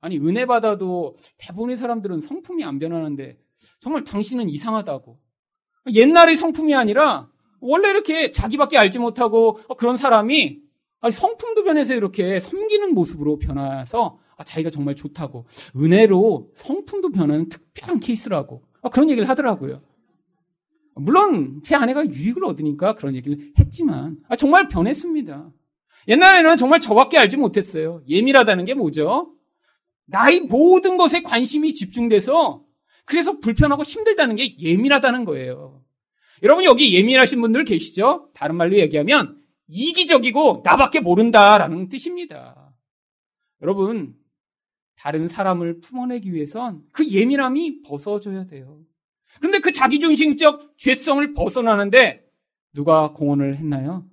아니 0.00 0.18
은혜 0.18 0.46
받아도 0.46 1.16
대부분의 1.38 1.76
사람들은 1.76 2.20
성품이 2.20 2.64
안 2.64 2.78
변하는데 2.78 3.38
정말 3.80 4.04
당신은 4.04 4.48
이상하다고. 4.48 5.18
옛날의 5.94 6.36
성품이 6.36 6.74
아니라 6.74 7.28
원래 7.60 7.90
이렇게 7.90 8.30
자기밖에 8.30 8.76
알지 8.78 8.98
못하고 8.98 9.58
그런 9.78 9.96
사람이 9.96 10.60
성품도 11.10 11.64
변해서 11.64 11.94
이렇게 11.94 12.38
섬기는 12.38 12.92
모습으로 12.94 13.38
변해서 13.38 14.18
아, 14.36 14.44
자기가 14.44 14.70
정말 14.70 14.94
좋다고 14.94 15.46
은혜로 15.76 16.50
성품도 16.54 17.10
변하는 17.10 17.48
특별한 17.48 18.00
케이스라고 18.00 18.62
아, 18.75 18.75
그런 18.90 19.10
얘기를 19.10 19.28
하더라고요. 19.28 19.82
물론 20.94 21.60
제 21.62 21.74
아내가 21.74 22.06
유익을 22.06 22.44
얻으니까 22.44 22.94
그런 22.94 23.14
얘기를 23.14 23.52
했지만 23.58 24.18
아, 24.28 24.36
정말 24.36 24.68
변했습니다. 24.68 25.50
옛날에는 26.08 26.56
정말 26.56 26.80
저밖에 26.80 27.18
알지 27.18 27.36
못했어요. 27.36 28.02
예민하다는 28.08 28.64
게 28.64 28.74
뭐죠? 28.74 29.32
나의 30.06 30.40
모든 30.40 30.96
것에 30.96 31.22
관심이 31.22 31.74
집중돼서 31.74 32.64
그래서 33.04 33.38
불편하고 33.38 33.82
힘들다는 33.82 34.36
게 34.36 34.58
예민하다는 34.58 35.24
거예요. 35.24 35.82
여러분 36.42 36.64
여기 36.64 36.94
예민하신 36.94 37.40
분들 37.40 37.64
계시죠? 37.64 38.30
다른 38.34 38.56
말로 38.56 38.76
얘기하면 38.76 39.40
이기적이고 39.68 40.62
나밖에 40.64 41.00
모른다라는 41.00 41.88
뜻입니다. 41.88 42.72
여러분 43.62 44.14
다른 44.96 45.28
사람을 45.28 45.80
품어내기 45.80 46.32
위해선 46.32 46.84
그 46.92 47.08
예민함이 47.08 47.82
벗어져야 47.82 48.46
돼요. 48.46 48.82
그런데 49.38 49.60
그 49.60 49.72
자기중심적 49.72 50.78
죄성을 50.78 51.34
벗어나는데 51.34 52.26
누가 52.72 53.12
공헌을 53.12 53.56
했나요? 53.56 54.08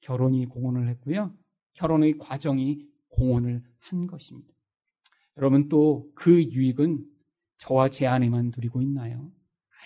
결혼이 0.00 0.46
공헌을 0.46 0.88
했고요. 0.88 1.34
결혼의 1.74 2.18
과정이 2.18 2.86
공헌을 3.08 3.62
한 3.78 4.06
것입니다. 4.06 4.52
여러분 5.38 5.68
또 5.68 6.10
그 6.14 6.42
유익은 6.42 7.06
저와 7.58 7.88
제 7.88 8.06
아내만 8.06 8.52
누리고 8.54 8.82
있나요? 8.82 9.32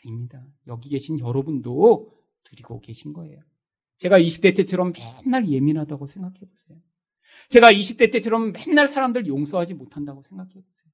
아닙니다. 0.04 0.44
여기 0.66 0.88
계신 0.88 1.18
여러분도 1.18 2.12
누리고 2.50 2.80
계신 2.80 3.12
거예요. 3.12 3.40
제가 3.98 4.18
20대 4.18 4.56
때처럼 4.56 4.92
맨날 5.24 5.48
예민하다고 5.48 6.06
생각해 6.06 6.40
보세요. 6.40 6.78
제가 7.48 7.72
20대 7.72 8.10
때처럼 8.12 8.52
맨날 8.52 8.88
사람들 8.88 9.26
용서하지 9.26 9.74
못한다고 9.74 10.22
생각해 10.22 10.50
보세요. 10.50 10.92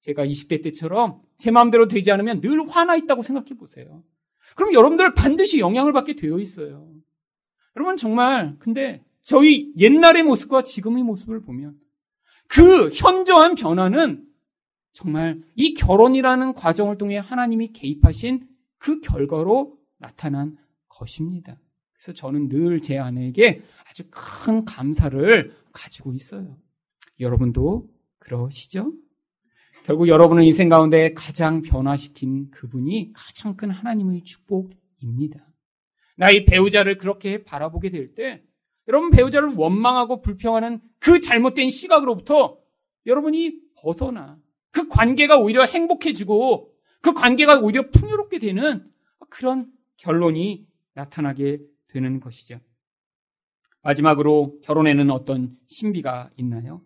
제가 0.00 0.26
20대 0.26 0.62
때처럼 0.62 1.20
제 1.38 1.50
마음대로 1.50 1.88
되지 1.88 2.10
않으면 2.12 2.40
늘 2.40 2.68
화나 2.68 2.96
있다고 2.96 3.22
생각해 3.22 3.56
보세요. 3.58 4.04
그럼 4.54 4.74
여러분들 4.74 5.14
반드시 5.14 5.58
영향을 5.60 5.92
받게 5.92 6.16
되어 6.16 6.38
있어요. 6.38 6.92
여러분 7.76 7.96
정말 7.96 8.56
근데 8.58 9.02
저희 9.22 9.72
옛날의 9.78 10.22
모습과 10.22 10.62
지금의 10.62 11.02
모습을 11.02 11.40
보면 11.40 11.78
그 12.48 12.90
현저한 12.90 13.54
변화는 13.54 14.26
정말 14.92 15.40
이 15.56 15.74
결혼이라는 15.74 16.52
과정을 16.52 16.98
통해 16.98 17.16
하나님이 17.16 17.72
개입하신 17.72 18.46
그 18.78 19.00
결과로 19.00 19.78
나타난 19.98 20.56
것입니다. 20.88 21.56
그래서 21.94 22.12
저는 22.12 22.48
늘 22.48 22.78
제 22.80 22.98
아내에게 22.98 23.62
아주 23.90 24.04
큰 24.10 24.64
감사를 24.66 25.56
가지고 25.74 26.14
있어요. 26.14 26.56
여러분도 27.20 27.90
그러시죠? 28.18 28.94
결국 29.84 30.08
여러분의 30.08 30.46
인생 30.46 30.70
가운데 30.70 31.12
가장 31.12 31.60
변화시킨 31.60 32.50
그분이 32.50 33.12
가장 33.12 33.54
큰 33.54 33.68
하나님의 33.70 34.24
축복입니다. 34.24 35.46
나의 36.16 36.46
배우자를 36.46 36.96
그렇게 36.96 37.44
바라보게 37.44 37.90
될 37.90 38.14
때, 38.14 38.42
여러분 38.88 39.10
배우자를 39.10 39.54
원망하고 39.54 40.22
불평하는 40.22 40.80
그 40.98 41.20
잘못된 41.20 41.68
시각으로부터 41.68 42.58
여러분이 43.04 43.60
벗어나 43.76 44.38
그 44.70 44.88
관계가 44.88 45.38
오히려 45.38 45.64
행복해지고 45.64 46.72
그 47.02 47.12
관계가 47.12 47.60
오히려 47.60 47.90
풍요롭게 47.90 48.38
되는 48.38 48.90
그런 49.28 49.70
결론이 49.96 50.66
나타나게 50.94 51.60
되는 51.88 52.20
것이죠. 52.20 52.60
마지막으로 53.84 54.58
결혼에는 54.62 55.10
어떤 55.10 55.56
신비가 55.66 56.30
있나요? 56.36 56.80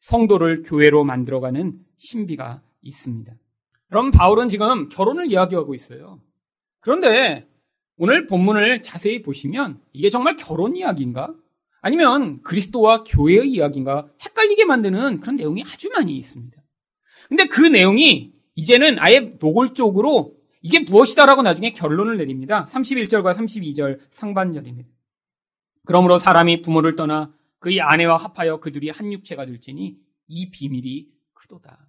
성도를 0.00 0.62
교회로 0.62 1.04
만들어가는 1.04 1.78
신비가 1.96 2.62
있습니다. 2.82 3.32
그럼 3.88 4.10
바울은 4.10 4.48
지금 4.48 4.88
결혼을 4.88 5.30
이야기하고 5.30 5.74
있어요. 5.74 6.20
그런데 6.80 7.48
오늘 7.96 8.26
본문을 8.26 8.82
자세히 8.82 9.22
보시면 9.22 9.80
이게 9.92 10.10
정말 10.10 10.36
결혼 10.36 10.76
이야기인가? 10.76 11.34
아니면 11.82 12.42
그리스도와 12.42 13.04
교회의 13.04 13.50
이야기인가? 13.50 14.08
헷갈리게 14.22 14.64
만드는 14.64 15.20
그런 15.20 15.36
내용이 15.36 15.62
아주 15.62 15.90
많이 15.90 16.16
있습니다. 16.16 16.60
근데 17.28 17.46
그 17.46 17.60
내용이 17.60 18.32
이제는 18.54 18.98
아예 18.98 19.20
노골적으로 19.38 20.34
이게 20.62 20.80
무엇이다라고 20.80 21.42
나중에 21.42 21.72
결론을 21.72 22.18
내립니다. 22.18 22.66
31절과 22.68 23.34
32절 23.36 23.98
상반절입니다. 24.10 24.88
그러므로 25.86 26.18
사람이 26.18 26.62
부모를 26.62 26.96
떠나 26.96 27.32
그의 27.58 27.80
아내와 27.80 28.16
합하여 28.16 28.58
그들이 28.58 28.90
한 28.90 29.12
육체가 29.12 29.46
될지니 29.46 29.96
이 30.28 30.50
비밀이 30.50 31.08
크도다. 31.34 31.88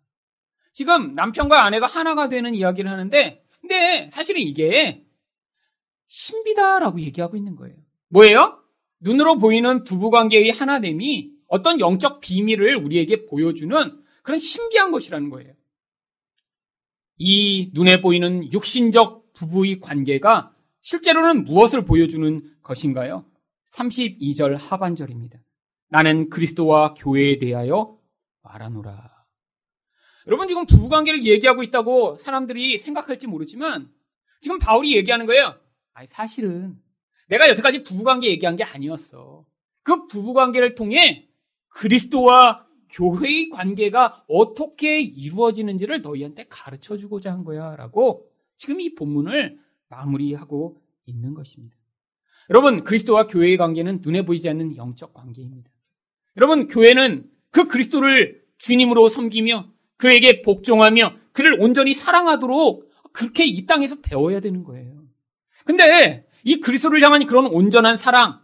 지금 0.73 1.15
남편과 1.15 1.63
아내가 1.63 1.85
하나가 1.85 2.29
되는 2.29 2.55
이야기를 2.55 2.89
하는데, 2.89 3.43
근데 3.59 4.07
사실은 4.09 4.41
이게 4.41 5.05
신비다라고 6.07 6.99
얘기하고 7.01 7.37
있는 7.37 7.55
거예요. 7.55 7.75
뭐예요? 8.09 8.61
눈으로 8.99 9.37
보이는 9.37 9.83
부부관계의 9.83 10.51
하나됨이 10.51 11.31
어떤 11.47 11.79
영적 11.79 12.21
비밀을 12.21 12.75
우리에게 12.75 13.25
보여주는 13.25 14.03
그런 14.23 14.39
신비한 14.39 14.91
것이라는 14.91 15.29
거예요. 15.29 15.53
이 17.17 17.71
눈에 17.73 18.01
보이는 18.01 18.51
육신적 18.51 19.33
부부의 19.33 19.79
관계가 19.79 20.53
실제로는 20.81 21.45
무엇을 21.45 21.85
보여주는 21.85 22.41
것인가요? 22.63 23.25
32절 23.71 24.57
하반절입니다. 24.57 25.39
나는 25.89 26.29
그리스도와 26.29 26.93
교회에 26.93 27.39
대하여 27.39 27.97
말하노라. 28.43 29.11
여러분 30.27 30.47
지금 30.47 30.65
부부관계를 30.65 31.25
얘기하고 31.25 31.63
있다고 31.63 32.17
사람들이 32.17 32.77
생각할지 32.77 33.27
모르지만 33.27 33.91
지금 34.39 34.59
바울이 34.59 34.95
얘기하는 34.95 35.25
거예요. 35.25 35.55
아니 35.93 36.07
사실은 36.07 36.77
내가 37.27 37.49
여태까지 37.49 37.83
부부관계 37.83 38.29
얘기한 38.29 38.55
게 38.55 38.63
아니었어. 38.63 39.45
그 39.83 40.07
부부관계를 40.07 40.75
통해 40.75 41.27
그리스도와 41.69 42.67
교회의 42.89 43.49
관계가 43.49 44.25
어떻게 44.27 44.99
이루어지는지를 44.99 46.01
너희한테 46.01 46.45
가르쳐 46.49 46.97
주고자 46.97 47.31
한 47.31 47.43
거야. 47.43 47.75
라고 47.75 48.29
지금 48.57 48.81
이 48.81 48.93
본문을 48.93 49.59
마무리하고 49.87 50.81
있는 51.05 51.33
것입니다. 51.33 51.80
여러분, 52.49 52.83
그리스도와 52.83 53.27
교회의 53.27 53.57
관계는 53.57 53.99
눈에 54.01 54.23
보이지 54.23 54.49
않는 54.49 54.75
영적 54.75 55.13
관계입니다. 55.13 55.69
여러분, 56.37 56.67
교회는 56.67 57.29
그 57.51 57.67
그리스도를 57.67 58.41
주님으로 58.57 59.09
섬기며 59.09 59.69
그에게 59.97 60.41
복종하며 60.41 61.15
그를 61.31 61.57
온전히 61.59 61.93
사랑하도록 61.93 62.89
그렇게 63.13 63.45
이 63.45 63.65
땅에서 63.65 63.97
배워야 64.01 64.39
되는 64.39 64.63
거예요. 64.63 65.03
근데 65.65 66.25
이 66.43 66.59
그리스도를 66.59 67.01
향한 67.03 67.25
그런 67.25 67.45
온전한 67.45 67.97
사랑, 67.97 68.41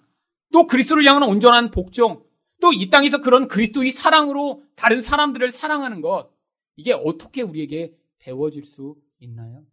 또 0.53 0.67
그리스도를 0.67 1.05
향한 1.05 1.23
온전한 1.23 1.71
복종, 1.71 2.23
또 2.59 2.71
이 2.73 2.89
땅에서 2.89 3.21
그런 3.21 3.47
그리스도의 3.47 3.91
사랑으로 3.91 4.63
다른 4.75 5.01
사람들을 5.01 5.51
사랑하는 5.51 6.01
것, 6.01 6.31
이게 6.75 6.91
어떻게 6.93 7.41
우리에게 7.41 7.93
배워질 8.19 8.63
수 8.63 8.95
있나요? 9.19 9.63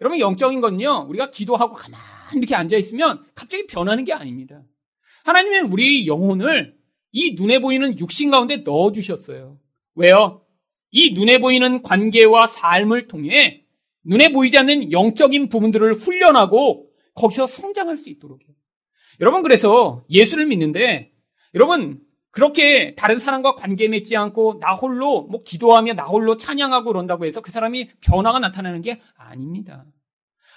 여러분, 0.00 0.18
영적인 0.18 0.60
건요, 0.60 1.06
우리가 1.08 1.30
기도하고 1.30 1.74
가만히 1.74 2.00
이렇게 2.36 2.54
앉아 2.54 2.76
있으면 2.76 3.24
갑자기 3.34 3.66
변하는 3.66 4.04
게 4.04 4.12
아닙니다. 4.12 4.62
하나님은 5.24 5.72
우리 5.72 6.06
영혼을 6.06 6.76
이 7.12 7.34
눈에 7.34 7.58
보이는 7.60 7.98
육신 7.98 8.30
가운데 8.30 8.58
넣어 8.58 8.92
주셨어요. 8.92 9.58
왜요? 9.94 10.42
이 10.90 11.12
눈에 11.12 11.38
보이는 11.38 11.82
관계와 11.82 12.46
삶을 12.46 13.08
통해 13.08 13.64
눈에 14.04 14.30
보이지 14.30 14.56
않는 14.58 14.92
영적인 14.92 15.48
부분들을 15.48 15.94
훈련하고 15.94 16.88
거기서 17.14 17.46
성장할 17.46 17.96
수 17.96 18.08
있도록요. 18.08 18.46
여러분 19.20 19.42
그래서 19.42 20.04
예수를 20.10 20.46
믿는데 20.46 21.12
여러분 21.54 22.00
그렇게 22.36 22.94
다른 22.96 23.18
사람과 23.18 23.54
관계 23.54 23.88
맺지 23.88 24.14
않고 24.14 24.58
나 24.60 24.74
홀로 24.74 25.22
뭐 25.22 25.42
기도하며 25.42 25.94
나 25.94 26.04
홀로 26.04 26.36
찬양하고 26.36 26.92
그런다고 26.92 27.24
해서 27.24 27.40
그 27.40 27.50
사람이 27.50 27.88
변화가 28.02 28.40
나타나는 28.40 28.82
게 28.82 29.00
아닙니다. 29.16 29.86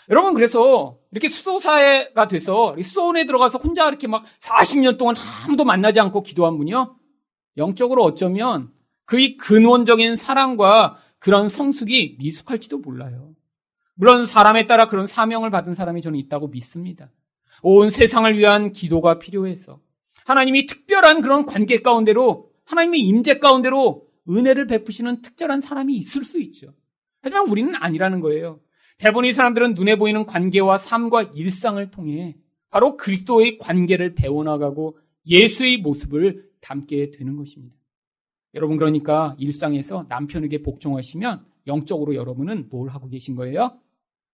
여러분 0.10 0.34
그래서 0.34 0.98
이렇게 1.14 1.30
수도사회가 1.30 2.28
돼서 2.28 2.76
수원에 2.84 3.26
들어가서 3.26 3.60
혼자 3.60 3.88
이렇게 3.88 4.08
막 4.08 4.26
40년 4.42 4.98
동안 4.98 5.16
아무도 5.46 5.64
만나지 5.64 6.02
않고 6.02 6.22
기도한 6.22 6.58
분이요. 6.58 6.98
영적으로 7.56 8.04
어쩌면 8.04 8.74
그의 9.06 9.38
근원적인 9.38 10.18
사랑과 10.18 10.98
그런 11.18 11.48
성숙이 11.48 12.18
미숙할지도 12.20 12.80
몰라요. 12.80 13.32
물론 13.96 14.26
사람에 14.26 14.68
따라 14.68 14.90
그런 14.90 15.08
사명을 15.08 15.50
받은 15.50 15.76
사람이 15.76 16.02
저는 16.02 16.20
있다고 16.20 16.50
믿습니다. 16.50 17.10
온 17.62 17.90
세상을 17.90 18.38
위한 18.38 18.74
기도가 18.74 19.18
필요해서 19.18 19.80
하나님이 20.30 20.68
특별한 20.68 21.22
그런 21.22 21.48
관계 21.48 21.82
가운데로 21.82 22.52
하나님의 22.66 23.02
임재 23.02 23.40
가운데로 23.40 24.08
은혜를 24.30 24.68
베푸시는 24.68 25.24
특별한 25.24 25.60
사람이 25.60 25.96
있을 25.98 26.24
수 26.24 26.40
있죠. 26.40 26.76
하지만 27.24 27.50
우리는 27.50 27.74
아니라는 27.74 28.20
거예요. 28.20 28.60
대부분의 29.00 29.34
사람들은 29.34 29.74
눈에 29.74 29.96
보이는 29.96 30.28
관계와 30.28 30.78
삶과 30.78 31.24
일상을 31.34 31.90
통해 31.90 32.38
바로 32.70 32.96
그리스도의 32.96 33.58
관계를 33.58 34.14
배워나가고 34.14 35.00
예수의 35.26 35.78
모습을 35.78 36.48
담게 36.62 37.10
되는 37.10 37.36
것입니다. 37.36 37.76
여러분 38.54 38.78
그러니까 38.78 39.36
일상에서 39.40 40.06
남편에게 40.10 40.62
복종하시면 40.62 41.44
영적으로 41.66 42.14
여러분은 42.14 42.68
뭘 42.70 42.90
하고 42.90 43.10
계신 43.10 43.34
거예요? 43.34 43.80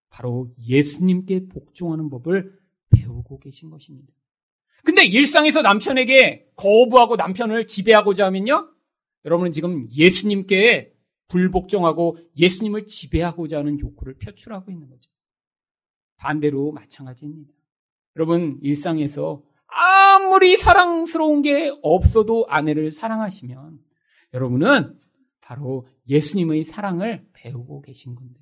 바로 0.09 0.51
예수님께 0.67 1.47
복종하는 1.47 2.09
법을 2.09 2.51
배우고 2.89 3.39
계신 3.39 3.69
것입니다. 3.69 4.11
근데 4.85 5.03
일상에서 5.03 5.61
남편에게 5.61 6.51
거부하고 6.55 7.15
남편을 7.15 7.67
지배하고자 7.67 8.27
하면요. 8.27 8.71
여러분은 9.25 9.51
지금 9.51 9.87
예수님께 9.91 10.93
불복종하고 11.27 12.17
예수님을 12.37 12.85
지배하고자 12.85 13.57
하는 13.57 13.79
욕구를 13.79 14.17
표출하고 14.19 14.71
있는 14.71 14.87
거죠. 14.87 15.09
반대로 16.17 16.71
마찬가지입니다. 16.71 17.51
여러분, 18.15 18.59
일상에서 18.61 19.41
아무리 19.67 20.55
사랑스러운 20.55 21.41
게 21.41 21.75
없어도 21.81 22.45
아내를 22.47 22.91
사랑하시면 22.91 23.79
여러분은 24.33 24.99
바로 25.41 25.87
예수님의 26.07 26.63
사랑을 26.63 27.25
배우고 27.33 27.81
계신 27.81 28.15
건데. 28.15 28.39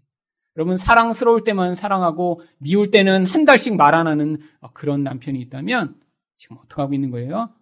여러분, 0.58 0.78
사랑스러울 0.78 1.44
때만 1.46 1.74
사랑하고 1.74 2.42
미울 2.58 2.92
때는 2.92 3.26
한 3.26 3.46
달씩 3.46 3.76
말 3.76 3.96
안 3.96 4.08
하는 4.08 4.40
그런 4.74 5.04
남편이 5.04 5.40
있다면 5.40 6.03
지금 6.38 6.58
어떻게 6.58 6.82
하고 6.82 6.94
있는 6.94 7.12
거예요? 7.12 7.54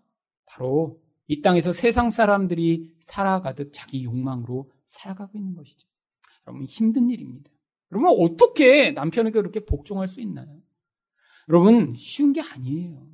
바로 0.46 1.00
이 1.28 1.42
땅에서 1.42 1.72
세상 1.72 2.10
사람들이 2.10 2.94
살아가듯 3.00 3.72
자기 3.74 4.04
욕망으로 4.04 4.70
살아가고 4.86 5.38
있는 5.38 5.56
것이죠. 5.56 5.88
여러분 6.46 6.66
힘든 6.66 7.10
일입니다. 7.10 7.50
여러분 7.92 8.10
어떻게 8.20 8.92
남편에게 8.92 9.40
그렇게 9.40 9.62
복종할 9.62 10.08
수 10.08 10.22
있나요? 10.22 10.48
여러분 11.50 11.94
쉬운 11.96 12.34
게 12.34 12.42
아니에요. 12.42 13.08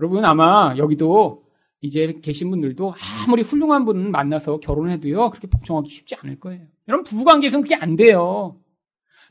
여러분 0.00 0.24
아마 0.24 0.74
여기도 0.76 1.46
이제 1.80 2.18
계신 2.22 2.50
분들도 2.50 2.94
아무리 3.26 3.42
훌륭한 3.42 3.84
분 3.84 4.10
만나서 4.10 4.58
결혼해도요 4.60 5.30
그렇게 5.30 5.46
복종하기 5.46 5.90
쉽지 5.90 6.14
않을 6.16 6.40
거예요. 6.40 6.66
여러분 6.88 7.04
부부 7.04 7.24
관계에서는 7.24 7.62
그게 7.62 7.74
안 7.74 7.96
돼요. 7.96 8.60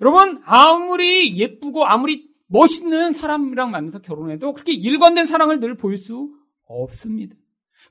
여러분 0.02 0.42
아무리 0.46 1.38
예쁘고 1.38 1.86
아무리 1.86 2.33
멋있는 2.54 3.14
사람이랑 3.14 3.72
만나서 3.72 4.00
결혼해도 4.00 4.54
그렇게 4.54 4.74
일관된 4.74 5.26
사랑을 5.26 5.60
늘 5.60 5.76
보일 5.76 5.98
수 5.98 6.30
없습니다. 6.66 7.36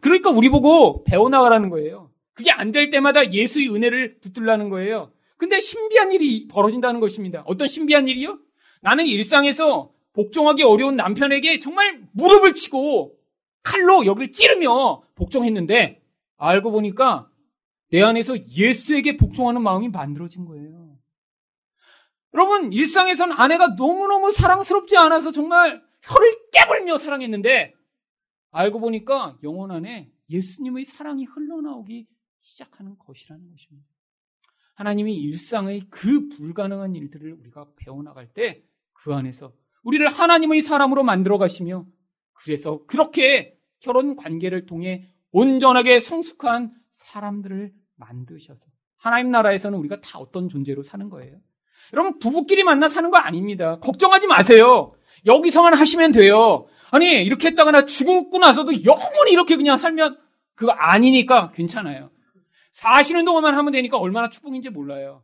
그러니까 0.01 0.31
우리 0.31 0.49
보고 0.49 1.03
배워나가라는 1.03 1.69
거예요. 1.69 2.11
그게 2.33 2.53
안 2.53 2.71
될 2.71 2.89
때마다 2.89 3.33
예수의 3.33 3.75
은혜를 3.75 4.21
붙들라는 4.21 4.69
거예요. 4.69 5.11
근데 5.37 5.59
신비한 5.59 6.13
일이 6.13 6.47
벌어진다는 6.47 7.01
것입니다. 7.01 7.43
어떤 7.47 7.67
신비한 7.67 8.07
일이요? 8.07 8.39
나는 8.81 9.07
일상에서 9.07 9.91
복종하기 10.13 10.63
어려운 10.63 10.95
남편에게 10.95 11.59
정말 11.59 12.01
무릎을 12.13 12.55
치고 12.55 13.17
칼로 13.65 14.07
여기를 14.07 14.31
찌르며 14.31 15.03
복종했는데 15.17 16.01
알고 16.37 16.71
보니까 16.71 17.29
내 17.91 18.01
안에서 18.01 18.37
예수에게 18.49 19.17
복종하는 19.17 19.61
마음이 19.63 19.89
만들어진 19.89 20.45
거예요. 20.45 20.82
여러분, 22.35 22.73
일상에선 22.73 23.33
아내가 23.33 23.69
너무너무 23.69 24.33
사랑스럽지 24.33 24.97
않아서 24.97 25.31
정말 25.31 25.83
혀를 26.03 26.51
깨물며 26.53 26.99
사랑했는데 26.99 27.75
알고 28.51 28.81
보니까 28.81 29.39
영혼 29.43 29.71
안에 29.71 30.11
예수님의 30.31 30.85
사랑이 30.85 31.25
흘러나오기 31.25 32.07
시작하는 32.41 32.99
것이라는 32.99 33.51
것입니다. 33.51 33.89
하나님이 34.75 35.15
일상의 35.17 35.83
그 35.91 36.29
불가능한 36.29 36.97
일들을 36.97 37.33
우리가 37.35 37.67
배워나갈 37.77 38.33
때 38.33 38.65
그 39.03 39.13
안에서 39.15 39.53
우리를 39.83 40.07
하나님의 40.09 40.63
사람으로 40.63 41.03
만들어 41.03 41.37
가시며 41.39 41.87
그래서 42.33 42.85
그렇게 42.87 43.59
결혼 43.81 44.15
관계를 44.17 44.67
통해 44.67 45.13
온전하게 45.33 45.99
성숙한 45.99 46.73
사람들을 46.93 47.75
만드셔서 47.97 48.67
하나님 48.97 49.33
나라에서는 49.33 49.77
우리가 49.79 50.01
다 50.01 50.19
어떤 50.21 50.49
존재로 50.49 50.83
사는 50.83 51.09
거예요. 51.09 51.41
여러분 51.93 52.19
부부끼리 52.19 52.65
만나 52.65 52.89
사는 52.89 53.11
거 53.11 53.19
아닙니다. 53.19 53.79
걱정하지 53.81 54.27
마세요. 54.27 54.95
여기서만 55.27 55.75
하시면 55.75 56.13
돼요. 56.13 56.67
아니 56.91 57.25
이렇게 57.25 57.49
했다가 57.49 57.71
나 57.71 57.85
죽고 57.85 58.39
나서도 58.39 58.85
영원히 58.85 59.33
이렇게 59.33 59.57
그냥 59.57 59.77
살면 59.77 60.19
그거 60.55 60.73
아니니까 60.73 61.51
괜찮아요. 61.53 62.11
사시는 62.73 63.25
동안만 63.25 63.55
하면 63.55 63.73
되니까 63.73 63.99
얼마나 63.99 64.29
축복인지 64.29 64.71
몰라요. 64.71 65.23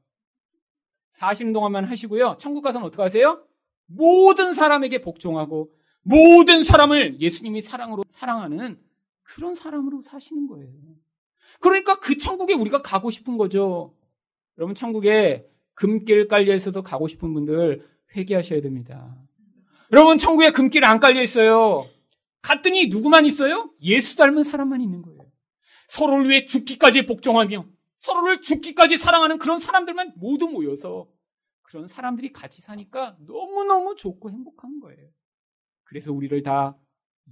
사시는 1.12 1.52
동안만 1.52 1.84
하시고요. 1.84 2.36
천국 2.38 2.62
가서는 2.62 2.86
어떻게 2.86 3.02
하세요? 3.02 3.42
모든 3.86 4.54
사람에게 4.54 5.00
복종하고 5.00 5.70
모든 6.02 6.62
사람을 6.62 7.20
예수님이 7.20 7.60
사랑으로 7.60 8.04
사랑하는 8.10 8.78
그런 9.22 9.54
사람으로 9.54 10.00
사시는 10.00 10.46
거예요. 10.46 10.68
그러니까 11.60 11.96
그 11.96 12.16
천국에 12.16 12.54
우리가 12.54 12.82
가고 12.82 13.10
싶은 13.10 13.36
거죠. 13.36 13.94
여러분 14.56 14.74
천국에 14.74 15.46
금길 15.78 16.26
깔려 16.26 16.54
있어도 16.56 16.82
가고 16.82 17.06
싶은 17.06 17.32
분들 17.32 17.88
회개하셔야 18.16 18.60
됩니다. 18.60 19.16
여러분 19.92 20.18
천국에 20.18 20.50
금길 20.50 20.84
안 20.84 20.98
깔려 20.98 21.22
있어요. 21.22 21.88
갔더니 22.42 22.88
누구만 22.88 23.26
있어요? 23.26 23.70
예수 23.80 24.16
닮은 24.16 24.42
사람만 24.42 24.80
있는 24.80 25.02
거예요. 25.02 25.20
서로를 25.86 26.28
위해 26.28 26.44
죽기까지 26.46 27.06
복종하며 27.06 27.64
서로를 27.94 28.42
죽기까지 28.42 28.98
사랑하는 28.98 29.38
그런 29.38 29.60
사람들만 29.60 30.14
모두 30.16 30.48
모여서 30.48 31.08
그런 31.62 31.86
사람들이 31.86 32.32
같이 32.32 32.60
사니까 32.60 33.16
너무너무 33.20 33.94
좋고 33.94 34.30
행복한 34.30 34.80
거예요. 34.80 35.08
그래서 35.84 36.12
우리를 36.12 36.42
다 36.42 36.76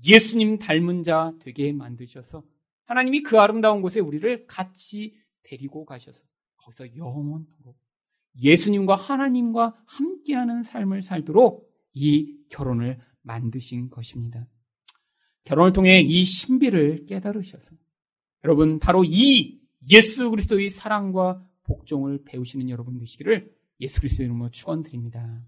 예수님 0.04 0.58
닮은 0.58 1.02
자 1.02 1.32
되게 1.40 1.72
만드셔서 1.72 2.44
하나님이 2.84 3.24
그 3.24 3.40
아름다운 3.40 3.82
곳에 3.82 3.98
우리를 3.98 4.46
같이 4.46 5.16
데리고 5.42 5.84
가셔서 5.84 6.24
거기서 6.58 6.96
영원토록 6.96 7.85
예수님과 8.40 8.94
하나님과 8.94 9.74
함께하는 9.86 10.62
삶을 10.62 11.02
살도록 11.02 11.70
이 11.94 12.36
결혼을 12.48 12.98
만드신 13.22 13.90
것입니다. 13.90 14.46
결혼을 15.44 15.72
통해 15.72 16.00
이 16.00 16.24
신비를 16.24 17.06
깨달으셔서 17.06 17.72
여러분 18.44 18.78
바로 18.78 19.04
이 19.04 19.60
예수 19.90 20.30
그리스도의 20.30 20.70
사랑과 20.70 21.44
복종을 21.64 22.24
배우시는 22.24 22.68
여러분 22.68 22.98
되시기를 22.98 23.52
예수 23.80 24.00
그리스도의 24.00 24.26
이름으로 24.26 24.50
축원드립니다. 24.50 25.42